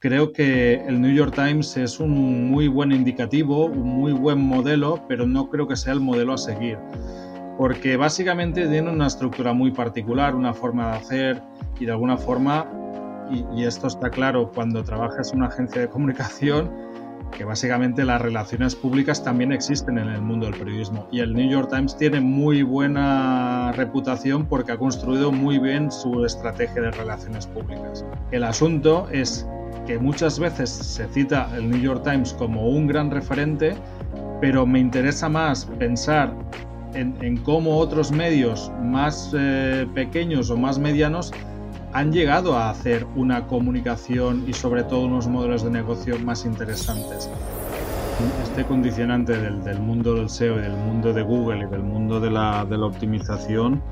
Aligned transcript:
creo 0.00 0.32
que 0.32 0.74
el 0.86 1.00
New 1.00 1.12
York 1.14 1.34
Times 1.34 1.76
es 1.76 2.00
un 2.00 2.50
muy 2.50 2.68
buen 2.68 2.90
indicativo, 2.90 3.66
un 3.66 3.86
muy 3.86 4.12
buen 4.12 4.40
modelo, 4.40 5.04
pero 5.06 5.26
no 5.26 5.50
creo 5.50 5.68
que 5.68 5.76
sea 5.76 5.92
el 5.92 6.00
modelo 6.00 6.32
a 6.32 6.38
seguir. 6.38 6.78
Porque 7.58 7.98
básicamente 7.98 8.66
tiene 8.66 8.90
una 8.90 9.06
estructura 9.06 9.52
muy 9.52 9.70
particular, 9.70 10.34
una 10.34 10.54
forma 10.54 10.92
de 10.92 10.96
hacer 10.96 11.42
y 11.78 11.84
de 11.84 11.92
alguna 11.92 12.16
forma, 12.16 12.66
y, 13.30 13.64
esto 13.64 13.86
está 13.86 14.08
claro 14.08 14.50
cuando 14.54 14.82
trabajas 14.82 15.32
en 15.32 15.40
una 15.40 15.48
agencia 15.48 15.82
de 15.82 15.88
comunicación, 15.88 16.70
que 17.36 17.44
básicamente 17.44 18.04
las 18.04 18.20
relaciones 18.20 18.74
públicas 18.74 19.22
también 19.22 19.52
existen 19.52 19.98
en 19.98 20.08
el 20.08 20.20
mundo 20.20 20.46
del 20.46 20.58
periodismo. 20.58 21.06
Y 21.10 21.20
el 21.20 21.34
New 21.34 21.48
York 21.50 21.70
Times 21.70 21.96
tiene 21.96 22.20
muy 22.20 22.62
buena 22.62 23.72
reputación 23.72 24.46
porque 24.46 24.72
ha 24.72 24.78
construido 24.78 25.32
muy 25.32 25.58
bien 25.58 25.90
su 25.90 26.24
estrategia 26.24 26.82
de 26.82 26.90
relaciones 26.90 27.46
públicas. 27.46 28.04
El 28.30 28.44
asunto 28.44 29.08
es 29.10 29.46
que 29.86 29.98
muchas 29.98 30.38
veces 30.38 30.70
se 30.70 31.08
cita 31.08 31.50
el 31.56 31.70
New 31.70 31.80
York 31.80 32.02
Times 32.04 32.32
como 32.34 32.68
un 32.68 32.86
gran 32.86 33.10
referente, 33.10 33.74
pero 34.40 34.66
me 34.66 34.78
interesa 34.78 35.28
más 35.28 35.64
pensar 35.78 36.34
en, 36.94 37.36
cómo 37.38 37.78
otros 37.78 38.10
medios 38.10 38.70
más 38.82 39.32
eh, 39.36 39.86
pequeños 39.94 40.50
o 40.50 40.56
más 40.56 40.78
medianos 40.78 41.32
han 41.92 42.12
llegado 42.12 42.56
a 42.56 42.70
hacer 42.70 43.06
una 43.16 43.46
comunicación 43.46 44.44
y 44.46 44.52
sobre 44.52 44.84
todo 44.84 45.06
unos 45.06 45.26
modelos 45.26 45.64
de 45.64 45.70
negocio 45.70 46.18
más 46.20 46.44
interesantes. 46.44 47.28
Este 48.42 48.64
condicionante 48.64 49.36
del, 49.36 49.80
mundo 49.80 50.14
del 50.14 50.28
SEO 50.28 50.58
y 50.58 50.62
del 50.62 50.76
mundo 50.76 51.12
de 51.12 51.22
Google 51.22 51.66
y 51.66 51.70
del 51.70 51.82
mundo 51.82 52.20
de 52.20 52.30
la, 52.30 52.62
optimización 52.62 53.82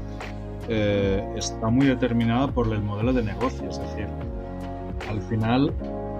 eh, 0.68 1.26
está 1.36 1.68
muy 1.70 1.86
determinado 1.86 2.52
por 2.52 2.72
el 2.72 2.82
modelo 2.82 3.12
de 3.12 3.22
negocio. 3.22 3.68
Es 3.70 3.78
decir, 3.78 4.06
al 5.08 5.22
final 5.22 5.72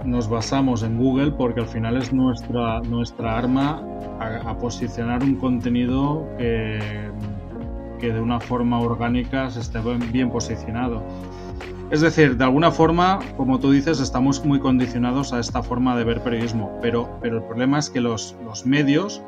nos 0.05 0.29
basamos 0.29 0.83
en 0.83 0.97
Google 0.99 1.33
porque 1.33 1.61
al 1.61 1.69
final 1.69 1.97
es 1.99 2.13
nuestra, 2.13 2.81
nuestra 2.81 3.37
arma 3.37 3.83
a, 4.21 4.57
posicionar 4.59 5.23
un 5.23 5.37
contenido 5.37 6.27
que, 6.39 7.11
que 8.01 8.13
de 8.13 8.21
una 8.21 8.41
forma 8.41 8.81
orgánica 8.81 9.51
se 9.51 9.61
esté 9.61 9.81
bien 10.11 10.31
posicionado. 10.31 11.03
Es 11.91 12.03
decir, 12.03 12.37
de 12.37 12.45
alguna 12.45 12.71
forma, 12.71 13.19
como 13.39 13.59
tú 13.59 13.71
dices, 13.71 13.99
estamos 13.99 14.45
muy 14.45 14.61
condicionados 14.61 15.33
a 15.33 15.41
esta 15.41 15.63
forma 15.63 15.97
de 15.97 16.05
ver 16.05 16.23
periodismo, 16.23 16.79
pero, 16.83 17.09
pero 17.23 17.39
el 17.39 17.43
problema 17.45 17.79
es 17.79 17.89
que 17.89 18.03
los, 18.03 18.37
los 18.45 18.67
medios, 18.67 19.23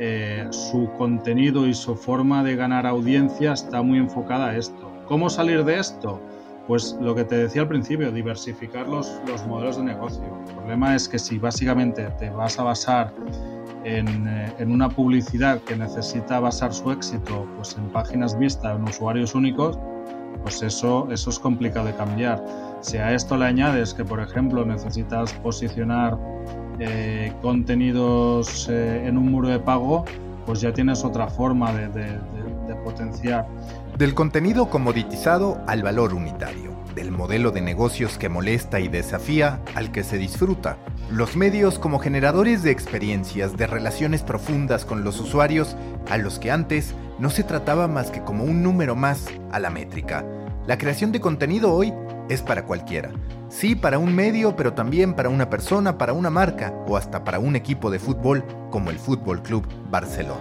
eh, 0.00 0.44
su 0.50 0.90
contenido 0.98 1.68
y 1.68 1.74
su 1.74 1.94
forma 1.94 2.42
de 2.42 2.56
ganar 2.56 2.84
audiencia 2.84 3.52
está 3.52 3.80
muy 3.80 3.98
enfocada 3.98 4.48
a 4.48 4.56
esto. 4.56 4.90
¿Cómo 5.06 5.30
salir 5.30 5.64
de 5.64 5.78
esto? 5.78 6.20
Pues 6.66 6.98
lo 7.00 7.14
que 7.14 7.22
te 7.22 7.36
decía 7.36 7.62
al 7.62 7.68
principio, 7.68 8.10
diversificar 8.10 8.88
los, 8.88 9.20
los 9.28 9.46
modelos 9.46 9.76
de 9.76 9.84
negocio. 9.84 10.24
El 10.48 10.54
problema 10.54 10.96
es 10.96 11.08
que 11.08 11.20
si 11.20 11.38
básicamente 11.38 12.10
te 12.18 12.28
vas 12.30 12.58
a 12.58 12.64
basar 12.64 13.12
en, 13.84 14.26
eh, 14.26 14.52
en, 14.58 14.72
una 14.72 14.88
publicidad 14.88 15.60
que 15.60 15.76
necesita 15.76 16.40
basar 16.40 16.74
su 16.74 16.90
éxito 16.90 17.46
pues, 17.56 17.76
en 17.76 17.88
páginas 17.90 18.36
vistas, 18.36 18.76
en 18.76 18.82
usuarios 18.82 19.36
únicos, 19.36 19.78
pues 20.44 20.62
eso, 20.62 21.08
eso 21.10 21.30
es 21.30 21.38
complicado 21.38 21.86
de 21.86 21.94
cambiar. 21.94 22.44
Si 22.82 22.98
a 22.98 23.14
esto 23.14 23.36
le 23.36 23.46
añades 23.46 23.94
que, 23.94 24.04
por 24.04 24.20
ejemplo, 24.20 24.64
necesitas 24.64 25.32
posicionar 25.32 26.18
eh, 26.78 27.32
contenidos 27.40 28.68
eh, 28.70 29.06
en 29.06 29.16
un 29.16 29.32
muro 29.32 29.48
de 29.48 29.58
pago, 29.58 30.04
pues 30.44 30.60
ya 30.60 30.72
tienes 30.72 31.02
otra 31.02 31.28
forma 31.28 31.72
de, 31.72 31.88
de 31.88 32.74
potenciar. 32.84 33.46
Del 33.96 34.14
contenido 34.14 34.68
comoditizado 34.68 35.62
al 35.66 35.82
valor 35.82 36.12
unitario, 36.12 36.72
del 36.94 37.10
modelo 37.10 37.50
de 37.50 37.62
negocios 37.62 38.18
que 38.18 38.28
molesta 38.28 38.80
y 38.80 38.88
desafía 38.88 39.60
al 39.74 39.92
que 39.92 40.04
se 40.04 40.18
disfruta. 40.18 40.76
Los 41.10 41.36
medios 41.36 41.78
como 41.78 41.98
generadores 41.98 42.62
de 42.62 42.70
experiencias, 42.70 43.56
de 43.56 43.66
relaciones 43.66 44.22
profundas 44.22 44.84
con 44.84 45.04
los 45.04 45.20
usuarios, 45.20 45.74
a 46.10 46.18
los 46.18 46.38
que 46.38 46.50
antes 46.50 46.94
no 47.18 47.30
se 47.30 47.44
trataba 47.44 47.88
más 47.88 48.10
que 48.10 48.22
como 48.22 48.44
un 48.44 48.62
número 48.62 48.94
más 48.94 49.26
a 49.52 49.58
la 49.58 49.70
métrica. 49.70 50.24
La 50.66 50.78
creación 50.78 51.12
de 51.12 51.20
contenido 51.20 51.72
hoy 51.72 51.92
es 52.28 52.42
para 52.42 52.64
cualquiera. 52.64 53.10
Sí, 53.48 53.74
para 53.74 53.98
un 53.98 54.14
medio, 54.14 54.56
pero 54.56 54.72
también 54.72 55.14
para 55.14 55.28
una 55.28 55.50
persona, 55.50 55.98
para 55.98 56.12
una 56.12 56.30
marca 56.30 56.72
o 56.86 56.96
hasta 56.96 57.22
para 57.22 57.38
un 57.38 57.54
equipo 57.54 57.90
de 57.90 57.98
fútbol 57.98 58.44
como 58.70 58.90
el 58.90 58.98
Fútbol 58.98 59.42
Club 59.42 59.66
Barcelona. 59.90 60.40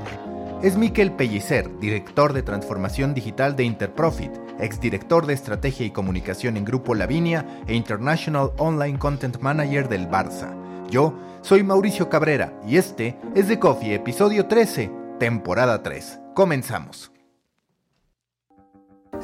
Es 0.63 0.77
Miquel 0.77 1.11
Pellicer, 1.11 1.69
director 1.79 2.31
de 2.31 2.41
transformación 2.41 3.13
digital 3.13 3.55
de 3.57 3.65
Interprofit, 3.65 4.31
exdirector 4.59 5.25
de 5.25 5.33
estrategia 5.33 5.85
y 5.85 5.91
comunicación 5.91 6.55
en 6.55 6.63
Grupo 6.63 6.95
Lavinia 6.95 7.45
e 7.67 7.75
International 7.75 8.51
Online 8.57 8.97
Content 8.97 9.39
Manager 9.41 9.89
del 9.89 10.09
Barça. 10.09 10.55
Yo 10.89 11.13
soy 11.41 11.63
Mauricio 11.63 12.09
Cabrera 12.09 12.53
y 12.65 12.77
este 12.77 13.17
es 13.35 13.47
The 13.47 13.59
Coffee, 13.59 13.95
episodio 13.95 14.45
13, 14.45 15.02
temporada 15.19 15.83
3. 15.83 16.19
Comenzamos. 16.33 17.13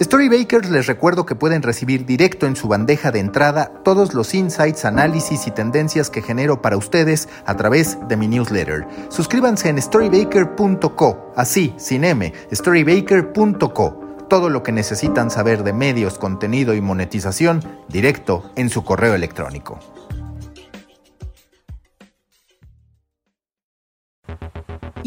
Storybakers 0.02 0.70
les 0.70 0.88
recuerdo 0.88 1.26
que 1.26 1.36
pueden 1.36 1.62
recibir 1.62 2.06
directo 2.06 2.46
en 2.46 2.56
su 2.56 2.70
bandeja 2.70 3.12
de 3.12 3.20
entrada 3.20 3.72
todos 3.84 4.14
los 4.14 4.34
insights, 4.34 4.86
análisis 4.86 5.46
y 5.46 5.52
tendencias 5.52 6.10
que 6.10 6.22
genero 6.22 6.62
para 6.62 6.78
ustedes 6.78 7.28
a 7.46 7.56
través 7.58 7.98
de 8.08 8.16
mi 8.16 8.28
newsletter. 8.28 8.88
Suscríbanse 9.10 9.68
en 9.68 9.82
storybaker.co, 9.82 11.34
así, 11.36 11.74
sin 11.78 12.06
M, 12.06 12.32
storybaker.co. 12.54 14.00
Todo 14.30 14.50
lo 14.50 14.64
que 14.64 14.72
necesitan 14.72 15.32
saber 15.32 15.64
de 15.64 15.74
medios, 15.74 16.18
contenido 16.18 16.76
y 16.76 16.82
monetización 16.82 17.62
directo 17.90 18.50
en 18.56 18.70
su 18.70 18.86
correo 18.86 19.16
electrónico. 19.16 19.80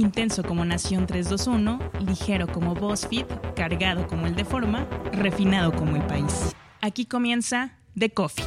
Intenso 0.02 0.42
como 0.42 0.64
Nación 0.64 1.06
321, 1.06 1.78
ligero 2.04 2.48
como 2.48 2.74
BuzzFeed, 2.74 3.24
cargado 3.54 4.08
como 4.08 4.26
el 4.26 4.34
de 4.34 4.44
Forma, 4.44 4.84
refinado 5.12 5.72
como 5.72 5.94
el 5.94 6.02
país. 6.02 6.56
Aquí 6.80 7.06
comienza 7.06 7.78
The 7.96 8.10
Coffee. 8.10 8.44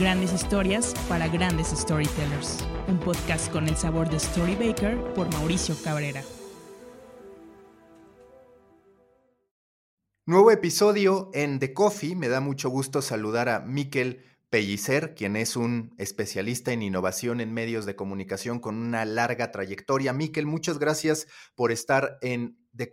Grandes 0.00 0.32
historias 0.32 0.94
para 1.06 1.28
grandes 1.28 1.68
storytellers. 1.68 2.64
Un 2.88 2.98
podcast 2.98 3.52
con 3.52 3.68
el 3.68 3.76
sabor 3.76 4.08
de 4.08 4.18
Storybaker 4.18 4.96
por 5.12 5.30
Mauricio 5.34 5.76
Cabrera. 5.84 6.22
Nuevo 10.24 10.50
episodio 10.50 11.30
en 11.34 11.58
The 11.58 11.74
Coffee. 11.74 12.16
Me 12.16 12.28
da 12.28 12.40
mucho 12.40 12.70
gusto 12.70 13.02
saludar 13.02 13.50
a 13.50 13.60
Miquel 13.60 14.24
Pellicer, 14.50 15.14
quien 15.14 15.36
es 15.36 15.56
un 15.56 15.94
especialista 15.98 16.72
en 16.72 16.82
innovación 16.82 17.40
en 17.40 17.52
medios 17.52 17.84
de 17.84 17.96
comunicación 17.96 18.60
con 18.60 18.76
una 18.76 19.04
larga 19.04 19.50
trayectoria. 19.50 20.12
Miquel, 20.12 20.46
muchas 20.46 20.78
gracias 20.78 21.26
por 21.54 21.72
estar 21.72 22.18
en 22.22 22.56
The 22.76 22.90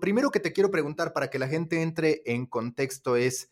primero 0.00 0.30
que 0.30 0.40
te 0.40 0.52
quiero 0.52 0.70
preguntar 0.70 1.12
para 1.12 1.28
que 1.28 1.38
la 1.38 1.48
gente 1.48 1.82
entre 1.82 2.22
en 2.24 2.46
contexto 2.46 3.16
es, 3.16 3.50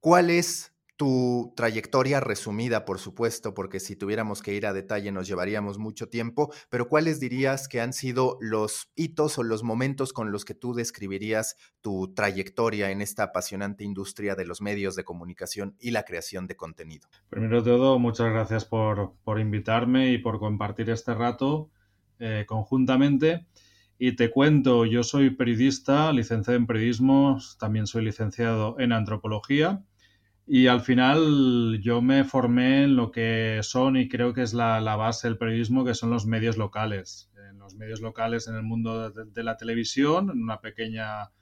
¿cuál 0.00 0.30
es 0.30 0.75
tu 0.96 1.52
trayectoria 1.56 2.20
resumida, 2.20 2.86
por 2.86 2.98
supuesto, 2.98 3.52
porque 3.52 3.80
si 3.80 3.96
tuviéramos 3.96 4.42
que 4.42 4.54
ir 4.54 4.66
a 4.66 4.72
detalle 4.72 5.12
nos 5.12 5.28
llevaríamos 5.28 5.78
mucho 5.78 6.08
tiempo, 6.08 6.52
pero 6.70 6.88
¿cuáles 6.88 7.20
dirías 7.20 7.68
que 7.68 7.80
han 7.82 7.92
sido 7.92 8.38
los 8.40 8.90
hitos 8.96 9.38
o 9.38 9.42
los 9.42 9.62
momentos 9.62 10.14
con 10.14 10.32
los 10.32 10.44
que 10.44 10.54
tú 10.54 10.74
describirías 10.74 11.56
tu 11.82 12.14
trayectoria 12.14 12.90
en 12.90 13.02
esta 13.02 13.24
apasionante 13.24 13.84
industria 13.84 14.34
de 14.34 14.46
los 14.46 14.62
medios 14.62 14.96
de 14.96 15.04
comunicación 15.04 15.76
y 15.78 15.90
la 15.90 16.04
creación 16.04 16.46
de 16.46 16.56
contenido? 16.56 17.08
Primero 17.28 17.60
de 17.60 17.70
todo, 17.70 17.98
muchas 17.98 18.30
gracias 18.32 18.64
por, 18.64 19.14
invitarme 19.38 20.12
y 20.12 20.18
por 20.18 20.38
compartir 20.38 20.88
este 20.88 21.14
rato 21.14 21.70
eh, 22.18 22.44
conjuntamente. 22.48 23.46
Y 23.98 24.16
te 24.16 24.30
cuento, 24.30 24.86
yo 24.86 25.02
soy 25.02 25.30
periodista, 25.30 26.12
licenciado 26.12 26.58
en 26.58 26.66
periodismo, 26.66 27.38
también 27.58 27.86
soy 27.86 28.04
licenciado 28.04 28.78
en 28.78 28.92
antropología 28.92 29.82
y 30.48 30.68
al 30.68 30.80
final 30.80 31.80
yo 31.82 32.00
me 32.00 32.22
formé 32.22 32.84
en 32.84 32.94
lo 32.94 33.10
que 33.10 33.58
son 33.62 33.96
y 33.96 34.08
creo 34.08 34.32
que 34.32 34.42
es 34.42 34.54
la, 34.54 34.78
base 34.94 35.26
del 35.26 35.38
periodismo, 35.38 35.84
que 35.84 35.94
son 35.94 36.10
los 36.10 36.24
medios 36.24 36.56
locales. 36.56 37.30
En 37.50 37.58
los 37.58 37.74
medios 37.74 38.00
locales 38.00 38.46
en 38.46 38.54
el 38.54 38.62
mundo 38.62 39.10
de, 39.10 39.42
la 39.42 39.56
televisión, 39.56 40.30
en 40.30 40.40
una 40.40 40.60
pequeña 40.60 41.32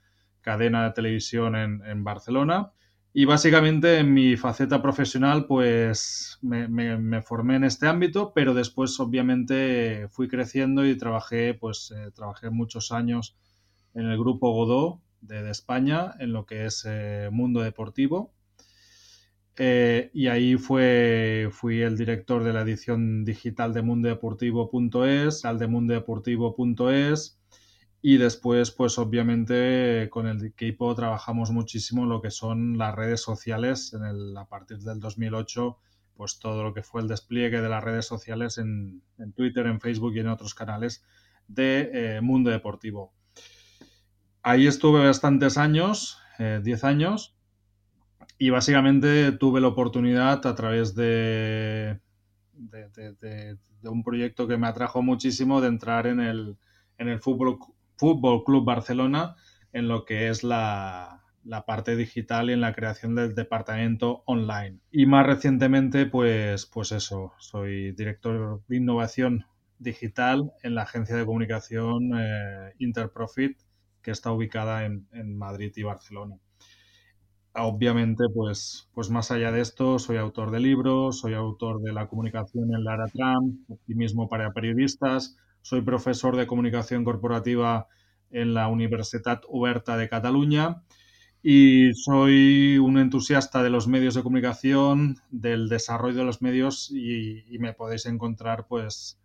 cadena 0.41 0.85
de 0.85 0.91
televisión 0.91 1.55
en, 1.55 2.03
Barcelona. 2.03 2.71
Y 3.13 3.25
básicamente 3.25 3.99
en 3.99 4.11
mi 4.11 4.37
faceta 4.37 4.81
profesional 4.81 5.45
pues 5.45 6.39
me, 6.41 7.21
formé 7.21 7.57
en 7.57 7.63
este 7.63 7.87
ámbito, 7.87 8.33
pero 8.33 8.55
después 8.55 8.99
obviamente 8.99 10.07
fui 10.09 10.27
creciendo 10.27 10.85
y 10.85 10.97
trabajé 10.97 11.53
pues 11.53 11.93
eh, 11.95 12.11
trabajé 12.11 12.49
muchos 12.49 12.91
años 12.91 13.37
en 13.93 14.07
el 14.07 14.17
grupo 14.17 14.51
Godó 14.51 15.01
de, 15.21 15.49
España 15.49 16.13
en 16.19 16.33
lo 16.33 16.45
que 16.45 16.65
es 16.65 16.85
eh, 16.87 17.29
mundo 17.31 17.61
deportivo 17.61 18.34
eh, 19.57 20.09
y 20.13 20.27
ahí 20.27 20.57
fue, 20.57 21.49
fui 21.51 21.81
el 21.81 21.97
director 21.97 22.43
de 22.43 22.53
la 22.53 22.61
edición 22.61 23.23
digital 23.23 23.73
de 23.73 23.81
mundodeportivo.es, 23.81 25.45
al 25.45 25.59
de 25.59 25.67
mundodeportivo.es 25.67 27.39
y 28.01 28.17
después, 28.17 28.71
pues 28.71 28.99
obviamente 28.99 30.09
con 30.11 30.27
el 30.27 30.43
equipo 30.45 30.93
trabajamos 30.93 31.51
muchísimo 31.51 32.05
lo 32.05 32.21
que 32.21 32.31
son 32.31 32.77
las 32.77 32.93
redes 32.93 33.21
sociales. 33.21 33.93
En 33.93 34.37
a 34.37 34.45
partir 34.45 34.79
del 34.79 34.99
2008 34.99 35.79
pues 36.15 36.39
todo 36.39 36.63
lo 36.63 36.73
que 36.73 36.83
fue 36.83 37.01
el 37.01 37.07
despliegue 37.07 37.61
de 37.61 37.69
las 37.69 37.83
redes 37.83 38.05
sociales 38.05 38.57
en, 38.57 39.01
Twitter, 39.35 39.67
en 39.67 39.81
Facebook 39.81 40.15
y 40.15 40.19
en 40.19 40.27
otros 40.27 40.53
canales 40.53 41.03
de 41.47 41.89
eh, 41.93 42.21
mundo 42.21 42.49
deportivo. 42.49 43.13
Ahí 44.41 44.67
estuve 44.67 45.05
bastantes 45.05 45.57
años, 45.57 46.19
10 46.37 46.83
años, 46.83 47.34
y 48.37 48.49
básicamente 48.49 49.31
tuve 49.33 49.61
la 49.61 49.67
oportunidad 49.69 50.45
a 50.45 50.55
través 50.55 50.95
de, 50.95 51.99
un 53.83 54.03
proyecto 54.03 54.47
que 54.47 54.57
me 54.57 54.67
atrajo 54.67 55.01
muchísimo 55.01 55.61
de 55.61 55.67
entrar 55.67 56.07
en 56.07 56.19
el, 56.19 56.57
en 56.97 57.09
el 57.09 57.19
Fútbol, 57.19 57.59
Fútbol 57.97 58.43
Club 58.43 58.65
Barcelona 58.65 59.35
en 59.71 59.87
lo 59.87 60.05
que 60.05 60.29
es 60.29 60.43
la, 60.43 61.25
la 61.45 61.65
parte 61.65 61.95
digital 61.95 62.49
y 62.49 62.53
en 62.53 62.61
la 62.61 62.73
creación 62.73 63.15
del 63.15 63.35
departamento 63.35 64.23
online. 64.25 64.79
Y 64.91 65.05
más 65.05 65.25
recientemente, 65.25 66.05
pues, 66.05 66.65
pues 66.65 66.91
eso, 66.91 67.33
soy 67.37 67.91
director 67.91 68.61
de 68.67 68.77
innovación 68.77 69.45
digital 69.77 70.51
en 70.63 70.75
la 70.75 70.83
agencia 70.83 71.15
de 71.15 71.25
comunicación 71.25 72.11
eh, 72.17 72.73
Interprofit, 72.79 73.59
que 74.01 74.11
está 74.11 74.31
ubicada 74.31 74.85
en, 74.85 75.07
en, 75.11 75.37
Madrid 75.37 75.71
y 75.75 75.83
Barcelona. 75.83 76.35
Obviamente, 77.57 78.25
pues, 78.33 78.89
pues 78.93 79.09
más 79.09 79.31
allá 79.31 79.51
de 79.51 79.61
esto, 79.61 79.97
soy 79.97 80.17
autor 80.17 80.51
de 80.51 80.59
libros, 80.59 81.19
soy 81.19 81.35
autor 81.35 81.81
de 81.81 81.93
la 81.93 82.07
comunicación 82.07 82.73
en 82.75 82.83
Lara 82.83 83.05
Trump, 83.07 83.69
optimismo 83.69 84.27
para 84.27 84.51
periodistas, 84.51 85.37
soy 85.61 85.81
profesor 85.81 86.35
de 86.35 86.47
comunicación 86.47 87.05
corporativa 87.05 87.87
en 88.29 88.53
la 88.53 88.67
Universitat 88.67 89.43
Oberta 89.47 89.95
de 89.95 90.09
Cataluña 90.09 90.83
y 91.41 91.93
soy 91.93 92.77
un 92.77 92.97
entusiasta 92.97 93.63
de 93.63 93.69
los 93.69 93.87
medios 93.87 94.15
de 94.15 94.23
comunicación, 94.23 95.17
del 95.29 95.69
desarrollo 95.69 96.17
de 96.17 96.25
los 96.25 96.41
medios 96.41 96.91
y, 96.91 97.57
me 97.59 97.71
podéis 97.71 98.05
encontrar 98.05 98.67
pues 98.67 99.17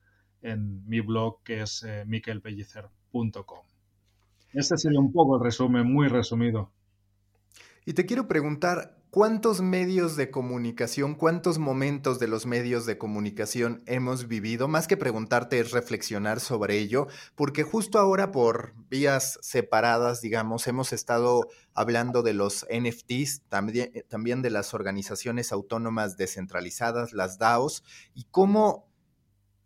en 0.43 0.87
mi 0.87 1.01
blog 1.01 1.43
que 1.43 1.63
es 1.63 1.83
eh, 1.83 2.05
miquelpellicer.com. 2.07 3.65
Este 4.53 4.77
sería 4.77 5.01
un 5.01 5.13
poco 5.13 5.37
el 5.37 5.43
resumen, 5.43 5.93
muy 5.93 6.07
resumido. 6.07 6.71
Y 7.87 7.95
te 7.95 8.05
quiero 8.05 8.29
preguntar, 8.29 8.99
¿cuántos 9.09 9.63
medios 9.63 10.15
de 10.15 10.31
comunicación, 10.31 11.15
cuántos 11.15 11.59
momentos 11.59 12.19
de 12.19 12.29
los 12.29 12.45
medios 12.45 12.85
de 12.85 12.99
comunicación 12.99 13.83
hemos 13.87 14.29
vivido? 14.29 14.69
Más 14.69 14.87
que 14.87 14.99
preguntarte 14.99 15.59
es 15.59 15.71
reflexionar 15.71 16.41
sobre 16.41 16.77
ello, 16.77 17.07
porque 17.35 17.63
justo 17.63 17.99
ahora 17.99 18.33
por 18.33 18.75
vías 18.91 19.39
separadas, 19.41 20.21
digamos, 20.21 20.67
hemos 20.67 20.93
estado 20.93 21.49
hablando 21.73 22.23
de 22.23 22.35
los 22.35 22.67
NFTs, 22.71 23.45
también, 23.49 23.93
también 24.09 24.43
de 24.43 24.51
las 24.51 24.75
organizaciones 24.75 25.51
autónomas 25.51 26.19
descentralizadas, 26.19 27.15
las 27.15 27.39
DAOs, 27.39 27.83
y 28.15 28.27
cómo 28.31 28.90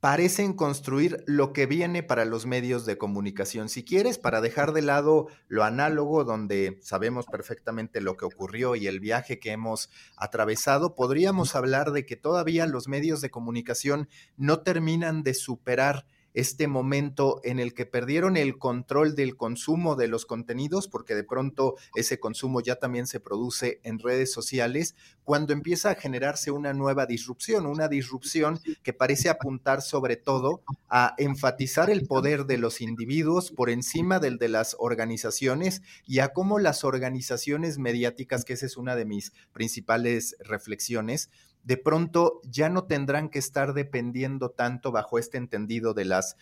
parecen 0.05 0.53
construir 0.53 1.25
lo 1.27 1.55
que 1.55 1.65
viene 1.65 2.03
para 2.03 2.27
los 2.27 2.45
medios 2.45 2.85
de 2.85 2.99
comunicación. 2.99 3.71
Si 3.71 3.85
quieres, 3.85 4.19
para 4.19 4.43
dejar 4.43 4.75
de 4.75 4.83
lado 4.83 5.29
lo 5.49 5.65
análogo, 5.65 6.25
donde 6.25 6.79
sabemos 6.83 7.25
perfectamente 7.25 8.03
lo 8.03 8.19
que 8.19 8.27
ocurrió 8.27 8.77
y 8.77 8.87
el 8.87 9.01
viaje 9.01 9.39
que 9.39 9.53
hemos 9.53 9.89
atravesado, 10.19 10.95
podríamos 10.95 11.57
hablar 11.57 11.91
de 11.93 12.05
que 12.05 12.17
todavía 12.17 12.67
los 12.67 12.87
medios 12.87 13.23
de 13.23 13.31
comunicación 13.31 14.11
no 14.37 14.61
terminan 14.61 15.23
de 15.23 15.33
superar 15.33 16.05
este 16.35 16.69
momento 16.69 17.41
en 17.45 17.59
el 17.59 17.75
que 17.75 17.87
perdieron 17.87 18.37
el 18.37 18.59
control 18.59 19.15
del 19.15 19.37
consumo 19.37 19.97
de 19.97 20.09
los 20.09 20.27
contenidos, 20.27 20.89
porque 20.89 21.15
de 21.15 21.25
pronto 21.25 21.77
ese 21.95 22.21
consumo 22.21 22.61
ya 22.61 22.77
también 22.77 23.07
se 23.07 23.21
produce 23.21 23.81
en 23.85 23.99
redes 23.99 24.33
sociales, 24.33 24.97
cuando 25.23 25.53
empieza 25.53 25.91
a 25.91 25.95
generarse 25.95 26.51
una 26.51 26.75
nueva 26.75 27.07
disrupción, 27.07 27.67
una 27.67 27.89
disrupción 27.89 28.61
que 28.83 28.93
parece 28.93 29.29
apuntar 29.31 29.81
sobre 29.81 30.17
todo 30.17 30.63
a 30.89 31.15
enfatizar 31.19 31.89
el 31.89 32.07
poder 32.07 32.45
de 32.45 32.59
los 32.59 32.81
individuos 32.81 33.51
por 33.51 33.71
encima 33.71 34.19
del 34.19 34.39
de 34.39 34.49
las 34.49 34.77
organizaciones 34.79 35.83
y 36.07 36.19
a 36.19 36.33
cómo 36.33 36.59
las 36.59 36.85
organizaciones 36.85 37.79
mediáticas, 37.79 38.45
que 38.45 38.55
esa 38.55 38.67
es 38.67 38.77
una 38.77 38.97
de 38.97 39.05
mis 39.05 39.33
principales 39.53 40.37
reflexiones, 40.41 41.31
de 41.65 41.77
pronto 41.77 42.41
ya 42.45 42.69
no 42.69 42.85
tendrán 42.85 43.29
que 43.29 43.39
estar 43.39 43.75
dependiendo 43.75 44.51
tanto 44.51 44.93
bajo 44.93 45.19
este 45.19 45.39
entendido 45.39 45.95
de 45.95 46.05
las 46.05 46.37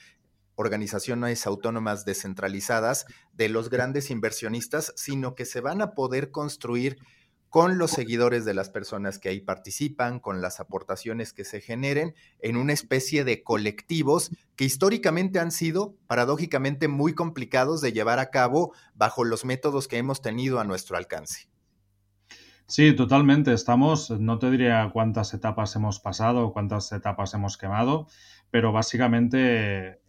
organizaciones 0.54 1.46
autónomas 1.46 2.04
descentralizadas, 2.04 3.06
de 3.32 3.48
los 3.48 3.70
grandes 3.70 4.10
inversionistas, 4.10 4.92
sino 4.96 5.34
que 5.34 5.46
se 5.46 5.60
van 5.60 5.80
a 5.80 5.94
poder 5.94 6.30
construir 6.30 6.98
con 7.48 7.76
los 7.76 7.90
seguidores 7.90 8.46
de 8.46 8.54
las 8.54 8.70
personas 8.70 9.18
que 9.18 9.28
ahí 9.28 9.40
participan, 9.40 10.20
con 10.20 10.40
las 10.40 10.58
aportaciones 10.58 11.34
que 11.34 11.44
se 11.44 11.60
generen, 11.60 12.14
en 12.40 12.56
una 12.56 12.72
especie 12.72 13.24
de 13.24 13.42
colectivos 13.42 14.30
que 14.56 14.64
históricamente 14.64 15.38
han 15.38 15.52
sido, 15.52 15.94
paradójicamente, 16.06 16.88
muy 16.88 17.14
complicados 17.14 17.82
de 17.82 17.92
llevar 17.92 18.20
a 18.20 18.30
cabo 18.30 18.72
bajo 18.94 19.24
los 19.24 19.44
métodos 19.44 19.86
que 19.86 19.98
hemos 19.98 20.22
tenido 20.22 20.60
a 20.60 20.64
nuestro 20.64 20.96
alcance. 20.96 21.51
Sí, 22.72 22.94
totalmente. 22.96 23.52
Estamos, 23.52 24.08
no 24.10 24.38
te 24.38 24.50
diría 24.50 24.88
cuántas 24.94 25.34
etapas 25.34 25.76
hemos 25.76 26.00
pasado, 26.00 26.54
cuántas 26.54 26.90
etapas 26.92 27.34
hemos 27.34 27.58
quemado, 27.58 28.06
pero 28.50 28.72
básicamente 28.72 30.00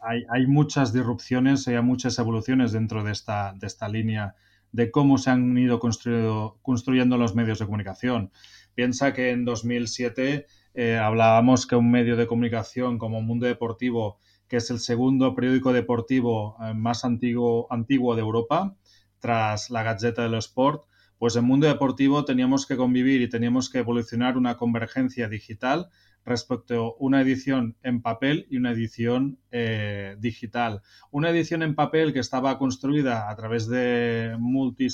hay, 0.00 0.46
muchas 0.46 0.94
disrupciones, 0.94 1.68
hay 1.68 1.82
muchas 1.82 2.18
evoluciones 2.18 2.72
dentro 2.72 3.04
de 3.04 3.12
esta, 3.12 3.52
de 3.52 3.66
esta 3.66 3.86
línea 3.86 4.34
de 4.72 4.90
cómo 4.90 5.18
se 5.18 5.28
han 5.28 5.58
ido 5.58 5.78
construyendo 5.78 7.18
los 7.18 7.34
medios 7.34 7.58
de 7.58 7.66
comunicación. 7.66 8.32
Piensa 8.74 9.12
que 9.12 9.28
en 9.28 9.44
2007 9.44 10.46
eh, 10.72 10.96
hablábamos 10.96 11.66
que 11.66 11.76
un 11.76 11.90
medio 11.90 12.16
de 12.16 12.26
comunicación 12.26 12.96
como 12.96 13.20
Mundo 13.20 13.44
Deportivo, 13.44 14.20
que 14.48 14.56
es 14.56 14.70
el 14.70 14.78
segundo 14.78 15.34
periódico 15.34 15.74
deportivo 15.74 16.56
eh, 16.62 16.72
más 16.72 17.04
antiguo, 17.04 17.66
antiguo 17.68 18.14
de 18.14 18.22
Europa, 18.22 18.74
tras 19.20 19.68
la 19.68 19.82
Gazeta 19.82 20.22
del 20.22 20.36
Sport, 20.36 20.86
pues 21.18 21.36
en 21.36 21.44
mundo 21.44 21.66
deportivo 21.66 22.24
teníamos 22.24 22.66
que 22.66 22.76
convivir 22.76 23.22
y 23.22 23.28
teníamos 23.28 23.70
que 23.70 23.78
evolucionar 23.78 24.36
una 24.36 24.56
convergencia 24.56 25.28
digital 25.28 25.88
respecto 26.26 26.86
a 26.86 26.94
una 26.98 27.22
edición 27.22 27.76
en 27.82 28.02
papel 28.02 28.46
y 28.50 28.56
una 28.56 28.72
edición 28.72 29.38
eh, 29.52 30.16
digital. 30.18 30.82
Una 31.10 31.30
edición 31.30 31.62
en 31.62 31.74
papel 31.74 32.12
que 32.12 32.18
estaba 32.18 32.58
construida 32.58 33.30
a 33.30 33.36
través 33.36 33.68
de 33.68 34.36
multi, 34.38 34.88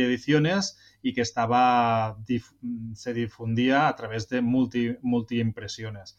ediciones 0.00 0.78
y 1.02 1.12
que 1.12 1.20
estaba 1.20 2.16
se 2.94 3.12
difundía 3.12 3.88
a 3.88 3.96
través 3.96 4.28
de 4.28 4.40
multi, 4.40 4.96
multi 5.02 5.40
impresiones. 5.40 6.16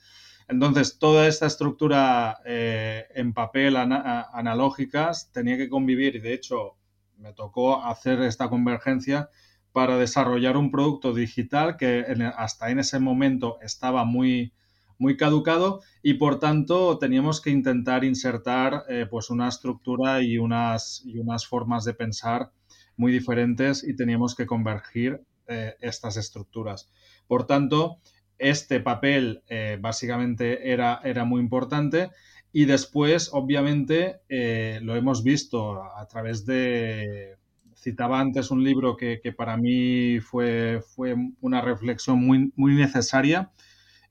Entonces, 0.50 1.00
toda 1.00 1.28
esta 1.28 1.46
estructura 1.46 2.40
eh, 2.46 3.06
en 3.16 3.34
papel 3.34 3.78
analógicas 3.78 5.32
tenía 5.32 5.56
que 5.56 5.70
convivir 5.70 6.18
y, 6.18 6.20
de 6.20 6.34
hecho, 6.34 6.76
me 7.24 7.34
tocó 7.34 7.84
hacer 7.86 8.22
esta 8.22 8.50
convergencia 8.50 9.30
para 9.72 9.98
desarrollar 9.98 10.58
un 10.58 10.72
producto 10.72 11.14
digital 11.14 11.78
que 11.78 12.06
hasta 12.36 12.70
en 12.70 12.80
ese 12.80 13.00
momento 13.00 13.58
estaba 13.62 14.04
muy, 14.04 14.54
muy 15.00 15.16
caducado 15.16 15.82
y 16.04 16.16
por 16.16 16.40
tanto 16.40 16.98
teníamos 17.00 17.40
que 17.40 17.50
intentar 17.50 18.04
insertar 18.04 18.84
eh, 18.90 19.08
pues 19.10 19.30
una 19.30 19.48
estructura 19.48 20.22
y 20.22 20.38
unas, 20.38 21.02
y 21.06 21.18
unas 21.18 21.48
formas 21.48 21.86
de 21.86 21.94
pensar 21.94 22.52
muy 22.98 23.12
diferentes 23.14 23.84
y 23.88 23.96
teníamos 23.96 24.36
que 24.36 24.46
convergir 24.46 25.22
eh, 25.48 25.76
estas 25.80 26.18
estructuras. 26.18 26.92
Por 27.26 27.48
tanto, 27.48 28.00
este 28.38 28.82
papel 28.82 29.44
eh, 29.48 29.78
básicamente 29.80 30.72
era, 30.72 31.00
era 31.06 31.24
muy 31.24 31.40
importante 31.40 32.12
y 32.56 32.66
después, 32.66 33.32
obviamente, 33.34 34.22
eh, 34.30 34.80
lo 34.84 34.96
hemos 34.96 35.24
visto 35.24 35.84
a 35.84 36.08
través 36.08 36.46
de, 36.46 37.36
citaba 37.76 38.20
antes 38.20 38.52
un 38.52 38.64
libro 38.64 38.96
que, 38.96 39.20
para 39.36 39.58
mí 39.58 40.20
fue, 40.20 40.82
fue 40.96 41.16
una 41.42 41.62
reflexión 41.62 42.24
muy, 42.24 42.54
muy 42.56 42.76
necesaria 42.76 43.52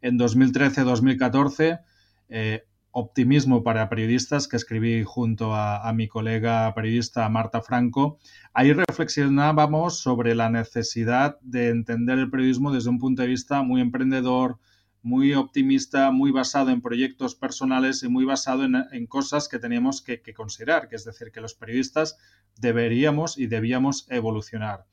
en 0.03 0.19
2013-2014, 0.19 1.81
eh, 2.29 2.65
Optimismo 2.95 3.63
para 3.63 3.89
periodistas, 3.89 4.47
que 4.47 4.57
escribí 4.57 5.03
junto 5.03 5.55
a, 5.55 5.89
a, 5.89 5.95
mi 5.95 6.09
colega 6.09 6.75
periodista 6.75 7.27
Marta 7.31 7.63
Franco. 7.63 8.19
Ahí 8.53 8.75
reflexionábamos 8.75 10.01
sobre 10.01 10.35
la 10.35 10.51
necesidad 10.51 11.39
de 11.41 11.71
entender 11.71 12.19
el 12.19 12.29
periodismo 12.29 12.71
desde 12.71 12.91
un 12.91 12.99
punto 12.99 13.23
de 13.23 13.29
vista 13.29 13.63
muy 13.63 13.81
emprendedor, 13.81 14.59
muy 15.03 15.35
optimista, 15.35 16.11
muy 16.13 16.31
basado 16.31 16.71
en 16.71 16.81
proyectos 16.81 17.35
personales 17.35 18.03
y 18.03 18.09
muy 18.09 18.25
basado 18.25 18.65
en, 18.65 19.07
cosas 19.07 19.49
que 19.49 19.59
teníamos 19.59 20.01
que, 20.01 20.23
considerar, 20.35 20.89
que 20.89 20.97
es 20.97 21.05
decir, 21.05 21.33
que 21.33 21.41
los 21.41 21.55
periodistas 21.55 22.19
deberíamos 22.57 23.37
y 23.37 23.47
debíamos 23.47 24.07
evolucionar. 24.11 24.87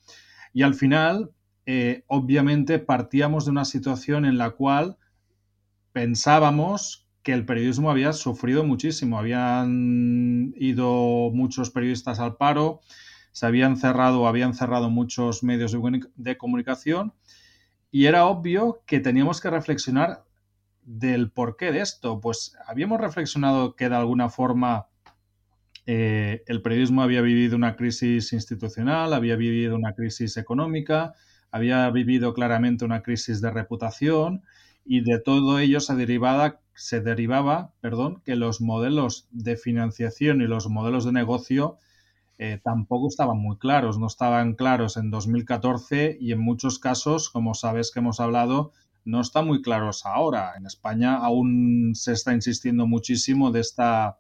Y 0.52 0.64
al 0.64 0.74
final, 0.74 1.32
eh, 1.66 2.04
obviamente, 2.08 2.80
partíamos 2.80 3.46
de 3.46 3.52
una 3.52 3.66
situación 3.66 4.26
en 4.26 4.40
la 4.40 4.52
cual 4.52 4.98
pensábamos 5.92 7.08
que 7.22 7.34
el 7.34 7.46
periodismo 7.46 7.92
había 7.92 8.14
sufrido 8.14 8.64
muchísimo, 8.64 9.20
habían 9.20 10.54
ido 10.56 11.30
muchos 11.32 11.70
periodistas 11.70 12.20
al 12.20 12.38
paro, 12.38 12.80
se 13.32 13.46
habían 13.46 13.78
cerrado, 13.78 14.28
habían 14.28 14.56
cerrado 14.56 14.90
muchos 14.90 15.44
medios 15.44 15.76
de 16.16 16.38
comunicación 16.38 17.14
y 17.92 18.06
era 18.06 18.26
obvio 18.26 18.82
que 18.86 19.00
teníamos 19.00 19.42
que 19.42 19.50
reflexionar 19.50 20.24
del 20.84 21.32
porqué 21.32 21.72
de 21.72 21.82
esto. 21.82 22.20
Pues 22.20 22.56
habíamos 22.66 23.00
reflexionado 23.02 23.76
que 23.76 23.90
de 23.90 23.96
alguna 23.96 24.30
forma 24.30 24.88
eh, 25.86 26.44
el 26.48 26.62
periodismo 26.62 27.02
había 27.02 27.22
vivido 27.22 27.56
una 27.56 27.76
crisis 27.76 28.34
institucional, 28.34 29.14
había 29.14 29.36
vivido 29.36 29.76
una 29.76 29.94
crisis 29.94 30.38
económica, 30.38 31.14
había 31.52 31.90
vivido 31.90 32.34
claramente 32.34 32.86
una 32.86 33.02
crisis 33.02 33.42
de 33.42 33.52
reputación 33.52 34.44
y 34.86 35.02
de 35.02 35.20
todo 35.20 35.60
ello 35.60 35.80
se 35.80 35.96
derivaba, 35.96 36.60
se 36.76 37.02
derivaba 37.02 37.74
perdón, 37.82 38.22
que 38.24 38.36
los 38.36 38.62
modelos 38.62 39.28
de 39.32 39.58
financiación 39.58 40.42
y 40.42 40.48
los 40.48 40.70
modelos 40.70 41.06
de 41.06 41.12
negocio 41.12 41.78
eh, 42.42 42.60
tampoco 42.64 43.10
estaban 43.10 43.38
muy 43.38 43.58
claros, 43.58 44.00
no 44.00 44.08
estaban 44.08 44.56
claros 44.56 44.96
en 44.96 45.12
2014 45.12 46.18
y 46.22 46.32
en 46.32 46.40
muchos 46.40 46.80
casos, 46.80 47.30
como 47.30 47.54
sabes 47.54 47.92
que 47.92 48.00
hemos 48.00 48.22
hablado, 48.22 48.72
no 49.04 49.20
están 49.20 49.46
muy 49.46 49.62
claros 49.62 50.06
ahora. 50.06 50.54
En 50.56 50.66
España 50.66 51.18
aún 51.18 51.92
se 51.96 52.14
está 52.14 52.34
insistiendo 52.34 52.88
muchísimo 52.88 53.52
de 53.52 53.60
esta 53.60 54.20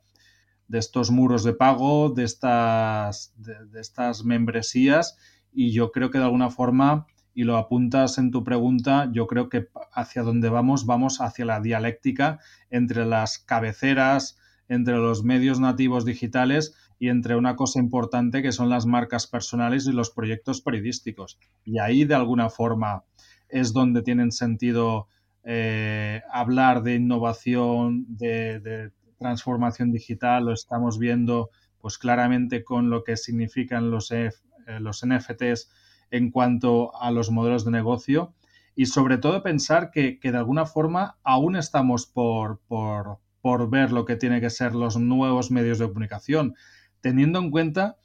de 0.68 0.78
estos 0.78 1.10
muros 1.10 1.44
de 1.44 1.54
pago, 1.54 2.10
de 2.10 2.26
estas, 2.26 3.34
de 3.38 3.80
estas 3.80 4.24
membresías 4.24 5.18
y 5.52 5.72
yo 5.72 5.92
creo 5.92 6.12
que 6.12 6.20
de 6.20 6.26
alguna 6.26 6.50
forma 6.50 7.08
y 7.34 7.44
lo 7.44 7.58
apuntas 7.58 8.18
en 8.18 8.32
tu 8.32 8.44
pregunta, 8.44 9.10
yo 9.14 9.26
creo 9.26 9.48
que 9.48 9.70
hacia 9.94 10.24
donde 10.24 10.50
vamos, 10.50 10.86
vamos 10.86 11.22
hacia 11.22 11.46
la 11.46 11.62
dialéctica 11.62 12.40
entre 12.70 13.06
las 13.06 13.40
cabeceras, 13.40 14.38
entre 14.68 14.98
los 14.98 15.24
medios 15.24 15.60
nativos 15.60 16.04
digitales 16.06 16.76
y 17.00 17.10
entre 17.10 17.36
una 17.36 17.56
cosa 17.56 17.80
importante 17.80 18.42
que 18.42 18.52
son 18.52 18.70
las 18.70 18.86
marcas 18.86 19.26
personales 19.26 19.88
y 19.88 19.94
los 19.94 20.12
proyectos 20.12 20.62
periodísticos. 20.62 21.40
Y 21.64 21.80
ahí, 21.80 22.04
de 22.04 22.16
alguna 22.16 22.50
forma, 22.50 23.04
es 23.48 23.74
donde 23.74 24.02
tienen 24.02 24.32
sentido 24.32 25.08
eh, 25.44 26.22
hablar 26.32 26.84
de 26.84 26.96
innovación, 26.96 28.06
de, 28.10 28.92
transformación 29.18 29.92
digital. 29.92 30.46
Lo 30.46 30.54
estamos 30.54 31.00
viendo 31.00 31.50
pues 31.80 31.98
claramente 31.98 32.64
con 32.64 32.90
lo 32.90 33.04
que 33.04 33.18
significan 33.18 33.90
los, 33.90 34.12
eh, 34.12 34.32
los 34.80 35.06
NFTs 35.06 35.72
en 36.12 36.32
cuanto 36.32 36.96
a 37.02 37.12
los 37.12 37.32
modelos 37.32 37.66
de 37.66 37.72
negocio 37.72 38.34
y 38.80 38.86
sobre 38.86 39.18
todo 39.18 39.44
pensar 39.44 39.92
que, 39.92 40.20
de 40.22 40.38
alguna 40.38 40.66
forma 40.66 41.18
aún 41.24 41.56
estamos 41.58 42.06
por, 42.06 42.62
por, 42.68 43.70
ver 43.70 43.92
lo 43.92 44.06
que 44.06 44.16
tiene 44.16 44.40
que 44.40 44.50
ser 44.50 44.74
los 44.74 44.96
nuevos 44.98 45.52
medios 45.52 45.80
de 45.80 45.88
comunicación, 45.88 46.56
teniendo 47.02 47.40
en 47.40 47.52
cuenta 47.52 47.98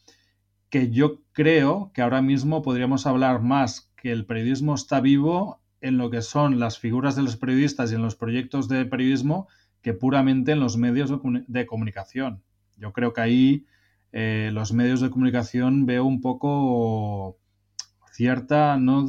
que 0.70 0.90
yo 0.90 1.22
creo 1.32 1.92
que 1.94 2.02
ahora 2.02 2.22
mismo 2.22 2.62
podríamos 2.62 3.06
hablar 3.06 3.40
más 3.42 3.92
que 3.96 4.12
el 4.12 4.26
periodismo 4.26 4.74
está 4.74 5.00
vivo 5.00 5.62
en 5.80 5.98
lo 5.98 6.10
que 6.10 6.22
son 6.22 6.58
las 6.58 6.78
figuras 6.78 7.14
de 7.14 7.22
los 7.22 7.36
periodistas 7.36 7.92
y 7.92 7.94
en 7.94 8.02
los 8.02 8.16
proyectos 8.16 8.68
de 8.68 8.84
periodismo 8.84 9.48
que 9.82 9.92
puramente 9.92 10.52
en 10.52 10.60
los 10.60 10.76
medios 10.76 11.12
de 11.46 11.66
comunicación. 11.66 12.42
Yo 12.76 12.92
creo 12.92 13.12
que 13.12 13.20
ahí 13.20 13.66
eh, 14.12 14.50
los 14.52 14.72
medios 14.72 15.00
de 15.00 15.10
comunicación 15.10 15.86
veo 15.86 16.04
un 16.04 16.20
poco 16.20 17.38
cierta, 18.10 18.76
no, 18.76 19.06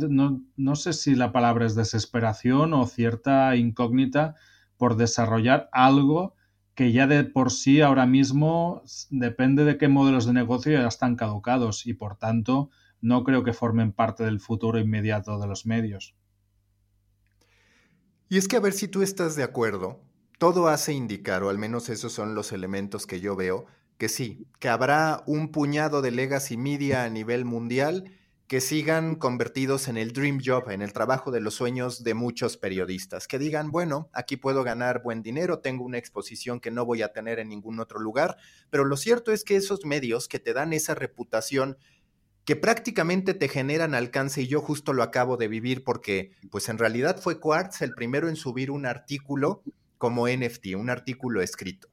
no, 0.58 0.76
sé 0.76 0.94
si 0.94 1.16
la 1.16 1.32
palabra 1.32 1.66
es 1.66 1.76
desesperación 1.76 2.74
o 2.74 2.86
cierta 2.88 3.56
incógnita 3.56 4.36
por 4.78 4.98
desarrollar 4.98 5.70
algo 5.72 6.35
que 6.76 6.92
ya 6.92 7.08
de 7.08 7.24
por 7.24 7.52
sí 7.52 7.82
ahora 7.82 8.06
mismo 8.06 8.84
depende 9.10 9.64
de 9.64 9.78
qué 9.78 9.88
modelos 9.88 10.26
de 10.26 10.34
negocio 10.34 10.74
ya 10.74 10.88
están 10.88 11.16
caducados 11.16 11.88
y 11.88 11.94
por 11.94 12.18
tanto 12.18 12.70
no 13.02 13.24
creo 13.24 13.44
que 13.44 13.54
formen 13.54 13.94
parte 13.94 14.26
del 14.26 14.42
futuro 14.42 14.78
inmediato 14.78 15.40
de 15.40 15.48
los 15.48 15.66
medios. 15.66 16.16
Y 18.28 18.38
es 18.38 18.48
que 18.48 18.58
a 18.58 18.60
ver 18.60 18.74
si 18.74 18.88
tú 18.88 19.04
estás 19.04 19.36
de 19.36 19.44
acuerdo, 19.44 20.02
todo 20.38 20.68
hace 20.68 20.94
indicar, 20.94 21.44
o 21.44 21.50
al 21.50 21.58
menos 21.58 21.90
esos 21.90 22.12
son 22.12 22.36
los 22.36 22.52
elementos 22.52 23.08
que 23.08 23.22
yo 23.22 23.36
veo, 23.36 23.66
que 23.98 24.10
sí, 24.10 24.48
que 24.60 24.68
habrá 24.68 25.24
un 25.26 25.52
puñado 25.52 26.02
de 26.02 26.12
legacy 26.12 26.58
media 26.58 27.06
a 27.06 27.10
nivel 27.10 27.46
mundial 27.46 28.12
que 28.48 28.62
sigan 28.62 29.16
convertidos 29.16 29.88
en 29.88 29.98
el 29.98 30.14
dream 30.14 30.40
job, 30.44 30.70
en 30.70 30.84
el 30.84 30.94
trabajo 30.94 31.32
de 31.32 31.42
los 31.42 31.56
sueños 31.56 32.04
de 32.04 32.14
muchos 32.14 32.58
periodistas, 32.58 33.28
que 33.28 33.40
digan, 33.40 33.72
bueno, 33.72 34.10
aquí 34.14 34.38
puedo 34.38 34.64
ganar 34.64 35.02
buen 35.02 35.24
dinero, 35.24 35.60
tengo 35.60 35.84
una 35.84 35.98
exposición 35.98 36.60
que 36.60 36.70
no 36.70 36.86
voy 36.86 37.02
a 37.02 37.12
tener 37.12 37.40
en 37.40 37.50
ningún 37.50 37.80
otro 37.80 38.00
lugar, 38.00 38.38
pero 38.70 38.86
lo 38.86 38.98
cierto 38.98 39.32
es 39.32 39.44
que 39.44 39.56
esos 39.56 39.84
medios 39.84 40.28
que 40.28 40.40
te 40.40 40.54
dan 40.54 40.74
esa 40.74 40.94
reputación 40.94 41.78
que 42.46 42.56
prácticamente 42.56 43.34
te 43.34 43.48
generan 43.48 43.96
alcance 43.96 44.44
y 44.44 44.48
yo 44.48 44.62
justo 44.62 44.94
lo 44.94 45.02
acabo 45.02 45.36
de 45.38 45.48
vivir 45.48 45.84
porque 45.84 46.32
pues 46.52 46.70
en 46.70 46.78
realidad 46.78 47.20
fue 47.20 47.40
Quartz 47.40 47.82
el 47.82 47.96
primero 47.96 48.30
en 48.30 48.36
subir 48.36 48.70
un 48.70 48.86
artículo 48.86 49.64
como 49.98 50.28
NFT, 50.28 50.76
un 50.76 50.92
artículo 50.92 51.42
escrito. 51.42 51.88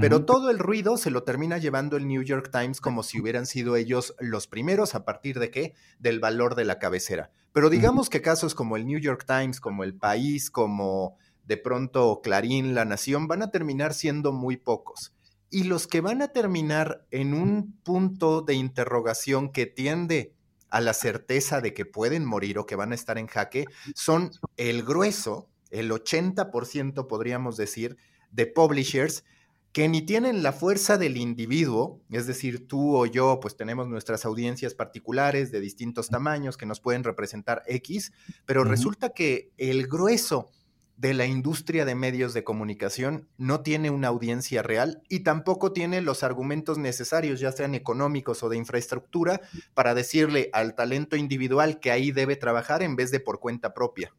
Pero 0.00 0.24
todo 0.24 0.50
el 0.50 0.58
ruido 0.58 0.96
se 0.96 1.10
lo 1.10 1.22
termina 1.22 1.58
llevando 1.58 1.96
el 1.96 2.06
New 2.06 2.22
York 2.22 2.50
Times 2.52 2.80
como 2.80 3.02
si 3.02 3.20
hubieran 3.20 3.46
sido 3.46 3.76
ellos 3.76 4.14
los 4.20 4.46
primeros 4.46 4.94
a 4.94 5.04
partir 5.04 5.38
de 5.38 5.50
qué? 5.50 5.74
Del 5.98 6.20
valor 6.20 6.54
de 6.54 6.64
la 6.64 6.78
cabecera. 6.78 7.30
Pero 7.52 7.70
digamos 7.70 8.10
que 8.10 8.22
casos 8.22 8.54
como 8.54 8.76
el 8.76 8.86
New 8.86 8.98
York 8.98 9.24
Times, 9.26 9.60
como 9.60 9.84
el 9.84 9.94
País, 9.94 10.50
como 10.50 11.16
de 11.44 11.56
pronto 11.56 12.20
Clarín, 12.22 12.74
La 12.74 12.84
Nación, 12.84 13.26
van 13.26 13.42
a 13.42 13.50
terminar 13.50 13.94
siendo 13.94 14.32
muy 14.32 14.58
pocos. 14.58 15.14
Y 15.50 15.64
los 15.64 15.86
que 15.86 16.02
van 16.02 16.20
a 16.20 16.28
terminar 16.28 17.06
en 17.10 17.32
un 17.32 17.72
punto 17.82 18.42
de 18.42 18.54
interrogación 18.54 19.50
que 19.50 19.64
tiende 19.64 20.34
a 20.68 20.82
la 20.82 20.92
certeza 20.92 21.62
de 21.62 21.72
que 21.72 21.86
pueden 21.86 22.26
morir 22.26 22.58
o 22.58 22.66
que 22.66 22.76
van 22.76 22.92
a 22.92 22.94
estar 22.94 23.16
en 23.16 23.26
jaque, 23.26 23.64
son 23.94 24.30
el 24.58 24.84
grueso, 24.84 25.48
el 25.70 25.90
80% 25.90 27.06
podríamos 27.06 27.56
decir, 27.56 27.96
de 28.30 28.46
publishers 28.46 29.24
que 29.72 29.88
ni 29.88 30.02
tienen 30.02 30.42
la 30.42 30.52
fuerza 30.52 30.96
del 30.96 31.16
individuo, 31.16 32.00
es 32.10 32.26
decir, 32.26 32.66
tú 32.66 32.96
o 32.96 33.06
yo, 33.06 33.38
pues 33.40 33.56
tenemos 33.56 33.88
nuestras 33.88 34.24
audiencias 34.24 34.74
particulares 34.74 35.52
de 35.52 35.60
distintos 35.60 36.08
tamaños 36.08 36.56
que 36.56 36.66
nos 36.66 36.80
pueden 36.80 37.04
representar 37.04 37.62
X, 37.66 38.12
pero 38.46 38.64
resulta 38.64 39.10
que 39.10 39.52
el 39.58 39.86
grueso 39.86 40.50
de 40.96 41.14
la 41.14 41.26
industria 41.26 41.84
de 41.84 41.94
medios 41.94 42.34
de 42.34 42.42
comunicación 42.42 43.28
no 43.36 43.60
tiene 43.60 43.90
una 43.90 44.08
audiencia 44.08 44.62
real 44.62 45.00
y 45.08 45.20
tampoco 45.20 45.72
tiene 45.72 46.00
los 46.00 46.24
argumentos 46.24 46.76
necesarios, 46.76 47.38
ya 47.38 47.52
sean 47.52 47.76
económicos 47.76 48.42
o 48.42 48.48
de 48.48 48.56
infraestructura, 48.56 49.40
para 49.74 49.94
decirle 49.94 50.50
al 50.52 50.74
talento 50.74 51.14
individual 51.14 51.78
que 51.78 51.92
ahí 51.92 52.10
debe 52.10 52.34
trabajar 52.34 52.82
en 52.82 52.96
vez 52.96 53.12
de 53.12 53.20
por 53.20 53.38
cuenta 53.38 53.74
propia. 53.74 54.12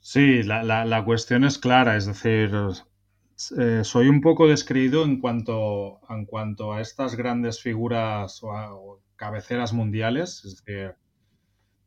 Sí, 0.00 0.42
la, 0.44 0.62
la 0.62 1.04
cuestión 1.04 1.44
es 1.44 1.58
clara, 1.58 1.96
es 1.96 2.06
decir, 2.06 2.52
eh, 3.58 3.82
soy 3.84 4.08
un 4.08 4.20
poco 4.20 4.48
descreído 4.48 5.04
en 5.04 5.20
cuanto, 5.20 6.00
en 6.08 6.24
cuanto 6.24 6.72
a 6.72 6.80
estas 6.80 7.16
grandes 7.16 7.60
figuras 7.60 8.40
o, 8.42 9.00
cabeceras 9.16 9.72
mundiales. 9.72 10.44
Es 10.44 10.62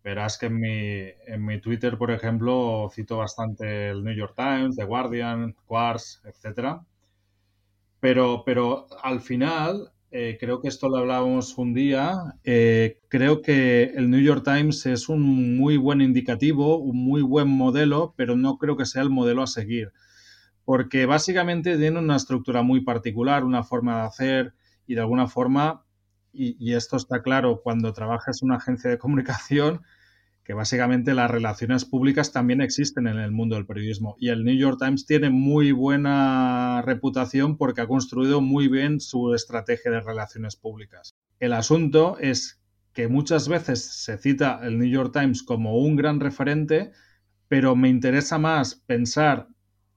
verás 0.03 0.37
que 0.37 0.47
en 0.47 0.59
mi, 0.59 1.07
en 1.27 1.45
mi 1.45 1.59
Twitter, 1.59 1.97
por 1.97 2.11
ejemplo, 2.11 2.89
cito 2.93 3.17
bastante 3.17 3.89
el 3.89 4.03
New 4.03 4.15
York 4.15 4.33
Times, 4.35 4.75
The 4.75 4.85
Guardian, 4.85 5.55
Quartz, 5.65 6.21
etc. 6.25 6.81
Pero, 7.99 8.43
pero 8.45 8.87
al 9.03 9.19
final, 9.21 9.91
eh, 10.11 10.37
creo 10.39 10.61
que 10.61 10.69
esto 10.69 10.87
lo 10.89 10.97
hablábamos 10.97 11.57
un 11.57 11.73
día, 11.73 12.15
eh, 12.43 12.99
creo 13.09 13.41
que 13.41 13.83
el 13.95 14.09
New 14.09 14.21
York 14.21 14.43
Times 14.43 14.85
es 14.85 15.09
un 15.09 15.57
muy 15.57 15.77
buen 15.77 16.01
indicativo, 16.01 16.77
un 16.77 16.97
muy 17.03 17.21
buen 17.21 17.49
modelo, 17.49 18.13
pero 18.15 18.35
no 18.35 18.57
creo 18.57 18.77
que 18.77 18.85
sea 18.85 19.01
el 19.01 19.09
modelo 19.09 19.43
a 19.43 19.47
seguir 19.47 19.91
porque 20.69 21.07
básicamente 21.07 21.79
tiene 21.79 21.97
una 21.97 22.15
estructura 22.15 22.61
muy 22.61 22.81
particular, 22.81 23.43
una 23.43 23.63
forma 23.63 24.01
de 24.01 24.01
hacer 24.03 24.53
y 24.85 24.93
de 24.93 25.01
alguna 25.01 25.25
forma, 25.25 25.83
y, 26.31 26.73
esto 26.73 26.95
está 26.95 27.23
claro 27.23 27.61
cuando 27.63 27.91
trabajas 27.91 28.43
en 28.43 28.49
una 28.49 28.57
agencia 28.57 28.87
de 28.87 28.99
comunicación, 28.99 29.81
que 30.43 30.53
básicamente 30.53 31.15
las 31.15 31.31
relaciones 31.31 31.85
públicas 31.85 32.31
también 32.31 32.61
existen 32.61 33.07
en 33.07 33.17
el 33.17 33.31
mundo 33.31 33.55
del 33.55 33.65
periodismo. 33.65 34.15
Y 34.19 34.29
el 34.29 34.45
New 34.45 34.55
York 34.55 34.77
Times 34.79 35.07
tiene 35.07 35.31
muy 35.31 35.71
buena 35.71 36.83
reputación 36.85 37.57
porque 37.57 37.81
ha 37.81 37.87
construido 37.87 38.39
muy 38.39 38.67
bien 38.67 38.99
su 38.99 39.33
estrategia 39.33 39.89
de 39.89 40.01
relaciones 40.01 40.55
públicas. 40.55 41.15
El 41.39 41.53
asunto 41.53 42.15
es 42.19 42.61
que 42.93 43.07
muchas 43.07 43.49
veces 43.49 43.83
se 43.83 44.19
cita 44.19 44.59
el 44.61 44.77
New 44.77 44.87
York 44.87 45.13
Times 45.13 45.41
como 45.41 45.79
un 45.79 45.95
gran 45.95 46.19
referente, 46.19 46.91
pero 47.47 47.75
me 47.75 47.89
interesa 47.89 48.37
más 48.37 48.75
pensar 48.75 49.47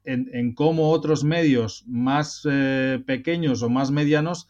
en, 0.04 0.54
cómo 0.54 0.90
otros 0.90 1.24
medios 1.24 1.84
más 1.86 2.46
eh, 2.50 3.02
pequeños 3.06 3.62
o 3.62 3.68
más 3.68 3.90
medianos 3.90 4.48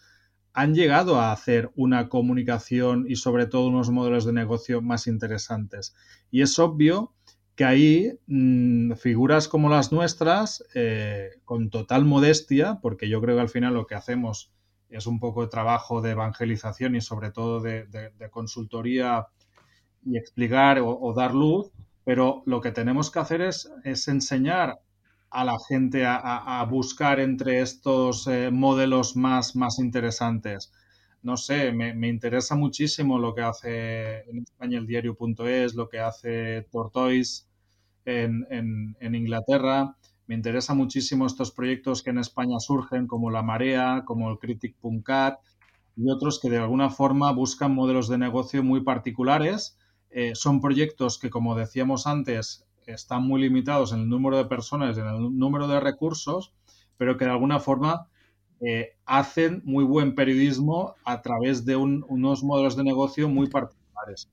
han 0.55 0.75
llegado 0.75 1.17
a 1.17 1.33
hacer 1.33 1.71
una 1.77 2.09
comunicación 2.09 3.07
y 3.09 3.17
sobre 3.17 3.47
todo 3.47 3.69
unos 3.69 3.91
modelos 3.91 4.25
de 4.25 4.33
negocio 4.33 4.83
más 4.83 5.07
interesantes. 5.07 5.95
Y 6.31 6.43
es 6.43 6.59
obvio 6.59 7.15
que 7.55 7.65
ahí 7.65 8.19
mm, 8.27 8.93
figuras 8.95 9.49
como 9.49 9.69
las 9.69 9.93
nuestras, 9.93 10.65
eh, 10.75 11.31
con 11.45 11.71
total 11.71 12.05
modestia, 12.05 12.79
porque 12.83 13.09
yo 13.09 13.21
creo 13.21 13.37
que 13.37 13.43
al 13.43 13.49
final 13.49 13.75
lo 13.75 13.87
que 13.87 13.95
hacemos 13.95 14.53
es 14.91 15.07
un 15.07 15.21
poco 15.21 15.43
de 15.43 15.49
trabajo 15.49 16.03
de 16.03 16.11
evangelización 16.11 16.97
y 16.97 17.01
sobre 17.01 17.31
todo 17.31 17.61
de, 17.61 18.13
consultoría 18.31 19.27
y 20.05 20.19
explicar 20.19 20.81
o, 20.83 21.15
dar 21.15 21.35
luz, 21.35 21.71
pero 22.05 22.43
lo 22.45 22.61
que 22.61 22.73
tenemos 22.73 23.11
que 23.11 23.21
hacer 23.21 23.41
es 23.41 23.71
enseñar 23.85 24.81
a 25.33 25.45
la 25.45 25.59
gente 25.69 26.05
a, 26.07 26.65
buscar 26.69 27.21
entre 27.21 27.61
estos 27.61 28.27
eh, 28.27 28.51
modelos 28.51 29.17
más, 29.17 29.57
más 29.57 29.79
interesantes. 29.79 30.73
No 31.23 31.37
sé, 31.37 31.73
me, 31.73 32.09
interesa 32.09 32.57
muchísimo 32.57 33.19
lo 33.19 33.35
que 33.35 33.43
hace 33.43 34.21
en 34.29 34.39
España 34.39 34.79
el 34.79 34.87
diario.es, 34.87 35.75
lo 35.75 35.89
que 35.89 36.01
hace 36.01 36.67
Tortoise 36.71 37.47
en, 38.05 38.47
en, 38.51 39.15
Inglaterra. 39.15 39.97
Me 40.27 40.35
interesa 40.35 40.75
muchísimo 40.75 41.27
estos 41.27 41.53
proyectos 41.53 42.03
que 42.03 42.11
en 42.11 42.19
España 42.19 42.59
surgen, 42.59 43.07
como 43.07 43.31
La 43.31 43.43
Marea, 43.43 44.03
como 44.05 44.31
el 44.31 44.39
Critic.cat 44.39 45.39
y 45.97 46.11
otros 46.11 46.41
que 46.41 46.51
de 46.51 46.59
alguna 46.59 46.91
forma 46.91 47.33
buscan 47.33 47.75
modelos 47.75 48.09
de 48.09 48.19
negocio 48.19 48.63
muy 48.63 48.83
particulares 48.83 49.79
eh, 50.15 50.33
son 50.35 50.61
proyectos 50.61 51.19
que, 51.19 51.31
como 51.31 51.55
decíamos 51.55 52.07
antes, 52.07 52.67
están 52.87 53.23
muy 53.25 53.41
limitados 53.41 53.93
en 53.93 54.01
el 54.01 54.09
número 54.09 54.37
de 54.37 54.47
personas 54.47 54.97
en 54.99 55.07
el 55.07 55.39
número 55.39 55.69
de 55.69 55.81
recursos, 55.81 56.53
pero 56.97 57.17
que 57.17 57.25
de 57.25 57.31
alguna 57.31 57.61
forma 57.61 58.09
eh, 58.61 58.91
hacen 59.07 59.63
muy 59.65 59.85
buen 59.85 60.15
periodismo 60.15 60.95
a 61.05 61.21
través 61.21 61.65
de 61.65 61.77
unos 61.77 62.45
modelos 62.45 62.77
de 62.77 62.85
negocio 62.85 63.29
muy 63.29 63.49
particulares. 63.49 64.29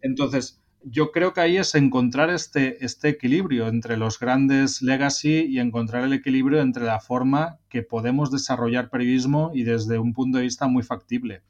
Entonces, 0.00 0.62
yo 0.88 1.10
creo 1.10 1.32
que 1.32 1.40
ahí 1.40 1.56
es 1.56 1.74
encontrar 1.74 2.30
este, 2.30 2.84
este 2.84 3.08
equilibrio 3.08 3.66
entre 3.66 3.96
los 3.96 4.20
grandes 4.20 4.82
legacy 4.82 5.46
y 5.48 5.58
encontrar 5.58 6.04
el 6.04 6.12
equilibrio 6.12 6.60
entre 6.60 6.84
la 6.84 7.00
forma 7.00 7.58
que 7.68 7.82
podemos 7.82 8.30
desarrollar 8.30 8.88
periodismo 8.88 9.50
y 9.52 9.64
desde 9.64 9.98
un 9.98 10.12
punto 10.12 10.38
de 10.38 10.44
vista 10.44 10.68
muy 10.68 10.84
factible. 10.84 11.42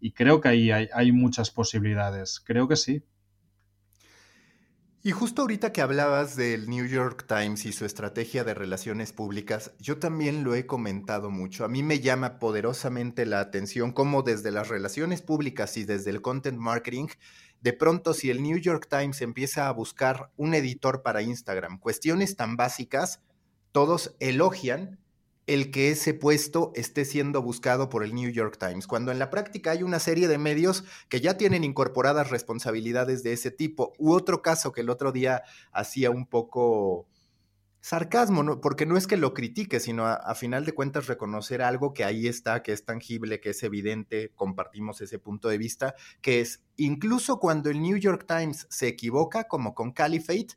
Y 0.00 0.12
creo 0.12 0.40
que 0.40 0.48
ahí 0.48 0.70
hay 0.70 1.12
muchas 1.12 1.52
posibilidades. 1.52 2.40
Creo 2.40 2.66
que 2.66 2.74
sí. 2.74 3.02
Y 5.04 5.10
justo 5.10 5.42
ahorita 5.42 5.72
que 5.72 5.80
hablabas 5.80 6.36
del 6.36 6.70
New 6.70 6.86
York 6.86 7.26
Times 7.26 7.66
y 7.66 7.72
su 7.72 7.84
estrategia 7.84 8.44
de 8.44 8.54
relaciones 8.54 9.12
públicas, 9.12 9.72
yo 9.80 9.98
también 9.98 10.44
lo 10.44 10.54
he 10.54 10.64
comentado 10.64 11.28
mucho. 11.28 11.64
A 11.64 11.68
mí 11.68 11.82
me 11.82 11.98
llama 11.98 12.38
poderosamente 12.38 13.26
la 13.26 13.40
atención 13.40 13.90
cómo 13.90 14.22
desde 14.22 14.52
las 14.52 14.68
relaciones 14.68 15.20
públicas 15.20 15.76
y 15.76 15.82
desde 15.82 16.10
el 16.10 16.22
content 16.22 16.56
marketing, 16.56 17.08
de 17.62 17.72
pronto 17.72 18.14
si 18.14 18.30
el 18.30 18.44
New 18.44 18.58
York 18.58 18.86
Times 18.88 19.22
empieza 19.22 19.66
a 19.66 19.72
buscar 19.72 20.30
un 20.36 20.54
editor 20.54 21.02
para 21.02 21.20
Instagram, 21.20 21.80
cuestiones 21.80 22.36
tan 22.36 22.56
básicas, 22.56 23.20
todos 23.72 24.14
elogian 24.20 25.00
el 25.46 25.70
que 25.70 25.90
ese 25.90 26.14
puesto 26.14 26.72
esté 26.74 27.04
siendo 27.04 27.42
buscado 27.42 27.88
por 27.88 28.04
el 28.04 28.14
New 28.14 28.30
York 28.30 28.58
Times, 28.58 28.86
cuando 28.86 29.10
en 29.10 29.18
la 29.18 29.30
práctica 29.30 29.72
hay 29.72 29.82
una 29.82 29.98
serie 29.98 30.28
de 30.28 30.38
medios 30.38 30.84
que 31.08 31.20
ya 31.20 31.36
tienen 31.36 31.64
incorporadas 31.64 32.30
responsabilidades 32.30 33.22
de 33.22 33.32
ese 33.32 33.50
tipo. 33.50 33.92
U 33.98 34.12
otro 34.12 34.42
caso 34.42 34.72
que 34.72 34.82
el 34.82 34.90
otro 34.90 35.10
día 35.10 35.42
hacía 35.72 36.10
un 36.10 36.26
poco 36.26 37.08
sarcasmo, 37.80 38.60
porque 38.60 38.86
no 38.86 38.96
es 38.96 39.08
que 39.08 39.16
lo 39.16 39.34
critique, 39.34 39.80
sino 39.80 40.06
a, 40.06 40.34
final 40.36 40.64
de 40.64 40.72
cuentas 40.72 41.08
reconocer 41.08 41.62
algo 41.62 41.92
que 41.92 42.04
ahí 42.04 42.28
está, 42.28 42.62
que 42.62 42.72
es 42.72 42.84
tangible, 42.84 43.40
que 43.40 43.50
es 43.50 43.62
evidente, 43.64 44.30
compartimos 44.36 45.00
ese 45.00 45.18
punto 45.18 45.48
de 45.48 45.58
vista, 45.58 45.96
que 46.20 46.40
es 46.40 46.62
incluso 46.76 47.40
cuando 47.40 47.70
el 47.70 47.82
New 47.82 47.96
York 47.96 48.24
Times 48.26 48.68
se 48.70 48.86
equivoca, 48.86 49.48
como 49.48 49.74
con 49.74 49.90
Caliphate, 49.90 50.54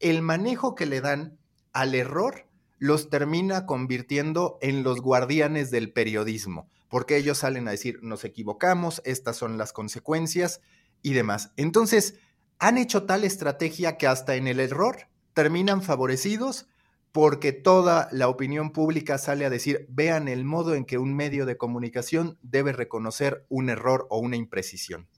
el 0.00 0.22
manejo 0.22 0.74
que 0.74 0.86
le 0.86 1.00
dan 1.00 1.38
al 1.72 1.94
error 1.94 2.48
los 2.78 3.10
termina 3.10 3.66
convirtiendo 3.66 4.58
en 4.60 4.82
los 4.82 5.00
guardianes 5.00 5.70
del 5.70 5.92
periodismo, 5.92 6.68
porque 6.88 7.16
ellos 7.16 7.38
salen 7.38 7.68
a 7.68 7.72
decir, 7.72 7.98
nos 8.02 8.24
equivocamos, 8.24 9.02
estas 9.04 9.36
son 9.36 9.58
las 9.58 9.72
consecuencias 9.72 10.60
y 11.02 11.12
demás. 11.12 11.52
Entonces, 11.56 12.18
han 12.58 12.78
hecho 12.78 13.04
tal 13.04 13.24
estrategia 13.24 13.96
que 13.96 14.06
hasta 14.06 14.36
en 14.36 14.46
el 14.46 14.60
error 14.60 15.08
terminan 15.34 15.82
favorecidos 15.82 16.66
porque 17.12 17.52
toda 17.52 18.08
la 18.12 18.28
opinión 18.28 18.72
pública 18.72 19.16
sale 19.16 19.46
a 19.46 19.50
decir, 19.50 19.86
vean 19.88 20.28
el 20.28 20.44
modo 20.44 20.74
en 20.74 20.84
que 20.84 20.98
un 20.98 21.14
medio 21.14 21.46
de 21.46 21.56
comunicación 21.56 22.38
debe 22.42 22.72
reconocer 22.72 23.46
un 23.48 23.70
error 23.70 24.06
o 24.10 24.18
una 24.18 24.36
imprecisión. 24.36 25.08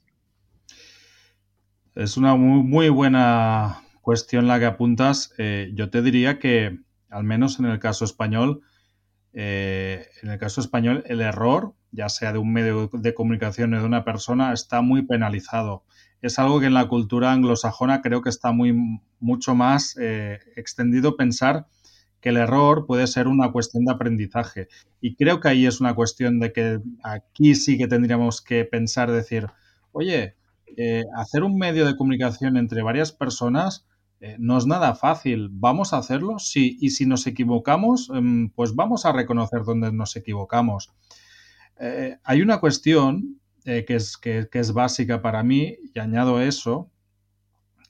Es 1.97 2.17
una 2.17 2.37
muy, 2.37 2.89
buena 2.89 3.83
cuestión 4.01 4.47
la 4.47 4.61
que 4.61 4.67
apuntas. 4.67 5.35
Eh, 5.39 5.73
yo 5.75 5.91
te 5.91 6.01
diría 6.01 6.39
que 6.39 6.79
al 7.11 7.25
menos 7.25 7.59
en 7.59 7.67
el 7.67 7.79
caso 7.79 8.05
español, 8.05 8.63
eh, 9.33 10.07
en 10.23 10.31
el 10.31 10.39
caso 10.39 10.61
español, 10.61 11.05
el 11.07 11.21
error, 11.21 11.75
ya 11.93 12.09
sea 12.09 12.33
de 12.33 12.39
un 12.39 12.53
medio 12.53 12.89
de 12.93 13.15
comunicación 13.15 13.75
o 13.75 13.81
de 13.81 13.87
una 13.87 14.05
persona, 14.05 14.53
está 14.53 14.81
muy 14.81 15.03
penalizado. 15.03 15.85
Es 16.21 16.39
algo 16.39 16.61
que 16.61 16.67
en 16.67 16.75
la 16.75 16.89
cultura 16.89 17.33
anglosajona 17.33 18.03
creo 18.03 18.23
que 18.23 18.31
está 18.31 18.53
muy 18.53 18.75
mucho 19.21 19.55
más 19.55 19.97
eh, 20.01 20.39
extendido 20.57 21.17
pensar 21.17 21.67
que 22.21 22.31
el 22.31 22.37
error 22.37 22.87
puede 22.87 23.07
ser 23.07 23.29
una 23.29 23.53
cuestión 23.53 23.85
de 23.85 23.93
aprendizaje. 23.93 24.69
Y 25.01 25.15
creo 25.15 25.41
que 25.41 25.49
ahí 25.49 25.67
es 25.67 25.81
una 25.81 25.95
cuestión 25.95 26.41
de 26.41 26.53
que 26.53 26.81
aquí 27.05 27.55
sí 27.55 27.79
que 27.79 27.87
tendríamos 27.87 28.43
que 28.43 28.65
pensar, 28.65 29.11
decir, 29.13 29.47
oye, 29.93 30.35
eh, 30.77 31.05
hacer 31.17 31.45
un 31.45 31.57
medio 31.57 31.87
de 31.87 31.97
comunicación 31.97 32.57
entre 32.57 32.83
varias 32.83 33.13
personas 33.13 33.87
eh, 34.21 34.37
no 34.39 34.59
es 34.59 34.67
nada 34.67 34.95
fácil. 34.95 35.49
¿Vamos 35.51 35.93
a 35.93 35.99
hacerlo? 35.99 36.39
Sí. 36.39 36.77
Y 36.81 36.91
si 36.91 37.07
nos 37.07 37.27
equivocamos, 37.27 38.11
em, 38.13 38.51
pues 38.51 38.75
vamos 38.75 39.07
a 39.07 39.13
reconocer 39.13 39.63
dónde 39.65 39.93
nos 39.93 40.17
equivocamos. 40.17 40.93
Eh, 41.79 42.17
hay 42.25 42.43
una 42.43 42.59
cuestión 42.59 43.41
eh, 43.65 43.85
que, 43.87 43.95
es, 43.95 44.17
que, 44.17 44.49
es 44.53 44.73
básica 44.73 45.23
para 45.23 45.43
mí 45.45 45.77
y 45.95 45.99
añado 46.01 46.41
eso, 46.41 46.91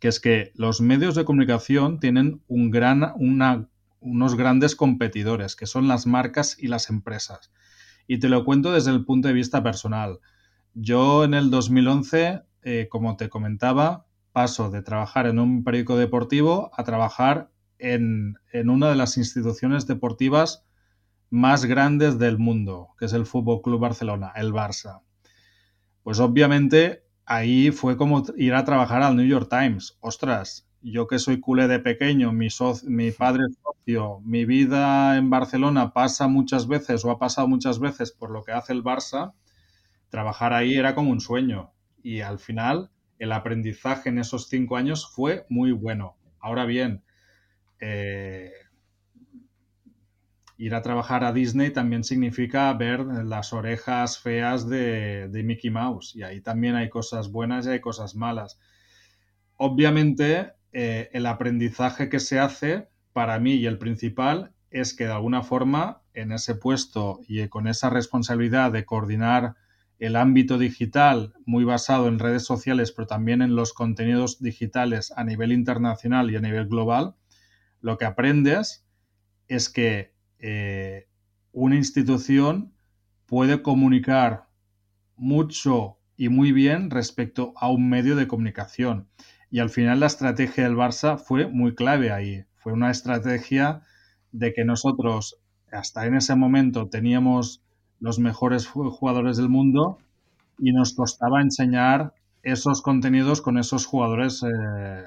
que 0.01 0.09
es 0.09 0.21
que 0.21 0.53
los 0.55 0.81
medios 0.81 1.15
de 1.15 1.25
comunicación 1.25 1.99
tienen 1.99 2.43
un 2.47 2.71
gran, 2.71 3.15
unos 4.01 4.37
grandes 4.37 4.77
competidores, 4.77 5.57
que 5.57 5.67
son 5.67 5.89
las 5.89 6.07
marcas 6.07 6.57
y 6.59 6.69
las 6.69 6.91
empresas. 6.91 7.53
Y 8.07 8.19
te 8.19 8.29
lo 8.29 8.45
cuento 8.45 8.73
desde 8.73 8.91
el 8.91 9.05
punto 9.05 9.29
de 9.29 9.35
vista 9.35 9.63
personal. 9.63 10.21
Yo 10.75 11.25
en 11.25 11.35
el 11.35 11.51
2011, 11.51 12.43
como 12.91 13.17
te 13.17 13.29
comentaba, 13.29 14.08
paso 14.39 14.71
de 14.71 14.83
trabajar 14.83 15.27
en 15.27 15.41
un 15.41 15.65
periódico 15.65 15.97
deportivo 15.97 16.71
a 16.77 16.85
trabajar 16.85 17.51
en, 17.81 18.39
una 18.67 18.89
de 18.89 18.95
las 18.95 19.17
instituciones 19.17 19.89
deportivas 19.89 20.65
más 21.29 21.65
grandes 21.65 22.21
del 22.21 22.39
mundo, 22.39 22.91
que 23.01 23.07
es 23.07 23.15
el 23.15 23.27
Fútbol 23.27 23.63
Club 23.63 23.81
Barcelona, 23.81 24.31
el 24.37 24.53
Barça. 24.53 25.03
Pues 26.05 26.21
obviamente 26.21 27.03
ahí 27.27 27.73
fue 27.73 27.97
como 27.97 28.23
ir 28.37 28.55
a 28.55 28.65
trabajar 28.65 29.03
al 29.03 29.17
New 29.17 29.27
York 29.27 29.49
Times. 29.51 29.99
Ostras, 29.99 30.69
yo 30.83 31.09
que 31.09 31.19
soy 31.19 31.41
culé 31.41 31.67
de 31.67 31.81
pequeño, 31.81 32.31
mi, 32.31 32.47
mi 32.85 33.11
padre 33.11 33.47
es 33.51 33.59
socio, 33.61 34.21
mi 34.21 34.45
vida 34.45 35.17
en 35.17 35.31
Barcelona 35.31 35.93
pasa 35.93 36.29
muchas 36.29 36.69
veces 36.69 37.05
o 37.05 37.11
ha 37.11 37.19
pasado 37.19 37.49
muchas 37.49 37.81
veces 37.81 38.13
por 38.13 38.31
lo 38.31 38.45
que 38.45 38.53
hace 38.53 38.73
el 38.73 38.85
Barça, 38.85 39.33
trabajar 40.11 40.53
ahí 40.53 40.75
era 40.75 40.95
como 40.95 41.11
un 41.11 41.21
sueño. 41.21 41.73
Y 42.05 42.21
al 42.21 42.39
final 42.39 42.93
el 43.19 43.33
aprendizaje 43.33 44.09
en 44.09 44.19
esos 44.19 44.49
cinco 44.49 44.77
años 44.77 45.11
fue 45.13 45.47
muy 45.49 45.73
bueno. 45.73 46.17
Ahora 46.41 46.65
bien, 46.65 47.03
eh, 47.81 48.53
ir 50.57 50.75
a 50.75 50.83
trabajar 50.83 51.25
a 51.25 51.33
Disney 51.33 51.71
también 51.71 52.05
significa 52.05 52.73
ver 52.73 53.01
las 53.01 53.53
orejas 53.53 54.19
feas 54.19 54.69
de, 54.69 55.31
Mickey 55.45 55.71
Mouse 55.71 56.15
y 56.17 56.23
ahí 56.23 56.41
también 56.41 56.75
hay 56.75 56.89
cosas 56.89 57.31
buenas 57.31 57.67
y 57.67 57.71
hay 57.71 57.81
cosas 57.81 58.15
malas. 58.15 58.61
Obviamente, 59.57 60.53
eh, 60.73 61.09
el 61.13 61.27
aprendizaje 61.27 62.09
que 62.09 62.21
se 62.21 62.39
hace 62.39 62.89
para 63.13 63.39
mí 63.39 63.55
y 63.55 63.67
el 63.67 63.79
principal 63.79 64.53
es 64.71 64.95
que 64.95 65.05
de 65.05 65.13
alguna 65.13 65.43
forma 65.43 66.03
en 66.13 66.33
ese 66.33 66.55
puesto 66.55 67.21
y 67.27 67.49
con 67.49 67.67
esa 67.67 67.89
responsabilidad 67.89 68.71
de 68.73 68.85
coordinar 68.85 69.55
el 69.99 70.17
ámbito 70.17 70.59
digital 70.59 71.35
muy 71.45 71.65
basado 71.65 72.09
en 72.09 72.19
redes 72.19 72.45
sociales, 72.45 72.93
pero 72.93 73.07
también 73.07 73.43
en 73.43 73.57
los 73.57 73.73
contenidos 73.73 74.41
digitales 74.41 75.13
a 75.17 75.25
nivel 75.25 75.53
internacional 75.53 76.31
y 76.31 76.37
a 76.37 76.41
nivel 76.41 76.69
global, 76.69 77.17
lo 77.81 77.99
que 77.99 78.05
aprendes 78.05 78.87
es 79.49 79.69
que 79.69 80.15
eh, 80.39 81.09
una 81.53 81.77
institución 81.77 82.75
puede 83.27 83.63
comunicar 83.63 84.49
mucho 85.17 85.99
y 86.17 86.29
muy 86.29 86.53
bien 86.53 86.91
respecto 86.91 87.53
a 87.57 87.71
un 87.71 87.89
medio 87.89 88.17
de 88.17 88.29
comunicación. 88.29 89.09
Y 89.51 89.61
al 89.61 89.71
final 89.71 90.01
la 90.01 90.07
estrategia 90.07 90.65
del 90.65 90.77
Barça 90.77 91.19
fue 91.19 91.47
muy 91.47 91.75
clave 91.75 92.13
ahí. 92.13 92.45
Fue 92.55 92.73
una 92.73 92.91
estrategia 92.91 93.83
de 94.33 94.53
que 94.53 94.65
nosotros 94.65 95.41
hasta 95.71 96.07
en 96.07 96.15
ese 96.15 96.35
momento 96.35 96.89
teníamos 96.89 97.65
los 98.01 98.19
mejores 98.19 98.67
jugadores 98.67 99.37
del 99.37 99.49
mundo 99.49 99.99
y 100.59 100.73
nos 100.73 100.95
costaba 100.95 101.41
enseñar 101.41 102.15
esos 102.43 102.83
contenidos 102.83 103.41
con 103.41 103.59
esos 103.59 103.87
jugadores 103.87 104.43
eh, 104.43 105.05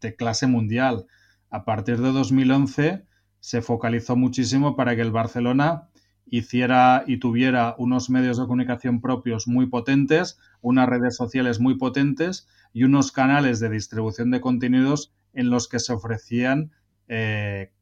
de 0.00 0.16
clase 0.16 0.46
mundial. 0.46 1.06
A 1.50 1.64
partir 1.64 2.00
de 2.00 2.12
2011 2.12 3.04
se 3.40 3.62
focalizó 3.62 4.16
muchísimo 4.16 4.76
para 4.76 4.94
que 4.94 5.02
el 5.02 5.12
Barcelona 5.12 5.88
hiciera 6.26 7.02
y 7.06 7.18
tuviera 7.18 7.74
unos 7.78 8.08
medios 8.08 8.38
de 8.38 8.44
comunicación 8.44 9.00
propios 9.00 9.48
muy 9.48 9.66
potentes, 9.66 10.38
unas 10.60 10.88
redes 10.88 11.16
sociales 11.16 11.58
muy 11.58 11.76
potentes, 11.76 12.46
y 12.72 12.84
unos 12.84 13.12
canales 13.12 13.58
de 13.60 13.70
distribución 13.70 14.30
de 14.30 14.40
contenidos 14.40 15.12
en 15.32 15.50
los 15.50 15.68
que 15.68 15.80
se 15.80 15.92
ofrecían 15.92 16.72
eh, 17.08 17.72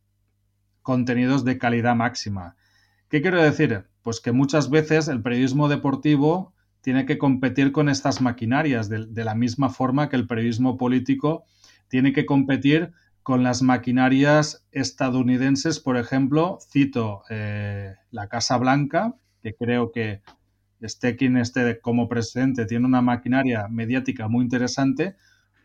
contenidos 0.82 1.44
de 1.44 1.58
calidad 1.58 1.94
máxima. 1.94 2.56
¿Qué 3.08 3.20
quiero 3.20 3.42
decir? 3.42 3.84
Pues 4.08 4.22
que 4.22 4.32
muchas 4.32 4.70
veces 4.70 5.08
el 5.08 5.20
periodismo 5.20 5.68
deportivo 5.68 6.54
tiene 6.80 7.04
que 7.04 7.18
competir 7.18 7.72
con 7.72 7.90
estas 7.90 8.22
maquinarias 8.22 8.88
de, 8.88 9.22
la 9.22 9.34
misma 9.34 9.68
forma 9.68 10.08
que 10.08 10.16
el 10.16 10.26
periodismo 10.26 10.78
político 10.78 11.44
tiene 11.88 12.14
que 12.14 12.24
competir 12.24 12.92
con 13.22 13.42
las 13.42 13.60
maquinarias 13.60 14.66
estadounidenses, 14.72 15.78
por 15.78 15.98
ejemplo, 15.98 16.56
cito 16.72 17.22
eh, 17.28 17.96
la 18.10 18.28
Casa 18.28 18.56
Blanca, 18.56 19.14
que 19.42 19.54
creo 19.54 19.92
que 19.92 20.22
esté 20.80 21.14
quien 21.14 21.36
esté 21.36 21.78
como 21.78 22.08
presidente 22.08 22.64
tiene 22.64 22.86
una 22.86 23.02
maquinaria 23.02 23.68
mediática 23.68 24.26
muy 24.26 24.42
interesante, 24.42 25.16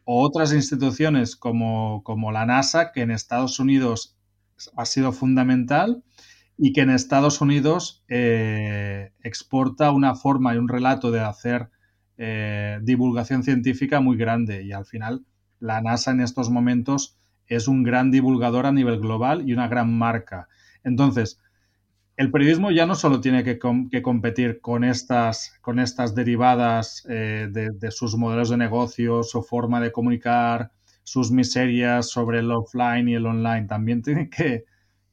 o 0.03 0.21
otras 0.21 0.51
instituciones 0.51 1.37
como, 1.37 2.03
como 2.03 2.33
la 2.33 2.45
NASA, 2.45 2.91
que 2.91 3.03
en 3.03 3.11
Estados 3.11 3.57
Unidos 3.61 4.17
ha 4.75 4.83
sido 4.83 5.13
fundamental 5.13 6.03
y 6.57 6.73
que 6.73 6.81
en 6.81 6.89
Estados 6.89 7.41
Unidos 7.41 8.03
eh, 8.07 9.11
exporta 9.21 9.91
una 9.91 10.15
forma 10.15 10.53
y 10.53 10.57
un 10.57 10.67
relato 10.67 11.11
de 11.11 11.21
hacer 11.21 11.69
eh, 12.17 12.79
divulgación 12.83 13.43
científica 13.43 13.99
muy 13.99 14.17
grande 14.17 14.63
y 14.63 14.71
al 14.71 14.85
final 14.85 15.25
la 15.59 15.81
NASA 15.81 16.11
en 16.11 16.21
estos 16.21 16.49
momentos 16.49 17.17
es 17.47 17.67
un 17.67 17.83
gran 17.83 18.11
divulgador 18.11 18.65
a 18.65 18.71
nivel 18.71 18.99
global 18.99 19.47
y 19.47 19.53
una 19.53 19.67
gran 19.67 19.97
marca. 19.97 20.47
Entonces, 20.83 21.39
el 22.15 22.29
periodismo 22.29 22.69
ya 22.71 22.85
no 22.85 22.95
solo 22.95 23.21
tiene 23.21 23.43
que, 23.43 23.57
competir 23.57 24.61
con 24.61 24.83
estas, 24.83 25.57
con 25.61 25.79
estas 25.79 26.13
derivadas 26.13 27.05
eh, 27.09 27.49
de, 27.51 27.91
sus 27.91 28.15
modelos 28.15 28.49
de 28.49 28.57
negocio, 28.57 29.23
su 29.23 29.41
forma 29.41 29.81
de 29.81 29.91
comunicar, 29.91 30.71
sus 31.03 31.31
miserias 31.31 32.09
sobre 32.09 32.39
el 32.39 32.51
offline 32.51 33.09
y 33.09 33.15
el 33.15 33.25
online, 33.25 33.65
también 33.65 34.01
tiene 34.03 34.29
que, 34.29 34.65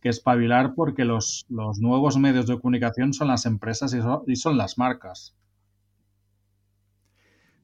espabilar 0.08 0.74
porque 0.74 1.04
los, 1.04 1.46
nuevos 1.48 2.16
medios 2.16 2.46
de 2.46 2.58
comunicación 2.58 3.12
son 3.12 3.28
las 3.28 3.46
empresas 3.46 3.94
y 4.26 4.36
son 4.36 4.56
las 4.56 4.78
marcas. 4.78 5.34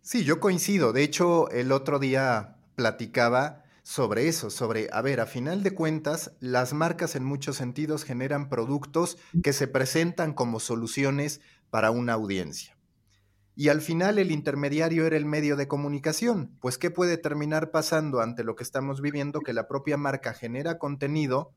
Sí, 0.03 0.25
yo 0.25 0.38
coincido. 0.38 0.92
De 0.92 1.03
hecho, 1.03 1.51
el 1.51 1.72
otro 1.72 1.99
día 1.99 2.59
platicaba 2.77 3.64
sobre 3.83 4.29
eso, 4.29 4.51
sobre, 4.51 4.88
a 4.92 5.01
ver, 5.01 5.20
a 5.20 5.27
final 5.27 5.62
de 5.62 5.75
cuentas, 5.75 6.37
las 6.40 6.72
marcas 6.72 7.16
en 7.16 7.25
muchos 7.25 7.57
sentidos 7.57 8.05
generan 8.05 8.49
productos 8.49 9.16
que 9.42 9.53
se 9.53 9.66
presentan 9.66 10.33
como 10.33 10.61
soluciones 10.61 11.40
para 11.70 11.90
una 11.90 12.12
audiencia. 12.12 12.77
Y 13.55 13.68
al 13.68 13.81
final 13.81 14.18
el 14.18 14.31
intermediario 14.31 15.07
era 15.07 15.16
el 15.16 15.25
medio 15.25 15.57
de 15.57 15.66
comunicación, 15.66 16.57
pues 16.61 16.79
¿qué 16.79 16.90
puede 16.90 17.16
terminar 17.16 17.70
pasando 17.70 18.20
ante 18.20 18.44
lo 18.44 18.55
que 18.55 18.62
estamos 18.62 19.01
viviendo? 19.01 19.40
Que 19.40 19.55
la 19.55 19.66
propia 19.66 19.96
marca 19.96 20.35
genera 20.35 20.79
contenido, 20.79 21.53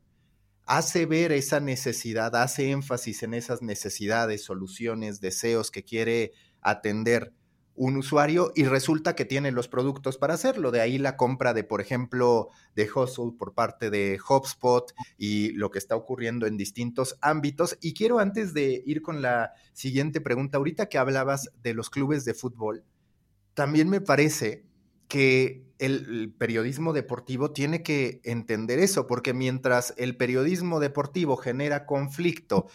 hace 0.70 1.08
ver 1.08 1.32
esa 1.32 1.60
necesidad, 1.60 2.36
hace 2.36 2.70
énfasis 2.70 3.24
en 3.24 3.34
esas 3.34 3.64
necesidades, 3.64 4.44
soluciones, 4.44 5.20
deseos 5.20 5.72
que 5.72 5.84
quiere 5.84 6.32
atender 6.62 7.34
un 7.74 7.98
usuario 7.98 8.52
y 8.56 8.66
resulta 8.66 9.16
que 9.16 9.26
tiene 9.26 9.52
los 9.52 9.68
productos 9.68 10.20
para 10.20 10.36
hacerlo. 10.36 10.70
De 10.70 10.80
ahí 10.80 11.00
la 11.00 11.18
compra 11.18 11.56
de, 11.56 11.64
por 11.64 11.82
ejemplo, 11.82 12.50
de 12.76 12.88
Hustle 12.88 13.32
por 13.36 13.56
parte 13.56 13.90
de 13.90 14.20
HubSpot 14.20 14.94
y 15.18 15.54
lo 15.54 15.72
que 15.72 15.80
está 15.80 15.96
ocurriendo 15.96 16.46
en 16.46 16.56
distintos 16.56 17.18
ámbitos. 17.20 17.76
Y 17.82 17.96
quiero 17.96 18.20
antes 18.20 18.54
de 18.54 18.84
ir 18.86 19.02
con 19.02 19.24
la 19.24 19.54
siguiente 19.74 20.22
pregunta, 20.22 20.60
ahorita 20.60 20.88
que 20.88 21.00
hablabas 21.00 21.50
de 21.64 21.74
los 21.74 21.90
clubes 21.90 22.26
de 22.26 22.36
fútbol, 22.36 22.84
también 23.56 23.90
me 23.90 24.02
parece 24.02 24.69
que 25.10 25.66
el, 25.80 26.34
periodismo 26.38 26.94
deportivo 26.94 27.52
tiene 27.52 27.84
que 27.84 28.22
entender 28.24 28.80
eso, 28.80 29.08
porque 29.08 29.34
mientras 29.34 29.94
el 29.98 30.16
periodismo 30.16 30.80
deportivo 30.80 31.36
genera 31.36 31.86
conflicto 31.86 32.68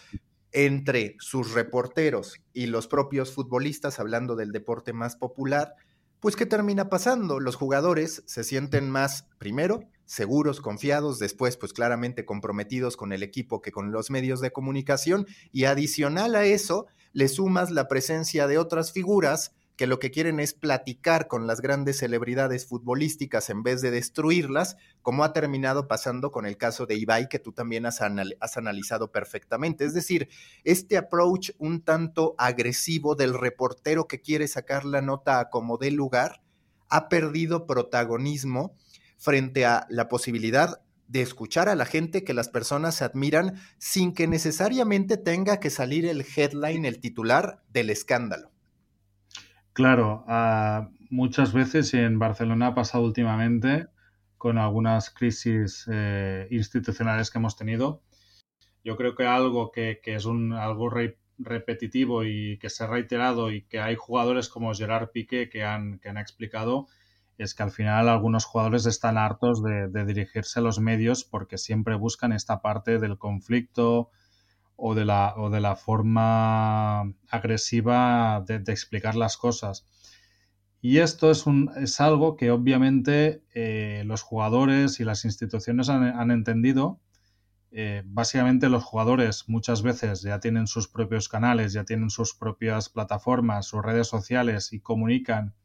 entre 0.51 1.15
sus 1.19 1.53
reporteros 1.53 2.41
y 2.53 2.67
los 2.67 2.87
propios 2.87 3.33
futbolistas, 3.33 3.99
hablando 3.99 4.35
del 4.35 4.51
deporte 4.51 4.93
más 4.93 5.15
popular, 5.15 5.75
pues 6.19 6.35
¿qué 6.35 6.45
termina 6.45 6.89
pasando? 6.89 7.39
Los 7.39 7.55
jugadores 7.55 8.23
se 8.25 8.43
sienten 8.43 8.89
más, 8.89 9.27
primero, 9.37 9.83
seguros, 10.05 10.59
confiados, 10.59 11.19
después, 11.19 11.57
pues 11.57 11.71
claramente 11.71 12.25
comprometidos 12.25 12.97
con 12.97 13.13
el 13.13 13.23
equipo 13.23 13.61
que 13.61 13.71
con 13.71 13.91
los 13.91 14.11
medios 14.11 14.41
de 14.41 14.51
comunicación, 14.51 15.25
y 15.51 15.65
adicional 15.65 16.35
a 16.35 16.45
eso, 16.45 16.87
le 17.13 17.29
sumas 17.29 17.71
la 17.71 17.87
presencia 17.87 18.47
de 18.47 18.57
otras 18.57 18.91
figuras 18.91 19.53
que 19.75 19.87
lo 19.87 19.99
que 19.99 20.11
quieren 20.11 20.39
es 20.39 20.53
platicar 20.53 21.27
con 21.27 21.47
las 21.47 21.59
grandes 21.59 21.97
celebridades 21.97 22.65
futbolísticas 22.65 23.49
en 23.49 23.61
vez 23.61 23.81
de 23.81 23.91
destruirlas, 23.91 24.77
como 25.01 25.23
ha 25.23 25.33
terminado 25.33 25.87
pasando 25.87 26.31
con 26.31 26.45
el 26.45 26.57
caso 26.57 26.85
de 26.85 26.95
Ibai, 26.95 27.27
que 27.27 27.39
tú 27.39 27.51
también 27.51 27.85
has, 27.85 28.01
analizado 28.01 29.11
perfectamente. 29.11 29.83
Es 29.85 29.93
decir, 29.93 30.29
este 30.63 30.97
approach 30.97 31.51
un 31.57 31.81
tanto 31.81 32.35
agresivo 32.37 33.15
del 33.15 33.33
reportero 33.33 34.07
que 34.07 34.21
quiere 34.21 34.47
sacar 34.47 34.85
la 34.85 35.01
nota 35.01 35.39
a 35.39 35.49
como 35.49 35.77
dé 35.77 35.91
lugar, 35.91 36.41
ha 36.89 37.09
perdido 37.09 37.65
protagonismo 37.65 38.75
frente 39.17 39.65
a 39.65 39.87
la 39.89 40.07
posibilidad 40.07 40.81
de 41.07 41.21
escuchar 41.21 41.69
a 41.69 41.75
la 41.75 41.85
gente 41.85 42.23
que 42.23 42.33
las 42.33 42.49
personas 42.49 43.01
admiran 43.01 43.61
sin 43.77 44.13
que 44.13 44.27
necesariamente 44.27 45.17
tenga 45.17 45.59
que 45.59 45.69
salir 45.69 46.05
el 46.05 46.25
headline, 46.35 46.85
el 46.85 46.99
titular 46.99 47.63
del 47.69 47.89
escándalo. 47.89 48.54
Claro, 49.75 50.23
ah, 50.29 50.89
muchas 51.09 51.51
veces 51.51 51.93
en 51.93 52.17
Barcelona 52.17 52.67
ha 52.67 52.73
pasado 52.73 53.03
últimamente 53.03 53.87
con 54.37 54.57
algunas 54.57 55.09
crisis 55.09 55.85
eh, 55.91 56.47
institucionales 56.49 57.29
que 57.29 57.39
hemos 57.39 57.57
tenido. 57.57 58.01
Yo 58.85 58.95
creo 58.95 59.15
que 59.15 59.25
algo 59.25 59.73
que, 59.73 59.99
es 60.05 60.23
un, 60.23 60.53
algo 60.53 60.89
repetitivo 61.37 62.23
y 62.23 62.57
que 62.57 62.69
se 62.69 62.85
ha 62.85 62.87
reiterado 62.87 63.51
y 63.51 63.63
que 63.63 63.81
hay 63.81 63.95
jugadores 63.95 64.47
como 64.47 64.73
Gerard 64.73 65.09
Piqué 65.09 65.49
que 65.49 65.65
han, 65.65 65.99
que 65.99 66.07
han 66.07 66.17
explicado 66.17 66.87
es 67.37 67.53
que 67.53 67.63
al 67.63 67.71
final 67.71 68.07
algunos 68.07 68.45
jugadores 68.45 68.85
están 68.85 69.17
hartos 69.17 69.61
de 69.61 70.05
dirigirse 70.05 70.59
a 70.59 70.63
los 70.63 70.79
medios 70.79 71.25
porque 71.25 71.57
siempre 71.57 71.95
buscan 71.95 72.31
esta 72.31 72.61
parte 72.61 72.97
del 72.97 73.17
conflicto, 73.17 74.09
o 74.75 74.95
de 74.95 75.05
la, 75.05 75.33
o 75.37 75.49
de 75.49 75.61
la 75.61 75.75
forma 75.75 77.13
agresiva 77.29 78.43
de, 78.45 78.55
explicar 78.67 79.15
las 79.15 79.37
cosas. 79.37 79.85
Y 80.81 80.99
esto 80.99 81.31
es, 81.31 81.47
un, 81.47 81.71
es 81.77 81.99
algo 81.99 82.35
que 82.35 82.51
obviamente 82.51 83.43
eh, 83.53 84.03
los 84.05 84.21
jugadores 84.21 84.99
y 84.99 85.03
las 85.03 85.25
instituciones 85.25 85.89
han, 85.89 86.31
entendido. 86.31 86.99
Eh, 87.71 88.03
básicamente 88.05 88.69
los 88.69 88.83
jugadores 88.83 89.49
muchas 89.49 89.81
veces 89.81 90.21
ya 90.21 90.39
tienen 90.39 90.67
sus 90.67 90.87
propios 90.87 91.27
canales, 91.27 91.73
ya 91.73 91.83
tienen 91.83 92.09
sus 92.09 92.35
propias 92.35 92.89
plataformas, 92.89 93.65
sus 93.65 93.83
redes 93.83 94.07
sociales 94.07 94.71
y 94.71 94.79
comunican 94.79 95.55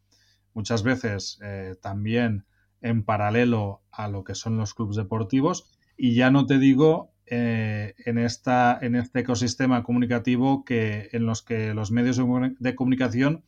muchas 0.54 0.82
veces 0.82 1.38
eh, 1.42 1.76
también 1.80 2.46
en 2.80 3.04
paralelo 3.04 3.82
a 3.92 4.08
lo 4.08 4.24
que 4.24 4.34
son 4.34 4.56
los 4.56 4.74
clubes 4.74 4.96
deportivos. 4.96 5.70
Y 5.96 6.14
ya 6.14 6.30
no 6.30 6.46
te 6.46 6.58
digo 6.58 7.12
eh, 7.32 7.94
en, 8.04 8.18
esta, 8.18 8.76
en 8.82 8.96
este 8.96 9.20
ecosistema 9.20 9.84
comunicativo 9.84 10.64
que, 10.64 11.10
en 11.12 11.26
los 11.26 11.42
que 11.42 11.74
los 11.74 11.92
medios 11.92 12.20
de 12.58 12.74
comunicación 12.74 13.44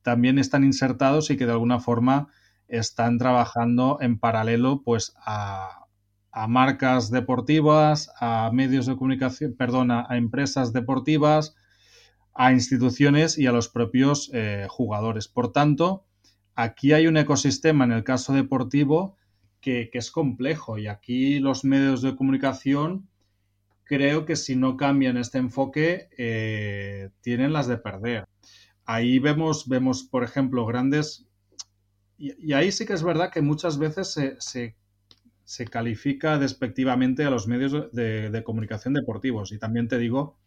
también 0.00 0.38
están 0.38 0.64
insertados 0.64 1.28
y 1.30 1.36
que 1.36 1.44
de 1.44 1.52
alguna 1.52 1.78
forma 1.78 2.28
están 2.66 3.18
trabajando 3.18 3.98
en 4.00 4.18
paralelo 4.18 4.80
pues 4.82 5.14
a, 5.18 5.84
marcas 6.48 7.10
deportivas, 7.10 8.10
a 8.18 8.50
medios 8.54 8.86
de 8.86 8.96
comunicación, 8.96 9.54
perdona, 9.54 10.06
a 10.08 10.16
empresas 10.16 10.72
deportivas, 10.72 11.56
a 12.32 12.52
instituciones 12.52 13.36
y 13.36 13.46
a 13.46 13.52
los 13.52 13.68
propios 13.68 14.30
eh, 14.32 14.66
jugadores. 14.70 15.28
Por 15.28 15.52
tanto, 15.52 16.06
aquí 16.54 16.94
hay 16.94 17.06
un 17.06 17.18
ecosistema 17.18 17.84
en 17.84 17.92
el 17.92 18.02
caso 18.02 18.32
deportivo 18.32 19.16
que, 19.60 19.90
que, 19.92 19.98
es 19.98 20.10
complejo 20.10 20.78
y 20.78 20.86
aquí 20.86 21.38
los 21.38 21.64
medios 21.64 22.00
de 22.00 22.16
comunicación 22.16 23.10
creo 23.86 24.26
que 24.26 24.36
si 24.36 24.56
no 24.56 24.76
cambian 24.76 25.16
este 25.16 25.38
enfoque, 25.38 26.08
eh, 26.18 27.10
tienen 27.20 27.52
las 27.52 27.68
de 27.68 27.78
perder. 27.78 28.24
Ahí 28.84 29.18
vemos, 29.18 29.68
vemos 29.68 30.02
por 30.02 30.24
ejemplo, 30.24 30.66
grandes... 30.66 31.26
Y, 32.18 32.52
ahí 32.52 32.72
sí 32.72 32.86
que 32.86 32.94
es 32.94 33.02
verdad 33.02 33.30
que 33.30 33.42
muchas 33.42 33.78
veces 33.78 34.10
se, 34.12 34.74
se, 35.44 35.64
califica 35.66 36.38
despectivamente 36.38 37.24
a 37.24 37.30
los 37.30 37.46
medios 37.46 37.92
de, 37.92 38.42
comunicación 38.44 38.94
deportivos. 38.94 39.52
Y 39.52 39.58
también 39.58 39.86
te 39.86 39.98
digo 39.98 40.38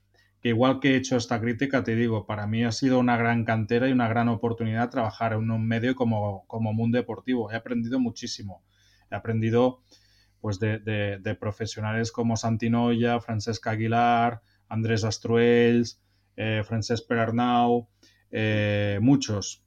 que 0.41 0.49
igual 0.49 0.79
que 0.79 0.93
he 0.93 0.97
hecho 0.97 1.15
esta 1.15 1.39
crítica, 1.39 1.83
te 1.83 1.95
digo, 1.95 2.25
para 2.25 2.47
mí 2.47 2.63
ha 2.63 2.71
sido 2.71 2.99
una 2.99 3.17
gran 3.17 3.45
cantera 3.45 3.87
y 3.87 3.91
una 3.91 4.07
gran 4.07 4.29
oportunidad 4.29 4.89
trabajar 4.89 5.33
en 5.33 5.51
un 5.51 5.67
medio 5.67 5.95
como, 5.95 6.43
como 6.47 6.73
Mundo 6.73 6.97
Deportivo. 6.97 7.51
He 7.51 7.55
aprendido 7.55 7.99
muchísimo. 7.99 8.63
He 9.11 9.15
aprendido 9.15 9.83
pues 10.41 10.59
de, 10.59 11.37
profesionales 11.39 12.11
como 12.11 12.37
Santinoya, 12.37 13.19
Francesca 13.19 13.71
Aguilar, 13.71 14.41
Andrés 14.67 15.03
Astruels, 15.03 16.01
eh, 16.35 16.63
Francesc 16.65 17.07
Perarnau, 17.07 17.89
eh, 18.31 18.99
muchos. 19.01 19.63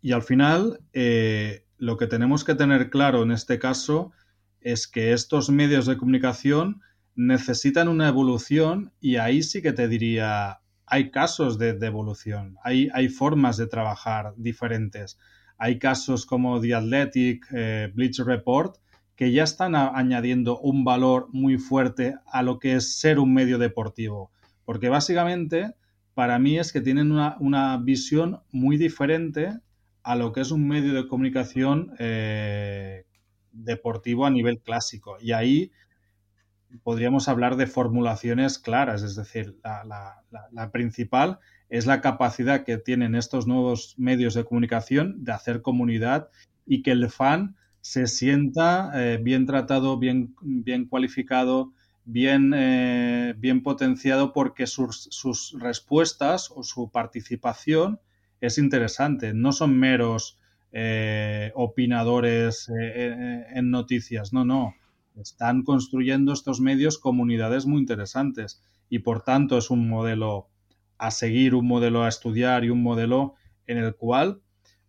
Y 0.00 0.12
al 0.12 0.22
final, 0.22 0.80
eh, 0.92 1.64
lo 1.78 1.96
que 1.96 2.06
tenemos 2.06 2.44
que 2.44 2.54
tener 2.54 2.90
claro 2.90 3.22
en 3.22 3.30
este 3.32 3.58
caso 3.58 4.12
es 4.60 4.86
que 4.86 5.12
estos 5.12 5.50
medios 5.50 5.86
de 5.86 5.96
comunicación 5.96 6.80
necesitan 7.14 7.88
una 7.88 8.08
evolución 8.08 8.92
y 9.00 9.16
ahí 9.16 9.42
sí 9.42 9.62
que 9.62 9.72
te 9.72 9.88
diría, 9.88 10.60
hay 10.86 11.10
casos 11.10 11.58
de, 11.58 11.70
evolución, 11.80 12.56
hay, 12.62 12.88
hay, 12.92 13.08
formas 13.08 13.56
de 13.56 13.66
trabajar 13.66 14.34
diferentes. 14.36 15.18
Hay 15.56 15.78
casos 15.78 16.26
como 16.26 16.60
The 16.60 16.74
Athletic, 16.74 17.46
eh, 17.52 17.90
Bleach 17.94 18.18
Report, 18.18 18.76
que 19.16 19.32
ya 19.32 19.44
están 19.44 19.74
añadiendo 19.74 20.58
un 20.58 20.84
valor 20.84 21.28
muy 21.32 21.58
fuerte 21.58 22.16
a 22.26 22.42
lo 22.42 22.58
que 22.58 22.74
es 22.74 22.98
ser 22.98 23.18
un 23.18 23.32
medio 23.32 23.58
deportivo. 23.58 24.30
Porque 24.64 24.88
básicamente, 24.88 25.74
para 26.14 26.38
mí 26.38 26.58
es 26.58 26.72
que 26.72 26.80
tienen 26.80 27.12
una, 27.12 27.76
visión 27.78 28.40
muy 28.50 28.76
diferente 28.76 29.52
a 30.02 30.16
lo 30.16 30.32
que 30.32 30.40
es 30.40 30.50
un 30.50 30.66
medio 30.66 30.94
de 30.94 31.06
comunicación 31.06 31.94
eh, 31.98 33.04
deportivo 33.52 34.26
a 34.26 34.30
nivel 34.30 34.60
clásico. 34.60 35.16
Y 35.20 35.32
ahí 35.32 35.70
podríamos 36.82 37.28
hablar 37.28 37.56
de 37.56 37.66
formulaciones 37.66 38.58
claras, 38.58 39.02
es 39.02 39.14
decir, 39.14 39.56
la, 39.62 40.70
principal 40.72 41.38
es 41.68 41.86
la 41.86 42.00
capacidad 42.00 42.64
que 42.64 42.78
tienen 42.78 43.14
estos 43.14 43.46
nuevos 43.46 43.94
medios 43.96 44.34
de 44.34 44.44
comunicación 44.44 45.24
de 45.24 45.32
hacer 45.32 45.62
comunidad 45.62 46.28
y 46.66 46.82
que 46.82 46.90
el 46.90 47.08
fan 47.10 47.56
se 47.84 48.06
sienta 48.06 48.92
eh, 48.94 49.18
bien 49.22 49.44
tratado, 49.44 49.98
bien, 49.98 50.34
bien 50.40 50.86
cualificado, 50.86 51.74
bien, 52.06 52.54
eh, 52.56 53.34
bien 53.36 53.62
potenciado 53.62 54.32
porque 54.32 54.66
sus, 54.66 55.06
sus, 55.10 55.54
respuestas 55.60 56.50
o 56.50 56.62
su 56.62 56.90
participación 56.90 58.00
es 58.40 58.56
interesante. 58.56 59.34
No 59.34 59.52
son 59.52 59.78
meros 59.78 60.38
eh, 60.72 61.52
opinadores 61.54 62.70
en 62.70 63.70
noticias, 63.70 64.32
no, 64.32 64.46
no 64.46 64.74
están 65.20 65.62
construyendo 65.62 66.32
estos 66.32 66.62
medios 66.62 66.96
comunidades 66.96 67.66
muy 67.66 67.80
interesantes 67.80 68.62
y 68.88 69.00
por 69.00 69.24
tanto 69.24 69.58
es 69.58 69.68
un 69.68 69.90
modelo 69.90 70.48
a 70.96 71.10
seguir, 71.10 71.54
un 71.54 71.66
modelo 71.66 72.02
a 72.02 72.08
estudiar 72.08 72.64
y 72.64 72.70
un 72.70 72.82
modelo 72.82 73.34
en 73.66 73.76
el 73.76 73.94
cual, 73.94 74.40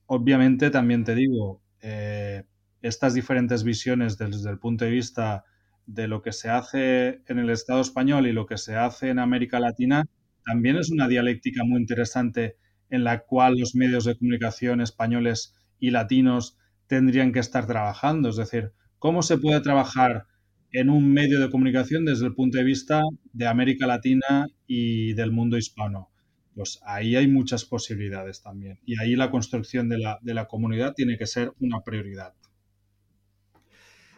obviamente, 0.05 0.69
también 0.69 1.03
te 1.03 1.13
digo, 1.13 1.61
eh, 1.81 2.45
estas 2.87 3.13
diferentes 3.13 3.63
visiones 3.63 4.17
desde 4.17 4.49
el 4.49 4.59
punto 4.59 4.85
de 4.85 4.91
vista 4.91 5.43
de 5.85 6.07
lo 6.07 6.21
que 6.21 6.31
se 6.31 6.49
hace 6.49 7.21
en 7.27 7.39
el 7.39 7.49
Estado 7.49 7.81
español 7.81 8.27
y 8.27 8.33
lo 8.33 8.45
que 8.45 8.57
se 8.57 8.75
hace 8.75 9.09
en 9.09 9.19
América 9.19 9.59
Latina, 9.59 10.05
también 10.45 10.77
es 10.77 10.89
una 10.89 11.07
dialéctica 11.07 11.63
muy 11.63 11.79
interesante 11.79 12.57
en 12.89 13.03
la 13.03 13.19
cual 13.19 13.55
los 13.57 13.75
medios 13.75 14.05
de 14.05 14.17
comunicación 14.17 14.81
españoles 14.81 15.53
y 15.79 15.91
latinos 15.91 16.57
tendrían 16.87 17.31
que 17.31 17.39
estar 17.39 17.65
trabajando. 17.67 18.29
Es 18.29 18.37
decir, 18.37 18.71
¿Cómo 19.05 19.21
se 19.21 19.37
puede 19.37 19.61
trabajar 19.61 20.25
en 20.71 20.89
un 20.89 21.13
medio 21.13 21.39
de 21.39 21.51
comunicación 21.51 22.05
desde 22.05 22.25
el 22.25 22.33
punto 22.33 22.57
de 22.57 22.63
vista 22.63 23.03
de 23.33 23.45
América 23.45 23.85
Latina 23.85 24.47
y 24.65 25.13
del 25.13 25.31
mundo 25.31 25.57
hispano? 25.57 26.09
Pues 26.55 26.79
ahí 26.83 27.15
hay 27.15 27.27
muchas 27.27 27.65
posibilidades 27.65 28.41
también. 28.41 28.79
Y 28.83 28.99
ahí 28.99 29.15
la 29.15 29.29
construcción 29.29 29.89
de 29.89 29.99
la, 29.99 30.47
comunidad 30.47 30.95
tiene 30.95 31.19
que 31.19 31.27
ser 31.27 31.51
una 31.59 31.81
prioridad. 31.81 32.33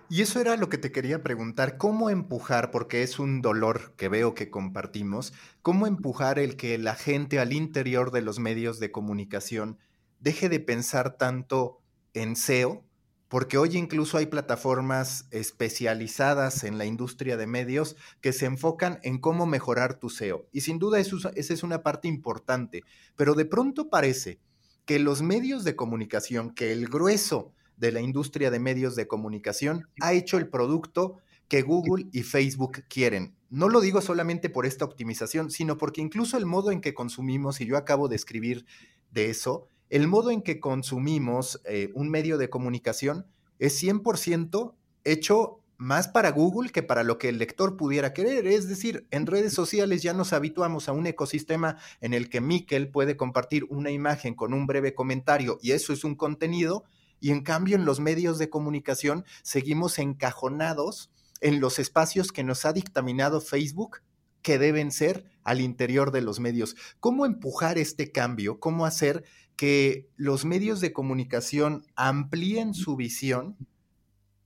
Y 0.10 0.22
eso 0.22 0.40
era 0.40 0.56
lo 0.56 0.70
que 0.70 0.78
te 0.78 0.92
quería 0.92 1.22
preguntar, 1.22 1.78
¿cómo 1.78 2.10
empujar, 2.10 2.72
porque 2.72 3.04
es 3.04 3.20
un 3.20 3.42
dolor 3.42 3.94
que 3.98 4.08
veo 4.08 4.34
que 4.34 4.50
compartimos, 4.50 5.34
cómo 5.62 5.86
empujar 5.86 6.40
el 6.40 6.56
que 6.56 6.78
la 6.78 6.96
gente 6.96 7.40
al 7.40 7.52
interior 7.52 8.12
de 8.12 8.22
los 8.22 8.40
medios 8.40 8.80
de 8.80 8.92
comunicación 8.92 9.78
deje 10.20 10.48
de 10.48 10.62
pensar 10.62 11.18
tanto 11.18 11.82
en 12.14 12.38
SEO 12.38 12.88
porque 13.28 13.58
hoy 13.58 13.76
incluso 13.78 14.18
hay 14.18 14.28
plataformas 14.28 15.28
especializadas 15.32 16.64
en 16.64 16.78
la 16.78 16.86
industria 16.86 17.36
de 17.36 17.48
medios 17.48 17.98
que 18.22 18.32
se 18.32 18.46
enfocan 18.46 19.00
en 19.04 19.20
cómo 19.20 19.46
mejorar 19.46 20.00
tu 20.00 20.10
SEO. 20.10 20.48
Y 20.52 20.62
sin 20.62 20.80
duda 20.80 21.00
eso, 21.00 21.18
esa 21.36 21.54
es 21.54 21.64
una 21.64 21.84
parte 21.84 22.08
importante, 22.08 22.84
pero 23.16 23.34
de 23.34 23.46
pronto 23.46 23.90
parece 23.90 24.40
que 24.86 25.00
los 25.00 25.22
medios 25.22 25.66
de 25.66 25.76
comunicación, 25.76 26.54
que 26.54 26.72
el 26.72 26.88
grueso 26.88 27.52
de 27.78 27.92
la 27.92 28.02
industria 28.02 28.52
de 28.52 28.60
medios 28.60 28.96
de 28.96 29.08
comunicación 29.08 29.88
ha 30.02 30.14
hecho 30.14 30.38
el 30.38 30.50
producto 30.50 31.18
que 31.48 31.62
Google 31.62 32.08
y 32.12 32.24
Facebook 32.24 32.84
quieren. 32.90 33.36
No 33.50 33.70
lo 33.70 33.80
digo 33.80 34.02
solamente 34.02 34.50
por 34.50 34.66
esta 34.66 34.84
optimización, 34.84 35.50
sino 35.50 35.78
porque 35.78 36.02
incluso 36.02 36.38
el 36.38 36.46
modo 36.46 36.72
en 36.72 36.82
que 36.82 36.94
consumimos, 36.94 37.62
y 37.62 37.66
yo 37.66 37.78
acabo 37.78 38.10
de 38.10 38.18
escribir 38.18 38.66
de 39.12 39.30
eso, 39.30 39.70
el 39.90 40.08
modo 40.08 40.32
en 40.32 40.42
que 40.42 40.60
consumimos 40.60 41.62
eh, 41.64 41.92
un 41.94 42.10
medio 42.10 42.38
de 42.38 42.50
comunicación 42.50 43.26
es 43.58 43.82
100% 43.82 44.74
hecho 45.06 45.62
más 45.78 46.08
para 46.08 46.32
Google 46.32 46.72
que 46.72 46.84
para 46.84 47.04
lo 47.04 47.18
que 47.18 47.30
el 47.30 47.38
lector 47.38 47.78
pudiera 47.78 48.14
querer. 48.14 48.48
Es 48.48 48.68
decir, 48.68 49.08
en 49.12 49.26
redes 49.26 49.54
sociales 49.54 50.02
ya 50.02 50.14
nos 50.14 50.34
habituamos 50.34 50.90
a 50.90 50.92
un 50.92 51.08
ecosistema 51.08 51.78
en 52.02 52.14
el 52.14 52.30
que 52.30 52.42
Miquel 52.42 52.90
puede 52.90 53.16
compartir 53.16 53.66
una 53.70 53.92
imagen 53.92 54.34
con 54.34 54.54
un 54.54 54.68
breve 54.68 54.94
comentario 54.94 55.60
y 55.62 55.72
eso 55.72 55.94
es 55.94 56.04
un 56.04 56.16
contenido, 56.16 56.84
y 57.20 57.32
en 57.32 57.42
cambio 57.42 57.76
en 57.76 57.86
los 57.86 58.00
medios 58.00 58.38
de 58.38 58.50
comunicación 58.50 59.26
seguimos 59.44 60.00
encajonados 60.00 61.12
en 61.42 61.60
los 61.60 61.80
espacios 61.80 62.32
que 62.32 62.44
nos 62.44 62.66
ha 62.66 62.74
dictaminado 62.74 63.42
Facebook 63.42 64.02
que 64.42 64.58
deben 64.58 64.92
ser 64.92 65.26
al 65.44 65.62
interior 65.62 66.12
de 66.12 66.22
los 66.22 66.40
medios. 66.40 66.76
¿Cómo 67.00 67.26
empujar 67.26 67.78
este 67.78 68.12
cambio? 68.12 68.60
¿Cómo 68.60 68.86
hacer 68.86 69.24
que 69.58 70.08
los 70.16 70.46
medios 70.46 70.80
de 70.80 70.94
comunicación 70.94 71.84
amplíen 71.96 72.74
su 72.74 72.96
visión 72.96 73.58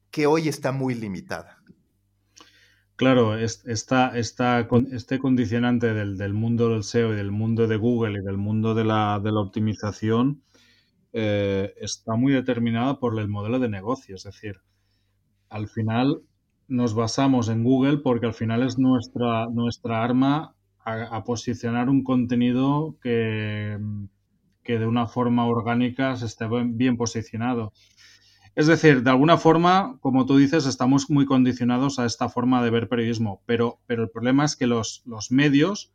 que 0.10 0.26
hoy 0.26 0.48
está 0.48 0.72
muy 0.72 0.96
limitada. 0.96 1.58
Claro, 2.96 3.36
está, 3.36 4.12
este 4.16 5.20
condicionante 5.20 5.94
del, 5.94 6.34
mundo 6.34 6.70
del 6.70 6.84
SEO 6.84 7.14
y 7.14 7.16
del 7.16 7.32
mundo 7.32 7.68
de 7.68 7.76
Google 7.76 8.20
y 8.20 8.24
del 8.24 8.38
mundo 8.38 8.76
de 8.76 8.86
la, 8.86 9.18
optimización 9.18 10.44
eh, 11.14 11.74
está 11.78 12.16
muy 12.16 12.34
determinado 12.34 13.00
por 13.00 13.20
el 13.20 13.28
modelo 13.28 13.60
de 13.60 13.70
negocio. 13.70 14.16
Es 14.16 14.24
decir, 14.24 14.62
al 15.50 15.68
final 15.68 16.22
nos 16.68 16.94
basamos 16.94 17.50
en 17.50 17.64
Google 17.64 17.98
porque 17.98 18.26
al 18.26 18.34
final 18.34 18.64
es 18.64 18.78
nuestra, 18.78 19.48
nuestra 19.48 20.04
arma 20.04 20.56
a 20.84 21.24
posicionar 21.24 21.90
un 21.90 22.04
contenido 22.04 22.96
que, 23.04 23.78
que 24.64 24.80
de 24.80 24.88
una 24.88 25.08
forma 25.08 25.46
orgánica 25.46 26.16
se 26.16 26.26
esté 26.26 26.46
bien 26.48 26.98
posicionado. 26.98 27.74
Es 28.56 28.68
decir, 28.68 29.04
de 29.04 29.10
alguna 29.10 29.38
forma, 29.38 29.98
como 30.02 30.26
tú 30.26 30.38
dices, 30.38 30.66
estamos 30.66 31.10
muy 31.10 31.26
condicionados 31.26 32.00
a 32.00 32.06
esta 32.06 32.28
forma 32.28 32.62
de 32.64 32.70
ver 32.70 32.90
periodismo, 32.90 33.42
pero, 33.46 33.80
pero 33.88 34.04
el 34.04 34.10
problema 34.10 34.44
es 34.44 34.58
que 34.58 34.68
los, 34.68 35.04
medios, 35.30 35.94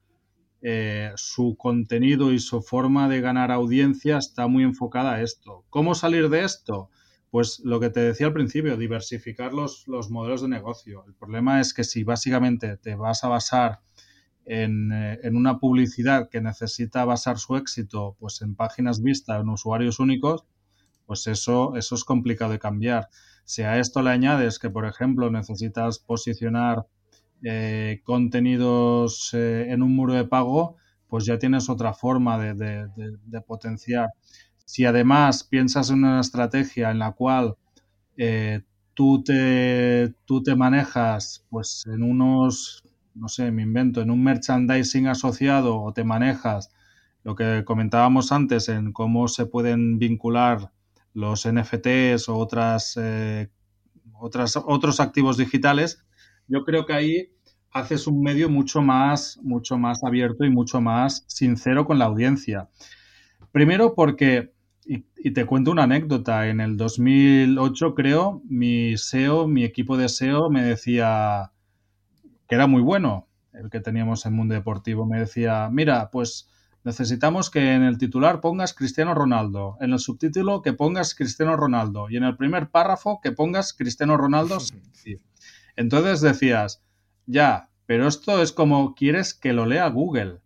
eh, 0.63 1.13
su 1.17 1.57
contenido 1.57 2.33
y 2.33 2.39
su 2.39 2.63
forma 2.63 3.09
de 3.09 3.21
ganar 3.21 3.53
audiencia 3.53 4.19
está 4.19 4.47
muy 4.47 4.65
enfocada 4.65 5.15
a 5.15 5.23
esto. 5.23 5.65
¿Cómo 5.71 5.95
salir 5.95 6.29
de 6.29 6.45
esto? 6.45 6.91
Pues 7.31 7.61
lo 7.65 7.81
que 7.81 7.91
te 7.91 8.01
decía 8.01 8.29
al 8.29 8.33
principio, 8.33 8.77
diversificar 8.77 9.53
los, 9.53 9.87
los 9.89 10.11
modelos 10.11 10.43
de 10.43 10.49
negocio. 10.49 11.05
El 11.07 11.15
problema 11.15 11.61
es 11.61 11.75
que 11.75 11.85
si 11.85 12.05
básicamente 12.05 12.77
te 12.77 12.95
vas 12.95 13.25
a 13.25 13.29
basar 13.29 13.81
eh, 14.49 15.19
en, 15.25 15.37
una 15.37 15.59
publicidad 15.59 16.29
que 16.31 16.41
necesita 16.41 17.05
basar 17.05 17.39
su 17.39 17.57
éxito 17.57 18.17
pues 18.21 18.41
en 18.43 18.55
páginas 18.55 19.03
vistas, 19.03 19.41
en 19.41 19.49
usuarios 19.49 19.99
únicos, 19.99 20.45
pues 21.05 21.27
eso, 21.27 21.75
eso 21.77 21.95
es 21.97 22.05
complicado 22.05 22.53
de 22.53 22.61
cambiar. 22.61 23.09
Si 23.45 23.63
a 23.63 23.79
esto 23.79 24.03
le 24.03 24.11
añades 24.11 24.59
que, 24.61 24.71
por 24.71 24.87
ejemplo, 24.87 25.31
necesitas 25.31 25.99
posicionar 25.99 26.87
eh, 27.43 28.01
contenidos 28.05 29.31
eh, 29.35 29.67
en 29.71 29.83
un 29.83 29.95
muro 29.95 30.15
de 30.15 30.25
pago, 30.25 30.77
pues 31.09 31.25
ya 31.27 31.39
tienes 31.39 31.69
otra 31.69 31.95
forma 31.95 32.39
de, 32.39 32.89
potenciar. 33.47 34.11
Si 34.65 34.85
además 34.85 35.45
piensas 35.45 35.91
en 35.91 35.99
una 35.99 36.21
estrategia 36.21 36.91
en 36.91 36.99
la 36.99 37.13
cual 37.13 37.57
tú, 38.95 39.23
te, 39.23 40.15
tú 40.25 40.43
te 40.43 40.57
manejas 40.57 41.45
pues 41.51 41.85
en 41.87 42.03
unos 42.03 42.83
no 43.17 43.29
sé, 43.29 43.51
me 43.51 43.63
invento, 43.63 44.03
en 44.03 44.11
un 44.11 44.23
merchandising 44.23 45.09
asociado 45.09 45.81
o 45.81 45.93
te 45.93 46.05
manejas 46.05 46.71
lo 47.25 47.35
que 47.35 47.65
comentábamos 47.65 48.31
antes 48.31 48.69
en 48.69 48.93
cómo 48.93 49.29
se 49.29 49.47
pueden 49.47 49.99
vincular 49.99 50.71
los 51.13 51.49
NFTs 51.51 52.29
o 52.29 52.37
otras, 52.37 52.97
eh, 53.01 53.51
otras, 54.21 54.57
otros 54.57 55.01
activos 55.01 55.37
digitales, 55.37 56.05
yo 56.49 56.65
creo 56.65 56.87
que 56.87 56.93
ahí 56.93 57.29
haces 57.73 58.07
un 58.07 58.23
medio 58.23 58.49
mucho 58.49 58.81
más, 58.83 59.39
mucho 59.43 59.79
más 59.79 60.03
abierto 60.03 60.45
y 60.45 60.51
mucho 60.51 60.81
más 60.81 61.25
sincero 61.27 61.85
con 61.85 61.99
la 61.99 62.07
audiencia. 62.07 62.69
Primero 63.53 63.95
porque, 63.95 64.53
y, 64.87 65.05
y, 65.17 65.33
te 65.33 65.45
cuento 65.45 65.71
una 65.71 65.85
anécdota, 65.85 66.49
en 66.49 66.61
el 66.61 66.77
2008 66.77 67.95
creo, 67.95 68.43
mi 68.49 68.97
SEO, 68.97 69.47
mi 69.47 69.65
equipo 69.65 69.97
de 69.97 70.09
SEO 70.09 70.51
me 70.51 70.63
decía, 70.63 71.53
que 72.49 72.55
era 72.55 72.67
muy 72.67 72.83
bueno, 72.83 73.29
el 73.53 73.71
que 73.71 73.81
teníamos 73.81 74.27
en 74.27 74.35
Mundo 74.35 74.55
Deportivo, 74.55 75.07
me 75.07 75.19
decía, 75.19 75.69
mira, 75.71 76.11
pues 76.11 76.49
necesitamos 76.85 77.51
que 77.51 77.75
en 77.75 77.83
el 77.83 77.99
titular 77.99 78.41
pongas 78.41 78.75
Cristiano 78.75 79.15
Ronaldo, 79.15 79.77
en 79.81 79.93
el 79.93 79.99
subtítulo 79.99 80.63
que 80.63 80.73
pongas 80.73 81.15
Cristiano 81.15 81.57
Ronaldo 81.57 82.09
y 82.09 82.17
en 82.17 82.25
el 82.25 82.37
primer 82.37 82.71
párrafo 82.71 83.21
que 83.23 83.33
pongas 83.33 83.73
Cristiano 83.73 84.17
Ronaldo. 84.17 84.59
Entonces 85.77 86.21
decías, 86.21 86.83
ya, 87.27 87.71
pero 87.87 88.09
esto 88.09 88.43
es 88.43 88.53
como 88.53 88.95
quieres 88.95 89.35
que 89.35 89.53
lo 89.53 89.67
lea 89.67 89.89
Google, 89.89 90.41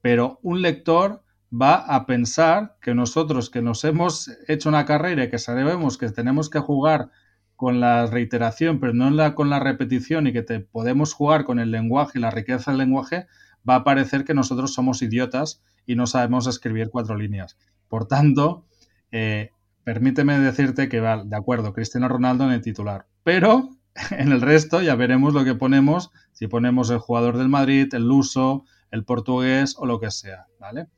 pero 0.00 0.38
un 0.42 0.62
lector 0.62 1.22
va 1.50 1.74
a 1.76 2.06
pensar 2.06 2.76
que 2.80 2.94
nosotros 2.94 3.50
que 3.50 3.62
nos 3.62 3.84
hemos 3.84 4.30
hecho 4.48 4.68
una 4.68 4.84
carrera 4.84 5.24
y 5.24 5.30
que 5.30 5.38
sabemos 5.38 5.98
que 5.98 6.10
tenemos 6.10 6.50
que 6.50 6.58
jugar 6.58 7.10
con 7.56 7.80
la 7.80 8.06
reiteración, 8.06 8.80
pero 8.80 8.92
no 8.92 9.34
con 9.34 9.50
la 9.50 9.60
repetición 9.60 10.26
y 10.26 10.32
que 10.32 10.42
te 10.42 10.60
podemos 10.60 11.14
jugar 11.14 11.44
con 11.44 11.58
el 11.58 11.70
lenguaje 11.70 12.18
y 12.18 12.22
la 12.22 12.30
riqueza 12.30 12.70
del 12.70 12.78
lenguaje, 12.78 13.26
va 13.68 13.76
a 13.76 13.84
parecer 13.84 14.24
que 14.24 14.34
nosotros 14.34 14.74
somos 14.74 15.02
idiotas 15.02 15.62
y 15.86 15.94
no 15.94 16.06
sabemos 16.06 16.46
escribir 16.46 16.90
cuatro 16.90 17.16
líneas. 17.16 17.56
Por 17.88 18.06
tanto, 18.06 18.66
eh, 19.12 19.50
permíteme 19.84 20.38
decirte 20.40 20.88
que 20.88 21.00
va, 21.00 21.22
de 21.24 21.36
acuerdo, 21.36 21.72
Cristiano 21.72 22.08
Ronaldo 22.08 22.44
en 22.44 22.52
el 22.52 22.62
titular, 22.62 23.06
pero 23.22 23.70
en 24.10 24.32
el 24.32 24.40
resto 24.40 24.82
ya 24.82 24.94
veremos 24.94 25.34
lo 25.34 25.44
que 25.44 25.54
ponemos, 25.54 26.10
si 26.32 26.46
ponemos 26.46 26.90
el 26.90 26.98
jugador 26.98 27.38
del 27.38 27.48
Madrid, 27.48 27.92
el 27.94 28.06
luso, 28.08 28.64
el 28.90 29.04
portugués 29.04 29.76
o 29.78 29.86
lo 29.86 30.00
que 30.00 30.10
sea, 30.10 30.46
¿vale? 30.58 30.88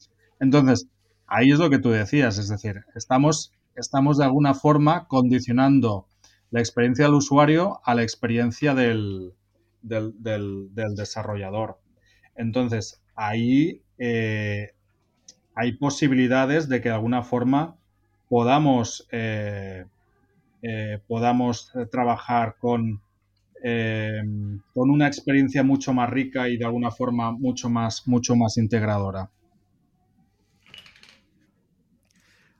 Entonces, 0.40 0.88
ahí 1.26 1.50
es 1.50 1.58
lo 1.58 1.70
que 1.70 1.78
tú 1.78 1.90
decías, 1.90 2.38
es 2.38 2.48
decir, 2.48 2.84
estamos, 2.94 3.52
estamos 3.74 4.18
de 4.18 4.24
alguna 4.24 4.54
forma 4.54 5.06
condicionando 5.08 6.06
la 6.50 6.60
experiencia 6.60 7.06
del 7.06 7.14
usuario 7.14 7.80
a 7.84 7.94
la 7.94 8.02
experiencia 8.02 8.74
del, 8.74 9.34
del, 9.82 10.68
desarrollador. 10.94 11.80
Entonces, 12.34 13.02
ahí 13.14 13.82
eh, 13.98 14.72
hay 15.54 15.72
posibilidades 15.72 16.68
de 16.68 16.80
que 16.80 16.90
de 16.90 16.94
alguna 16.94 17.22
forma 17.22 17.76
podamos, 18.28 19.06
eh, 19.10 19.86
eh, 20.68 21.00
podamos 21.06 21.70
trabajar 21.90 22.56
con, 22.58 23.00
con 23.62 24.90
una 24.90 25.06
experiencia 25.06 25.62
mucho 25.62 25.92
más 25.92 26.08
rica 26.10 26.48
y 26.48 26.56
de 26.56 26.64
alguna 26.64 26.90
forma 26.90 27.32
mucho 27.32 27.68
más, 27.68 28.06
mucho 28.06 28.36
más 28.36 28.56
integradora. 28.58 29.30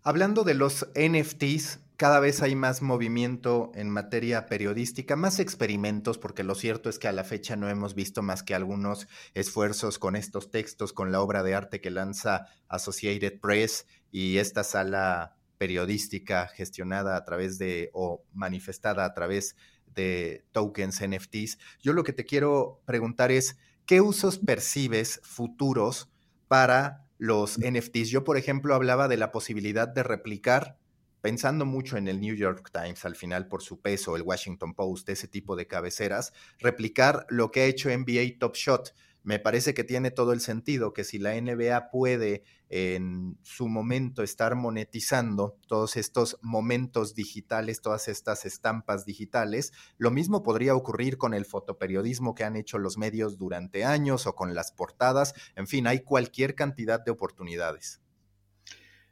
Hablando 0.03 0.45
de 0.45 0.55
los 0.55 0.87
NFTs, 0.95 1.81
cada 1.97 2.21
vez 2.21 2.43
hay 2.43 2.55
más 2.55 2.83
movimiento 2.83 3.73
en 3.75 3.89
materia 3.89 4.47
periodística, 4.47 5.17
más 5.17 5.41
experimentos, 5.41 6.19
porque 6.19 6.45
lo 6.45 6.55
cierto 6.55 6.91
es 6.91 6.99
que 6.99 7.09
a 7.09 7.13
la 7.13 7.25
fecha 7.25 7.57
no 7.57 7.69
hemos 7.71 7.95
visto 7.95 8.23
más 8.23 8.43
que 8.43 8.55
algunos 8.55 9.09
esfuerzos 9.35 9.99
con 9.99 10.15
estos 10.15 10.51
textos, 10.51 10.93
con 10.93 11.11
la 11.11 11.21
obra 11.21 11.43
de 11.43 11.55
arte 11.55 11.81
que 11.81 11.91
lanza 11.91 12.47
Associated 12.69 13.41
Press 13.41 13.87
y 14.13 14.37
esta 14.37 14.63
sala 14.63 15.36
periodística 15.59 16.49
gestionada 16.49 17.17
a 17.17 17.25
través 17.25 17.59
de 17.59 17.91
o 17.93 18.25
manifestada 18.33 19.05
a 19.05 19.15
través 19.15 19.57
de 19.95 20.45
tokens 20.53 21.01
NFTs. 21.01 21.59
Yo 21.81 21.93
lo 21.93 22.05
que 22.05 22.13
te 22.13 22.25
quiero 22.25 22.83
preguntar 22.85 23.33
es, 23.33 23.57
¿qué 23.87 24.01
usos 24.01 24.39
percibes 24.39 25.21
futuros 25.23 26.11
para 26.49 27.07
los 27.19 27.59
NFTs. 27.59 28.11
Yo, 28.11 28.25
por 28.25 28.37
ejemplo, 28.37 28.75
hablaba 28.75 29.09
de 29.09 29.17
la 29.17 29.33
posibilidad 29.33 29.89
de 29.89 30.03
replicar, 30.03 30.79
pensando 31.21 31.65
mucho 31.65 31.97
en 31.97 32.09
el 32.09 32.21
New 32.21 32.35
York 32.35 32.71
Times 32.73 33.05
al 33.05 33.17
final 33.17 33.49
por 33.49 33.63
su 33.63 33.81
peso, 33.81 34.17
el 34.17 34.23
Washington 34.23 34.75
Post, 34.75 35.09
ese 35.09 35.29
tipo 35.29 35.57
de 35.57 35.67
cabeceras, 35.67 36.33
replicar 36.59 37.27
lo 37.29 37.51
que 37.51 37.63
ha 37.63 37.65
hecho 37.65 37.89
NBA 37.91 38.39
Top 38.39 38.55
Shot 38.55 38.95
me 39.27 39.41
parece 39.41 39.75
que 39.75 39.83
tiene 39.83 40.13
todo 40.13 40.33
el 40.33 40.41
sentido 40.41 40.93
que 40.93 41.03
si 41.03 41.19
la 41.19 41.35
NBA 41.35 41.91
puede 41.91 42.45
en 42.69 43.37
su 43.43 43.69
momento 43.69 44.23
estar 44.23 44.55
monetizando 44.55 45.59
todos 45.67 45.97
estos 45.97 46.39
momentos 46.43 47.17
digitales, 47.17 47.81
todas 47.81 48.07
estas 48.07 48.47
estampas 48.47 49.05
digitales, 49.05 49.73
lo 49.99 50.13
mismo 50.13 50.45
podría 50.45 50.77
ocurrir 50.77 51.19
con 51.19 51.35
el 51.35 51.45
fotoperiodismo 51.45 52.37
que 52.37 52.45
han 52.45 52.55
hecho 52.55 52.79
los 52.79 52.99
medios 52.99 53.37
durante 53.37 53.85
años 53.85 54.29
o 54.29 54.37
con 54.37 54.55
las 54.55 54.71
portadas, 54.71 55.35
en 55.57 55.67
fin, 55.67 55.89
hay 55.89 56.03
cualquier 56.05 56.55
cantidad 56.55 57.05
de 57.05 57.11
oportunidades. 57.11 58.01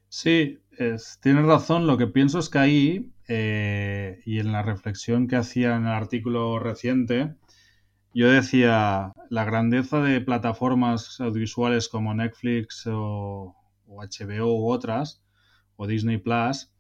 Sí, 0.09 0.61
tienes 1.21 1.45
razón. 1.45 1.89
Lo 1.89 1.99
que 1.99 2.07
pienso 2.07 2.39
es 2.39 2.49
que 2.49 2.59
ahí, 2.59 3.13
eh, 3.27 4.21
y 4.25 4.39
en 4.39 4.53
la 4.53 4.63
reflexión 4.63 5.27
que 5.27 5.35
hacía 5.35 5.75
en 5.75 5.87
el 5.87 5.93
artículo 5.93 6.61
reciente, 6.61 7.35
yo 8.15 8.31
decía, 8.31 9.13
la 9.29 9.45
grandeza 9.45 10.01
de 10.01 10.21
plataformas 10.21 11.21
audiovisuales 11.21 11.89
como 11.89 12.15
Netflix 12.15 12.87
o, 12.87 13.57
HBO 13.87 14.61
u 14.61 14.71
otras, 14.71 15.23
o 15.77 15.87
Disney 15.87 16.19
Plus, 16.19 16.71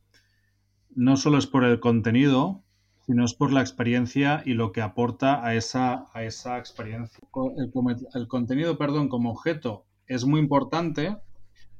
no 0.94 1.16
solo 1.16 1.38
es 1.38 1.46
por 1.46 1.64
el 1.64 1.80
contenido, 1.80 2.62
sino 3.04 3.24
es 3.24 3.34
por 3.34 3.52
la 3.52 3.60
experiencia 3.60 4.42
y 4.46 4.54
lo 4.54 4.70
que 4.70 4.80
aporta 4.80 5.44
a 5.44 5.54
esa, 5.54 6.06
a 6.14 6.22
esa 6.22 6.56
experiencia. 6.58 7.18
El, 7.56 7.72
el, 8.14 8.28
contenido, 8.28 8.78
perdón, 8.78 9.08
como 9.08 9.30
objeto 9.30 9.86
es 10.06 10.24
muy 10.24 10.40
importante, 10.40 11.16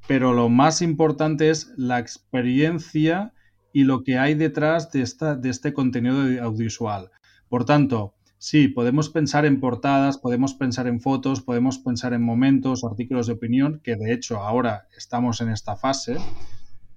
pero 0.09 0.33
lo 0.33 0.49
más 0.49 0.83
importante 0.83 1.51
es 1.51 1.73
la 1.77 2.01
experiencia 2.01 3.33
y 3.73 3.85
lo 3.85 4.03
que 4.03 4.19
hay 4.19 4.35
detrás 4.35 4.90
de, 4.90 5.03
esta, 5.03 5.37
de 5.37 5.51
este 5.51 5.73
contenido 5.73 6.19
audiovisual. 6.43 7.11
Por 7.49 7.64
tanto, 7.64 8.14
Sí, 8.46 8.68
podemos 8.68 9.09
pensar 9.09 9.46
en 9.46 9.59
portadas, 9.59 10.18
podemos 10.18 10.52
pensar 10.52 10.87
en 10.87 11.00
fotos, 11.00 11.40
podemos 11.40 11.78
pensar 11.78 12.12
en 12.12 12.20
momentos, 12.20 12.85
artículos 12.85 13.26
de 13.26 13.33
opinión, 13.33 13.80
que 13.83 13.96
de 13.96 14.12
hecho 14.12 14.37
ahora 14.37 14.87
estamos 14.98 15.40
en 15.40 15.48
esta 15.48 15.76
fase, 15.76 16.18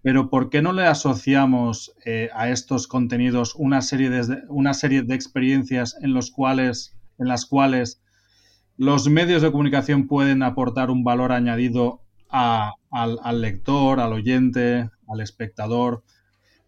pero 0.02 0.30
¿por 0.30 0.50
qué 0.50 0.62
no 0.62 0.74
le 0.74 0.86
asociamos 0.86 1.94
eh, 2.04 2.30
a 2.34 2.50
estos 2.50 2.90
contenidos 2.90 3.56
una 3.56 3.82
serie, 3.82 4.10
de, 4.10 4.42
una 4.50 4.74
serie 4.74 5.04
de 5.04 5.16
experiencias 5.16 5.96
en, 6.02 6.14
cuales, 6.36 6.98
en 7.18 7.30
las 7.30 7.46
cuales 7.46 8.02
los 8.76 9.08
medios 9.08 9.42
de 9.42 9.50
comunicación 9.50 10.08
pueden 10.10 10.44
aportar 10.44 10.90
un 10.90 11.06
valor 11.06 11.32
añadido 11.32 12.02
al 12.28 13.40
lector, 13.40 14.02
al 14.02 14.12
oyente, 14.12 14.90
al 15.08 15.22
espectador? 15.22 16.04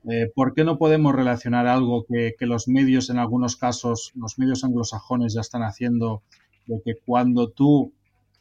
Eh, 0.07 0.31
¿Por 0.33 0.53
qué 0.53 0.63
no 0.63 0.77
podemos 0.77 1.13
relacionar 1.13 1.67
algo 1.67 2.05
que, 2.05 2.33
los 2.41 2.67
medios, 2.67 3.09
en 3.09 3.17
algunos 3.17 3.57
casos, 3.57 4.11
los 4.15 4.39
medios 4.39 4.63
anglosajones 4.63 5.33
ya 5.33 5.41
están 5.41 5.63
haciendo, 5.63 6.23
de 6.67 6.81
que 6.83 6.93
cuando 7.05 7.49
tú 7.49 7.93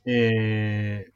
eh, 0.05 1.13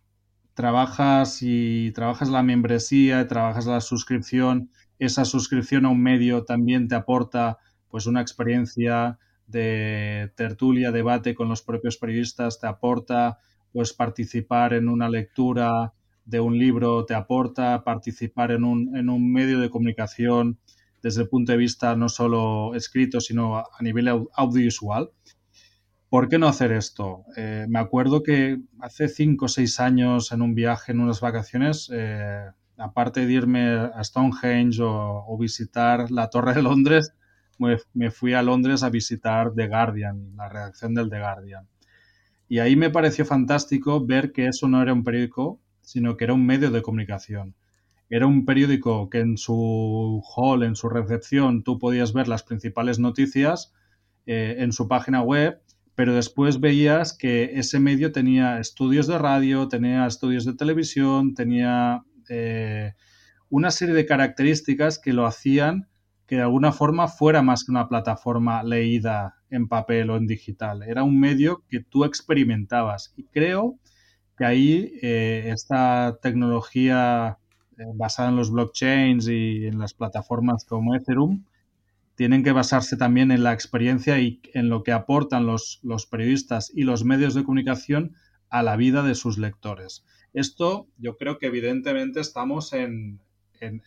trabajas 0.54 1.38
y 1.42 1.92
trabajas 1.92 2.28
la 2.28 2.42
membresía, 2.42 3.26
trabajas 3.28 3.66
la 3.66 3.80
suscripción, 3.80 4.70
esa 4.98 5.24
suscripción 5.24 5.86
a 5.86 5.90
un 5.90 6.02
medio 6.02 6.44
también 6.44 6.88
te 6.88 6.94
aporta 6.94 7.58
pues 7.88 8.06
una 8.06 8.20
experiencia 8.20 9.18
de 9.46 10.32
tertulia, 10.36 10.92
debate 10.92 11.34
con 11.34 11.48
los 11.48 11.62
propios 11.62 11.98
periodistas, 11.98 12.58
te 12.60 12.66
aporta 12.66 13.38
pues 13.72 13.92
participar 13.92 14.74
en 14.74 14.88
una 14.88 15.08
lectura, 15.08 15.92
de 16.24 16.40
un 16.40 16.58
libro 16.58 17.04
te 17.04 17.14
aporta, 17.14 17.84
participar 17.84 18.52
en 18.52 18.64
un, 18.64 18.96
en 18.96 19.08
un 19.08 19.32
medio 19.32 19.60
de 19.60 19.70
comunicación 19.70 20.58
desde 21.02 21.22
el 21.22 21.28
punto 21.28 21.52
de 21.52 21.58
vista 21.58 21.96
no 21.96 22.08
solo 22.08 22.74
escrito, 22.74 23.20
sino 23.20 23.56
a, 23.58 23.66
nivel 23.80 24.08
audiovisual. 24.08 25.10
¿Por 26.08 26.28
qué 26.28 26.38
no 26.38 26.46
hacer 26.46 26.72
esto? 26.72 27.24
Eh, 27.36 27.66
me 27.68 27.78
acuerdo 27.78 28.22
que 28.22 28.60
hace 28.80 29.08
cinco 29.08 29.46
o 29.46 29.48
seis 29.48 29.80
años 29.80 30.30
en 30.30 30.42
un 30.42 30.54
viaje, 30.54 30.92
en 30.92 31.00
unas 31.00 31.20
vacaciones, 31.20 31.90
eh, 31.92 32.50
aparte 32.76 33.26
de 33.26 33.32
irme 33.32 33.68
a 33.70 34.04
Stonehenge 34.04 34.80
o, 34.82 35.36
visitar 35.38 36.10
la 36.10 36.28
Torre 36.28 36.54
de 36.54 36.62
Londres, 36.62 37.14
me, 37.58 37.78
me, 37.94 38.10
fui 38.10 38.34
a 38.34 38.42
Londres 38.42 38.82
a 38.82 38.90
visitar 38.90 39.52
The 39.54 39.68
Guardian, 39.68 40.36
la 40.36 40.48
redacción 40.48 40.94
del 40.94 41.10
The 41.10 41.18
Guardian. 41.18 41.68
Y 42.48 42.58
ahí 42.58 42.76
me 42.76 42.90
pareció 42.90 43.24
fantástico 43.24 44.04
ver 44.04 44.32
que 44.32 44.46
eso 44.46 44.68
no 44.68 44.82
era 44.82 44.92
un 44.92 45.04
periódico, 45.04 45.61
sino 45.82 46.16
que 46.16 46.24
era 46.24 46.34
un 46.34 46.46
medio 46.46 46.70
de 46.70 46.82
comunicación. 46.82 47.54
Era 48.08 48.26
un 48.26 48.44
periódico 48.44 49.08
que 49.08 49.20
en 49.20 49.36
su 49.38 50.22
hall, 50.34 50.62
en 50.62 50.76
su 50.76 50.88
recepción, 50.88 51.62
tú 51.62 51.78
podías 51.78 52.12
ver 52.12 52.28
las 52.28 52.42
principales 52.42 52.98
noticias 52.98 53.72
eh, 54.26 54.56
en 54.58 54.72
su 54.72 54.88
página 54.88 55.22
web, 55.22 55.60
pero 55.94 56.14
después 56.14 56.60
veías 56.60 57.16
que 57.16 57.58
ese 57.58 57.80
medio 57.80 58.12
tenía 58.12 58.58
estudios 58.58 59.06
de 59.06 59.18
radio, 59.18 59.68
tenía 59.68 60.06
estudios 60.06 60.44
de 60.44 60.54
televisión, 60.54 61.34
tenía 61.34 62.04
eh, 62.28 62.92
una 63.48 63.70
serie 63.70 63.94
de 63.94 64.06
características 64.06 64.98
que 64.98 65.12
lo 65.12 65.26
hacían 65.26 65.88
que 66.32 66.36
de 66.36 66.42
alguna 66.42 66.72
forma 66.72 67.08
fuera 67.08 67.42
más 67.42 67.62
que 67.62 67.72
una 67.72 67.88
plataforma 67.88 68.62
leída 68.62 69.36
en 69.50 69.68
papel 69.68 70.08
o 70.08 70.16
en 70.16 70.26
digital. 70.26 70.82
Era 70.82 71.02
un 71.02 71.20
medio 71.20 71.62
que 71.68 71.80
tú 71.80 72.06
experimentabas. 72.06 73.12
Y 73.18 73.24
creo 73.24 73.78
que 74.36 74.44
ahí 74.44 74.92
eh, 75.02 75.50
esta 75.52 76.18
tecnología 76.22 77.38
eh, 77.78 77.84
basada 77.94 78.28
en 78.28 78.36
los 78.36 78.50
blockchains 78.50 79.28
y 79.28 79.66
en 79.66 79.78
las 79.78 79.94
plataformas 79.94 80.64
como 80.64 80.94
Ethereum 80.94 81.44
tienen 82.14 82.42
que 82.42 82.52
basarse 82.52 82.96
también 82.96 83.30
en 83.30 83.42
la 83.42 83.52
experiencia 83.52 84.18
y 84.18 84.40
en 84.54 84.68
lo 84.68 84.82
que 84.82 84.92
aportan 84.92 85.46
los, 85.46 85.80
los 85.82 86.06
periodistas 86.06 86.70
y 86.74 86.82
los 86.84 87.04
medios 87.04 87.34
de 87.34 87.44
comunicación 87.44 88.14
a 88.50 88.62
la 88.62 88.76
vida 88.76 89.02
de 89.02 89.14
sus 89.14 89.38
lectores. 89.38 90.04
Esto 90.34 90.86
yo 90.98 91.16
creo 91.16 91.38
que 91.38 91.46
evidentemente 91.46 92.20
estamos 92.20 92.72
en, 92.72 93.20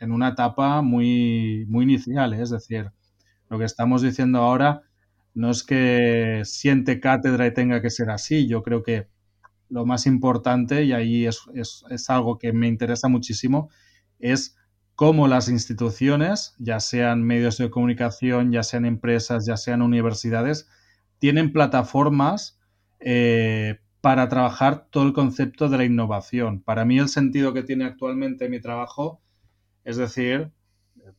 una 0.02 0.30
etapa 0.30 0.82
muy, 0.82 1.66
muy 1.68 1.84
inicial, 1.84 2.34
¿eh? 2.34 2.42
es 2.42 2.50
decir, 2.50 2.92
lo 3.50 3.60
que 3.60 3.66
estamos 3.66 4.02
diciendo 4.02 4.40
ahora 4.40 4.82
no 5.34 5.52
es 5.52 5.64
que 5.64 6.42
siente 6.46 7.00
cátedra 7.00 7.46
y 7.46 7.54
tenga 7.54 7.82
que 7.82 7.90
ser 7.90 8.10
así, 8.10 8.48
yo 8.48 8.64
creo 8.64 8.84
que 8.84 9.08
lo 9.70 9.86
más 9.86 10.06
importante, 10.06 10.84
y 10.84 10.94
ahí 10.94 11.26
es, 11.26 11.42
es 11.54 12.10
algo 12.10 12.38
que 12.38 12.54
me 12.54 12.68
interesa 12.68 13.08
muchísimo, 13.08 13.70
es 14.20 14.56
cómo 14.96 15.28
las 15.28 15.50
instituciones, 15.50 16.56
ya 16.58 16.80
sean 16.80 17.24
medios 17.24 17.58
de 17.58 17.70
comunicación, 17.70 18.52
ya 18.52 18.64
sean 18.64 18.86
empresas, 18.86 19.46
ya 19.46 19.58
sean 19.58 19.82
universidades, 19.82 20.70
tienen 21.20 21.52
plataformas 21.52 22.60
eh, 23.00 23.80
para 24.02 24.30
trabajar 24.30 24.88
todo 24.90 25.06
el 25.06 25.14
concepto 25.14 25.68
de 25.68 25.78
la 25.78 25.86
innovación. 25.86 26.62
Para 26.62 26.86
mí 26.86 26.98
el 26.98 27.10
sentido 27.10 27.54
que 27.54 27.64
tiene 27.64 27.86
actualmente 27.86 28.50
mi 28.50 28.62
trabajo, 28.62 29.22
es 29.84 29.98
decir, 29.98 30.52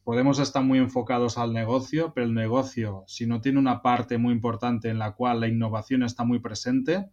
podemos 0.04 0.38
estar 0.38 0.62
muy 0.62 0.78
enfocados 0.78 1.36
al 1.36 1.52
negocio, 1.52 2.12
pero 2.14 2.26
el 2.26 2.34
negocio, 2.34 3.04
si 3.06 3.26
no 3.26 3.40
tiene 3.40 3.58
una 3.58 3.82
parte 3.82 4.18
muy 4.18 4.32
importante 4.32 4.88
en 4.88 4.98
la 4.98 5.12
cual 5.12 5.40
la 5.40 5.48
innovación 5.48 6.02
está 6.02 6.24
muy 6.24 6.38
presente, 6.38 7.10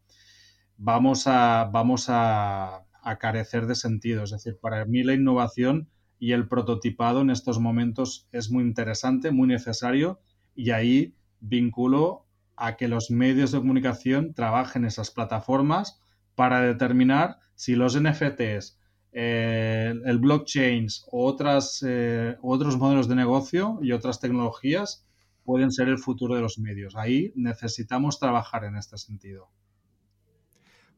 vamos 0.77 1.27
a, 1.27 1.69
vamos 1.71 2.07
a, 2.09 2.85
carecer 3.19 3.67
de 3.67 3.75
sentido. 3.75 4.23
Es 4.23 4.31
decir, 4.31 4.57
para 4.61 4.85
mí 4.85 5.03
la 5.03 5.13
innovación 5.13 5.89
y 6.19 6.31
el 6.31 6.47
prototipado 6.47 7.21
en 7.21 7.31
estos 7.31 7.59
momentos 7.59 8.27
es 8.31 8.49
muy 8.49 8.63
interesante, 8.63 9.31
muy 9.31 9.47
necesario 9.47 10.21
y 10.55 10.71
ahí 10.71 11.15
vinculo 11.41 12.25
a 12.55 12.77
que 12.77 12.87
los 12.87 13.11
medios 13.11 13.51
de 13.51 13.59
comunicación 13.59 14.33
trabajen 14.33 14.85
esas 14.85 15.11
plataformas 15.11 16.01
para 16.35 16.61
determinar 16.61 17.39
si 17.55 17.75
los 17.75 17.99
NFTs, 17.99 18.79
eh, 19.11 19.93
el 20.05 20.17
blockchain 20.17 20.87
o 21.11 21.25
otras, 21.25 21.83
eh, 21.85 22.37
otros 22.41 22.77
modelos 22.77 23.07
de 23.07 23.15
negocio 23.15 23.79
y 23.81 23.91
otras 23.91 24.19
tecnologías 24.19 25.05
pueden 25.43 25.71
ser 25.71 25.89
el 25.89 25.99
futuro 25.99 26.35
de 26.35 26.41
los 26.41 26.57
medios. 26.57 26.95
Ahí 26.95 27.33
necesitamos 27.35 28.17
trabajar 28.19 28.63
en 28.63 28.77
este 28.77 28.97
sentido. 28.97 29.49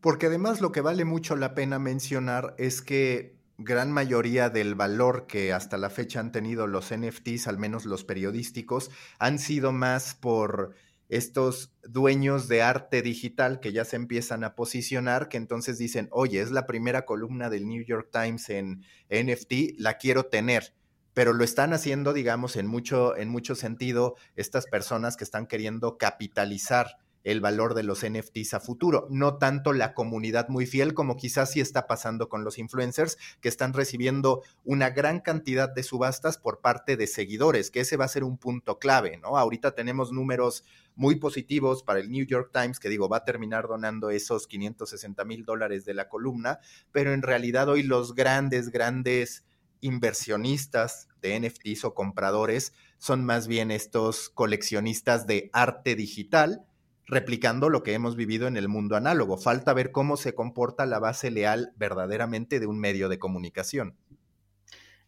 Porque 0.06 0.28
además 0.28 0.62
lo 0.62 0.72
que 0.72 0.82
vale 0.82 1.03
mucho 1.03 1.36
la 1.36 1.56
pena 1.56 1.80
mencionar 1.80 2.53
es 2.60 2.84
que 2.84 3.39
gran 3.58 3.91
mayoría 3.91 4.51
del 4.51 4.76
valor 4.76 5.26
que 5.26 5.51
hasta 5.51 5.80
la 5.80 5.89
fecha 5.89 6.20
han 6.20 6.32
tenido 6.32 6.68
los 6.68 6.93
NFTs, 6.95 7.47
al 7.47 7.58
menos 7.58 7.86
los 7.86 8.03
periodísticos, 8.03 8.91
han 9.18 9.39
sido 9.39 9.72
más 9.72 10.14
por 10.14 10.76
estos 11.10 11.74
dueños 11.82 12.47
de 12.47 12.62
arte 12.62 13.01
digital 13.01 13.60
que 13.60 13.74
ya 13.74 13.84
se 13.84 13.95
empiezan 13.95 14.43
a 14.43 14.53
posicionar, 14.53 15.28
que 15.28 15.38
entonces 15.38 15.80
dicen, 15.80 16.08
oye, 16.12 16.39
es 16.39 16.51
la 16.51 16.68
primera 16.68 17.03
columna 17.03 17.49
del 17.49 17.68
New 17.68 17.84
York 17.84 18.10
Times 18.12 18.51
en 18.51 18.84
NFT, 19.10 19.80
la 19.80 19.97
quiero 19.97 20.28
tener. 20.28 20.76
Pero 21.16 21.34
lo 21.34 21.43
están 21.43 21.74
haciendo, 21.74 22.14
digamos, 22.14 22.58
en 22.58 22.68
mucho, 22.68 23.18
en 23.18 23.30
mucho 23.30 23.56
sentido, 23.56 24.14
estas 24.36 24.68
personas 24.68 25.18
que 25.18 25.24
están 25.24 25.47
queriendo 25.47 25.97
capitalizar 25.97 26.99
el 27.26 27.42
valor 27.42 27.74
de 27.74 27.84
los 27.84 28.06
NFTs 28.08 28.54
a 28.54 28.60
futuro, 28.60 29.08
no 29.10 29.38
tanto 29.38 29.74
la 29.74 29.96
comunidad 29.96 30.48
muy 30.48 30.68
fiel 30.68 30.94
como 30.94 31.18
quizás 31.18 31.52
sí 31.52 31.60
está 31.60 31.88
pasando 31.88 32.30
con 32.30 32.44
los 32.44 32.60
influencers 32.60 33.18
que 33.42 33.50
están 33.50 33.74
recibiendo 33.74 34.44
una 34.64 34.92
gran 34.92 35.20
cantidad 35.20 35.68
de 35.68 35.82
subastas 35.82 36.38
por 36.38 36.62
parte 36.62 36.96
de 36.98 37.08
seguidores, 37.08 37.72
que 37.72 37.80
ese 37.82 37.98
va 37.98 38.06
a 38.06 38.10
ser 38.10 38.24
un 38.24 38.38
punto 38.38 38.78
clave, 38.78 39.18
¿no? 39.18 39.38
Ahorita 39.40 39.74
tenemos 39.74 40.12
números 40.12 40.64
muy 40.96 41.16
positivos 41.16 41.82
para 41.82 42.00
el 42.00 42.12
New 42.12 42.26
York 42.28 42.52
Times, 42.54 42.80
que 42.80 42.90
digo, 42.90 43.10
va 43.10 43.18
a 43.18 43.26
terminar 43.26 43.68
donando 43.68 44.12
esos 44.12 44.46
560 44.46 45.26
mil 45.26 45.46
dólares 45.46 45.84
de 45.84 45.96
la 45.96 46.08
columna, 46.08 46.60
pero 46.92 47.12
en 47.12 47.24
realidad 47.24 47.68
hoy 47.70 47.82
los 47.82 48.14
grandes, 48.14 48.70
grandes 48.70 49.46
inversionistas 49.82 51.10
de 51.22 51.40
NFTs 51.40 51.86
o 51.86 51.96
compradores 51.96 52.74
son 53.00 53.26
más 53.26 53.48
bien 53.48 53.72
estos 53.72 54.30
coleccionistas 54.30 55.26
de 55.26 55.50
arte 55.54 55.96
digital 55.96 56.66
replicando 57.08 57.70
lo 57.70 57.84
que 57.84 57.93
hemos 57.93 58.16
vivido 58.16 58.47
en 58.47 58.58
el 58.58 58.68
mundo 58.68 58.95
análogo. 58.95 59.38
Falta 59.38 59.74
ver 59.74 59.91
cómo 59.91 60.18
se 60.18 60.34
comporta 60.34 60.86
la 60.86 60.99
base 60.99 61.32
leal 61.32 61.74
verdaderamente 61.78 62.60
de 62.60 62.68
un 62.68 62.80
medio 62.80 63.10
de 63.10 63.20
comunicación. 63.20 63.95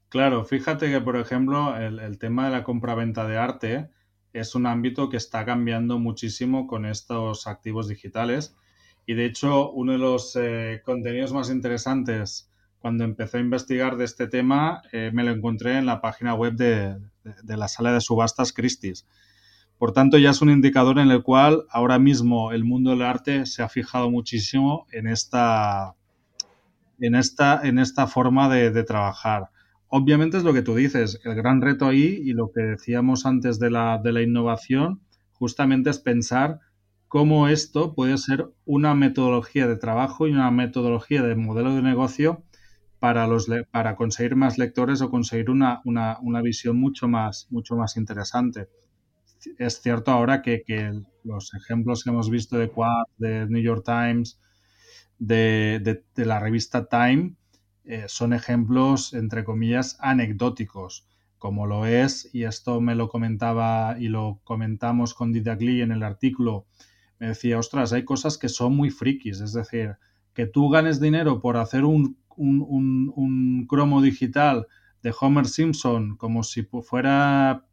Claro, 0.10 0.46
fíjate 0.46 0.90
que, 0.90 1.02
por 1.02 1.18
ejemplo, 1.18 1.76
el, 1.76 2.18
tema 2.18 2.46
de 2.46 2.52
la 2.52 2.64
compraventa 2.64 3.28
de 3.28 3.38
arte 3.38 3.90
es 4.32 4.56
un 4.56 4.66
ámbito 4.66 5.10
que 5.10 5.18
está 5.18 5.44
cambiando 5.44 6.00
muchísimo 6.00 6.68
con 6.68 6.86
estos 6.86 7.48
activos 7.48 7.88
digitales. 7.88 8.56
Y 9.06 9.16
de 9.16 9.26
hecho, 9.26 9.72
uno 9.72 9.94
de 9.94 9.98
los 9.98 10.36
eh, 10.36 10.82
contenidos 10.86 11.34
más 11.34 11.50
interesantes 11.50 12.52
cuando 12.80 13.04
empecé 13.04 13.38
a 13.38 13.42
investigar 13.42 13.98
de 13.98 14.06
este 14.06 14.28
tema, 14.28 14.82
eh, 14.92 15.12
me 15.14 15.24
lo 15.24 15.32
encontré 15.32 15.78
en 15.78 15.86
la 15.86 16.00
página 16.00 16.36
web 16.36 16.54
de, 16.54 16.98
de 17.44 17.58
la 17.58 17.68
sala 17.68 17.92
de 17.92 18.00
subastas 18.00 18.54
Christie's 18.54 19.06
por 19.78 19.92
tanto, 19.92 20.18
ya 20.18 20.32
es 20.32 20.42
un 20.42 20.50
indicador 20.50 20.98
en 20.98 21.12
el 21.12 21.22
cual 21.22 21.66
ahora 21.70 22.00
mismo 22.00 22.52
el 22.52 22.64
mundo 22.64 22.90
del 22.92 23.04
arte 23.04 23.46
se 23.46 23.62
ha 23.62 23.70
fijado 23.70 24.10
muchísimo 24.10 24.88
en 24.92 25.08
esta, 25.08 25.94
en 27.00 27.14
esta, 27.14 27.62
en 27.64 27.78
esta 27.78 28.08
forma 28.08 28.50
de, 28.50 28.84
trabajar. 28.84 29.50
Obviamente 29.88 30.38
es 30.38 30.44
lo 30.44 30.54
que 30.54 30.64
tú 30.64 30.76
dices, 30.76 31.20
el 31.24 31.36
gran 31.36 31.62
reto 31.62 31.86
ahí 31.86 32.20
y 32.24 32.34
lo 32.34 32.52
que 32.52 32.62
decíamos 32.62 33.28
antes 33.28 33.60
de 33.60 33.70
la, 33.70 34.00
de 34.04 34.14
la 34.14 34.24
innovación, 34.24 35.02
justamente 35.34 35.92
es 35.92 36.00
pensar 36.00 36.60
cómo 37.08 37.48
esto 37.48 37.94
puede 37.94 38.18
ser 38.18 38.50
una 38.66 38.96
metodología 38.96 39.68
de 39.68 39.78
trabajo 39.78 40.28
y 40.28 40.32
una 40.32 40.50
metodología 40.50 41.22
de 41.22 41.36
modelo 41.36 41.76
de 41.76 41.84
negocio 41.84 42.44
para, 42.98 43.28
los, 43.28 43.48
para 43.70 43.96
conseguir 43.96 44.36
más 44.36 44.58
lectores 44.58 45.02
o 45.02 45.12
conseguir 45.12 45.52
una, 45.52 45.82
una, 45.86 46.18
una 46.22 46.42
visión 46.42 46.78
mucho 46.78 47.08
más, 47.08 47.46
mucho 47.52 47.76
más 47.76 47.96
interesante 47.96 48.68
es 49.58 49.82
cierto 49.82 50.12
ahora 50.12 50.42
que, 50.42 50.64
los 51.24 51.54
ejemplos 51.54 52.04
que 52.04 52.10
hemos 52.10 52.30
visto 52.30 52.58
de 52.58 52.70
Quad, 52.70 53.04
de 53.18 53.48
New 53.48 53.62
York 53.62 53.84
Times, 53.86 54.40
de, 55.20 56.04
la 56.16 56.40
revista 56.40 56.88
Time, 56.88 57.36
eh, 57.84 58.06
son 58.08 58.34
ejemplos, 58.34 59.14
entre 59.14 59.44
comillas, 59.44 59.98
anecdóticos, 60.00 61.08
como 61.38 61.68
lo 61.68 61.86
es, 61.86 62.30
y 62.34 62.44
esto 62.44 62.82
me 62.82 62.96
lo 62.96 63.10
comentaba 63.10 63.98
y 64.00 64.08
lo 64.08 64.40
comentamos 64.44 65.14
con 65.14 65.32
Didac 65.34 65.62
Lee 65.62 65.82
en 65.82 65.92
el 65.92 66.04
artículo, 66.04 66.66
me 67.20 67.28
decía, 67.28 67.60
ostras, 67.60 67.94
hay 67.94 68.04
cosas 68.04 68.38
que 68.38 68.50
son 68.50 68.76
muy 68.76 68.90
frikis, 68.90 69.42
es 69.42 69.54
decir, 69.54 69.98
que 70.34 70.46
tú 70.46 70.70
ganes 70.70 71.00
dinero 71.00 71.42
por 71.42 71.58
hacer 71.58 71.84
un, 71.84 72.18
un 72.38 73.66
cromo 73.68 74.02
digital 74.02 74.68
de 75.02 75.14
Homer 75.20 75.48
Simpson 75.48 76.16
como 76.18 76.44
si 76.44 76.64
fuera 76.64 77.67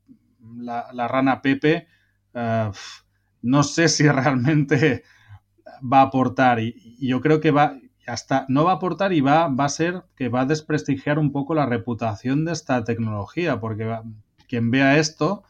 la, 0.57 1.09
rana 1.09 1.43
Pepe, 1.43 1.87
eh, 2.35 2.71
no 3.43 3.63
sé 3.63 3.89
si 3.89 4.09
realmente 4.09 5.05
va 5.81 6.01
a 6.01 6.03
aportar. 6.03 6.61
Y, 6.61 6.97
yo 7.07 7.21
creo 7.21 7.41
que 7.41 7.51
va, 7.51 7.77
hasta 8.07 8.47
no 8.49 8.65
va 8.65 8.73
a 8.73 8.77
aportar 8.77 9.13
y 9.13 9.21
va, 9.21 9.49
va 9.49 9.65
a 9.65 9.69
ser 9.69 10.05
que 10.17 10.29
va 10.29 10.43
a 10.43 10.47
desprestigiar 10.47 11.19
un 11.19 11.33
poco 11.33 11.55
la 11.55 11.67
reputación 11.67 12.45
de 12.45 12.53
esta 12.53 12.85
tecnología, 12.85 13.61
porque 13.61 13.99
quien 14.49 14.71
vea 14.71 14.99
esto 14.99 15.45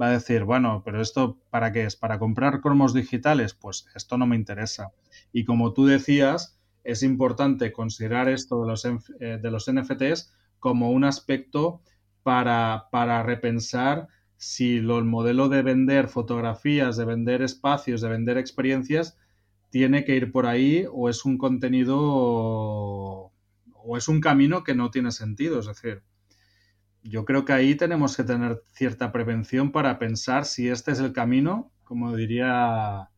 va 0.00 0.06
a 0.08 0.12
decir, 0.12 0.44
bueno, 0.44 0.82
pero 0.84 1.00
esto 1.00 1.38
para 1.50 1.72
qué 1.72 1.84
es? 1.84 1.96
¿Para 1.96 2.18
comprar 2.18 2.60
cromos 2.60 2.94
digitales? 2.94 3.54
Pues 3.54 3.86
esto 3.94 4.16
no 4.16 4.26
me 4.26 4.36
interesa. 4.36 4.92
Y 5.32 5.44
como 5.44 5.72
tú 5.72 5.86
decías, 5.86 6.58
es 6.84 7.02
importante 7.02 7.72
considerar 7.72 8.28
esto 8.28 8.62
de 8.62 8.66
los, 8.66 8.84
eh, 8.84 9.38
de 9.42 9.50
los 9.50 9.70
NFTs 9.70 10.32
como 10.58 10.90
un 10.90 11.04
aspecto 11.04 11.82
para, 12.22 12.88
para 12.90 13.22
repensar 13.22 14.08
si 14.42 14.78
el 14.78 15.04
modelo 15.04 15.50
de 15.50 15.60
vender 15.60 16.08
fotografías, 16.08 16.96
de 16.96 17.04
vender 17.04 17.42
espacios, 17.42 18.00
de 18.00 18.08
vender 18.08 18.38
experiencias, 18.38 19.18
tiene 19.68 20.02
que 20.02 20.16
ir 20.16 20.32
por 20.32 20.46
ahí 20.46 20.86
o 20.90 21.10
es 21.10 21.26
un 21.26 21.36
contenido 21.36 21.98
o 22.00 23.96
es 23.98 24.08
un 24.08 24.22
camino 24.22 24.64
que 24.64 24.74
no 24.74 24.90
tiene 24.90 25.12
sentido. 25.12 25.60
Es 25.60 25.66
decir, 25.66 26.02
yo 27.02 27.26
creo 27.26 27.44
que 27.44 27.52
ahí 27.52 27.74
tenemos 27.74 28.16
que 28.16 28.24
tener 28.24 28.62
cierta 28.72 29.12
prevención 29.12 29.72
para 29.72 29.98
pensar 29.98 30.46
si 30.46 30.70
este 30.70 30.92
es 30.92 31.00
el 31.00 31.12
camino, 31.12 31.70
como 31.84 32.16
diría, 32.16 33.10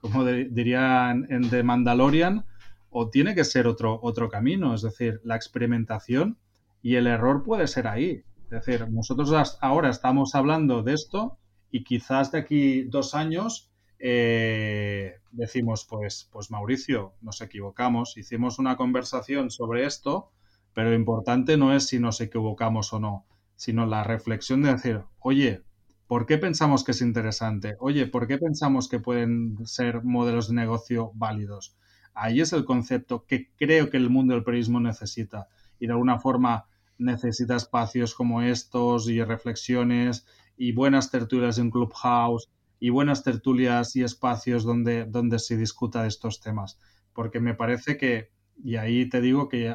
como 0.00 0.24
diría 0.24 1.10
en, 1.10 1.50
The 1.50 1.62
Mandalorian, 1.62 2.46
o 2.88 3.10
tiene 3.10 3.34
que 3.34 3.44
ser 3.44 3.66
otro, 3.66 4.00
otro 4.02 4.30
camino. 4.30 4.74
Es 4.74 4.80
decir, 4.80 5.20
la 5.24 5.36
experimentación 5.36 6.38
y 6.80 6.94
el 6.94 7.06
error 7.06 7.42
puede 7.42 7.66
ser 7.66 7.86
ahí. 7.86 8.24
Es 8.50 8.66
decir, 8.66 8.90
nosotros 8.90 9.58
ahora 9.60 9.90
estamos 9.90 10.34
hablando 10.34 10.82
de 10.82 10.94
esto 10.94 11.38
y 11.70 11.84
quizás 11.84 12.32
de 12.32 12.40
aquí 12.40 12.82
dos 12.82 13.14
años 13.14 13.70
eh, 14.00 15.20
decimos, 15.30 15.86
pues, 15.88 16.28
pues 16.32 16.50
Mauricio, 16.50 17.14
nos 17.20 17.40
equivocamos, 17.42 18.16
hicimos 18.16 18.58
una 18.58 18.76
conversación 18.76 19.50
sobre 19.50 19.86
esto, 19.86 20.32
pero 20.74 20.90
lo 20.90 20.96
importante 20.96 21.56
no 21.56 21.72
es 21.72 21.86
si 21.86 22.00
nos 22.00 22.20
equivocamos 22.20 22.92
o 22.92 22.98
no, 22.98 23.24
sino 23.54 23.86
la 23.86 24.02
reflexión 24.02 24.62
de 24.62 24.72
decir, 24.72 25.02
oye, 25.20 25.62
¿por 26.08 26.26
qué 26.26 26.36
pensamos 26.36 26.82
que 26.82 26.90
es 26.90 27.02
interesante? 27.02 27.76
Oye, 27.78 28.08
¿por 28.08 28.26
qué 28.26 28.36
pensamos 28.36 28.88
que 28.88 28.98
pueden 28.98 29.64
ser 29.64 30.02
modelos 30.02 30.48
de 30.48 30.54
negocio 30.54 31.12
válidos? 31.14 31.76
Ahí 32.14 32.40
es 32.40 32.52
el 32.52 32.64
concepto 32.64 33.26
que 33.26 33.52
creo 33.56 33.90
que 33.90 33.96
el 33.96 34.10
mundo 34.10 34.34
del 34.34 34.42
periodismo 34.42 34.80
necesita. 34.80 35.46
Y 35.78 35.86
de 35.86 35.92
alguna 35.92 36.18
forma 36.18 36.66
necesita 37.00 37.56
espacios 37.56 38.14
como 38.14 38.42
estos 38.42 39.08
y 39.08 39.22
reflexiones 39.22 40.26
y 40.56 40.72
buenas 40.72 41.10
tertulias 41.10 41.58
en 41.58 41.70
Clubhouse 41.70 42.48
y 42.78 42.90
buenas 42.90 43.24
tertulias 43.24 43.96
y 43.96 44.02
espacios 44.02 44.64
donde, 44.64 45.06
donde 45.06 45.38
se 45.38 45.56
discuta 45.56 46.02
de 46.02 46.08
estos 46.08 46.40
temas. 46.40 46.78
Porque 47.12 47.40
me 47.40 47.54
parece 47.54 47.96
que, 47.96 48.30
y 48.62 48.76
ahí 48.76 49.08
te 49.08 49.20
digo 49.20 49.48
que, 49.48 49.74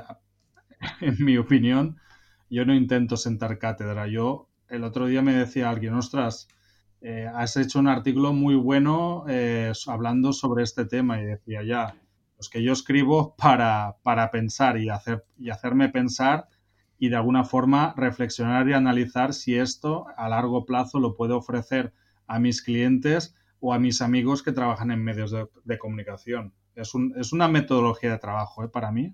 en 1.02 1.16
mi 1.20 1.38
opinión, 1.38 1.98
yo 2.50 2.66
no 2.66 2.76
intento 2.76 3.18
sentar 3.18 3.58
cátedra. 3.58 4.08
Yo 4.08 4.50
el 4.70 4.84
otro 4.84 5.08
día 5.08 5.22
me 5.22 5.34
decía 5.34 5.70
alguien, 5.70 5.96
ostras, 5.96 6.48
eh, 7.02 7.28
has 7.34 7.58
hecho 7.58 7.80
un 7.80 7.88
artículo 7.88 8.34
muy 8.34 8.56
bueno 8.56 9.26
eh, 9.28 9.74
hablando 9.88 10.34
sobre 10.34 10.64
este 10.64 10.86
tema 10.86 11.20
y 11.20 11.26
decía 11.26 11.64
ya, 11.64 11.96
los 12.38 12.50
que 12.50 12.64
yo 12.64 12.74
escribo 12.74 13.36
para, 13.36 13.98
para 14.04 14.30
pensar 14.30 14.78
y, 14.78 14.90
hacer, 14.90 15.26
y 15.38 15.50
hacerme 15.50 15.90
pensar 15.90 16.48
y 16.98 17.10
de 17.10 17.16
alguna 17.16 17.44
forma 17.44 17.94
reflexionar 17.98 18.68
y 18.68 18.74
analizar 18.74 19.34
si 19.34 19.58
esto 19.58 20.08
a 20.18 20.30
largo 20.30 20.66
plazo 20.66 21.00
lo 21.00 21.16
puedo 21.16 21.38
ofrecer 21.38 21.94
a 22.28 22.40
mis 22.40 22.62
clientes 22.62 23.36
o 23.60 23.74
a 23.74 23.80
mis 23.80 24.02
amigos 24.02 24.44
que 24.44 24.52
trabajan 24.52 24.92
en 24.92 25.04
medios 25.04 25.32
de, 25.32 25.78
comunicación. 25.78 26.54
Es, 26.76 26.94
un, 26.94 27.14
es, 27.18 27.34
una 27.34 27.48
metodología 27.48 28.12
de 28.12 28.20
trabajo 28.20 28.64
¿eh? 28.64 28.70
para 28.70 28.92
mí. 28.92 29.14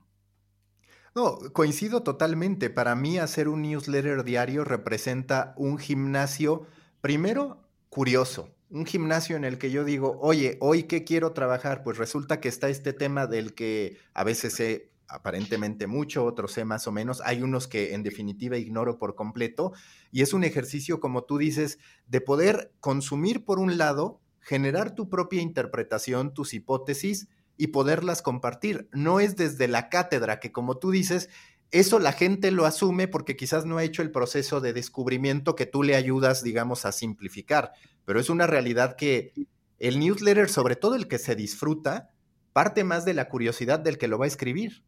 No, 1.15 1.39
coincido 1.53 2.03
totalmente. 2.03 2.69
Para 2.69 2.95
mí 2.95 3.17
hacer 3.17 3.47
un 3.47 3.61
newsletter 3.61 4.23
diario 4.23 4.63
representa 4.63 5.53
un 5.57 5.77
gimnasio, 5.77 6.65
primero, 7.01 7.61
curioso. 7.89 8.49
Un 8.69 8.86
gimnasio 8.86 9.36
en 9.36 9.43
el 9.43 9.57
que 9.57 9.71
yo 9.71 9.84
digo, 9.84 10.17
oye, 10.21 10.57
hoy 10.61 10.84
qué 10.84 11.03
quiero 11.03 11.34
trabajar, 11.34 11.84
pues 11.84 11.97
resulta 11.97 12.39
que 12.39 12.47
está 12.47 12.69
este 12.69 12.93
tema 12.93 13.27
del 13.27 13.53
que 13.53 13.97
a 14.13 14.23
veces 14.23 14.57
he 14.61 14.90
aparentemente 15.12 15.88
mucho, 15.88 16.26
otros 16.26 16.53
sé 16.53 16.66
más 16.66 16.88
o 16.88 16.91
menos, 16.91 17.22
hay 17.24 17.41
unos 17.41 17.68
que 17.68 17.93
en 17.93 18.03
definitiva 18.03 18.57
ignoro 18.57 18.97
por 18.97 19.16
completo, 19.16 19.74
y 20.12 20.22
es 20.22 20.34
un 20.34 20.43
ejercicio, 20.43 20.99
como 20.99 21.24
tú 21.24 21.38
dices, 21.38 21.80
de 22.07 22.22
poder 22.22 22.72
consumir 22.80 23.45
por 23.45 23.59
un 23.59 23.78
lado, 23.78 24.22
generar 24.39 24.95
tu 24.95 25.09
propia 25.09 25.41
interpretación, 25.41 26.34
tus 26.34 26.53
hipótesis 26.53 27.28
y 27.57 27.68
poderlas 27.68 28.22
compartir. 28.22 28.89
No 28.91 29.20
es 29.20 29.36
desde 29.36 29.68
la 29.68 29.89
cátedra, 29.89 30.39
que 30.39 30.51
como 30.51 30.78
tú 30.78 30.91
dices, 30.91 31.30
eso 31.72 31.99
la 31.99 32.12
gente 32.12 32.51
lo 32.51 32.66
asume 32.66 33.07
porque 33.07 33.36
quizás 33.36 33.66
no 33.66 33.78
ha 33.78 33.84
hecho 33.84 34.01
el 34.01 34.12
proceso 34.12 34.62
de 34.62 34.74
descubrimiento 34.74 35.55
que 35.55 35.66
tú 35.66 35.84
le 35.84 35.95
ayudas, 35.95 36.43
digamos, 36.43 36.86
a 36.86 36.91
simplificar, 36.91 37.72
pero 38.05 38.20
es 38.20 38.30
una 38.30 38.47
realidad 38.47 38.95
que 38.95 39.34
el 39.80 39.99
newsletter, 39.99 40.49
sobre 40.49 40.76
todo 40.76 40.95
el 40.95 41.07
que 41.07 41.18
se 41.18 41.36
disfruta, 41.36 42.09
parte 42.53 42.84
más 42.84 43.05
de 43.05 43.14
la 43.14 43.30
curiosidad 43.30 43.80
del 43.80 43.97
que 43.97 44.07
lo 44.07 44.18
va 44.18 44.26
a 44.26 44.28
escribir. 44.28 44.84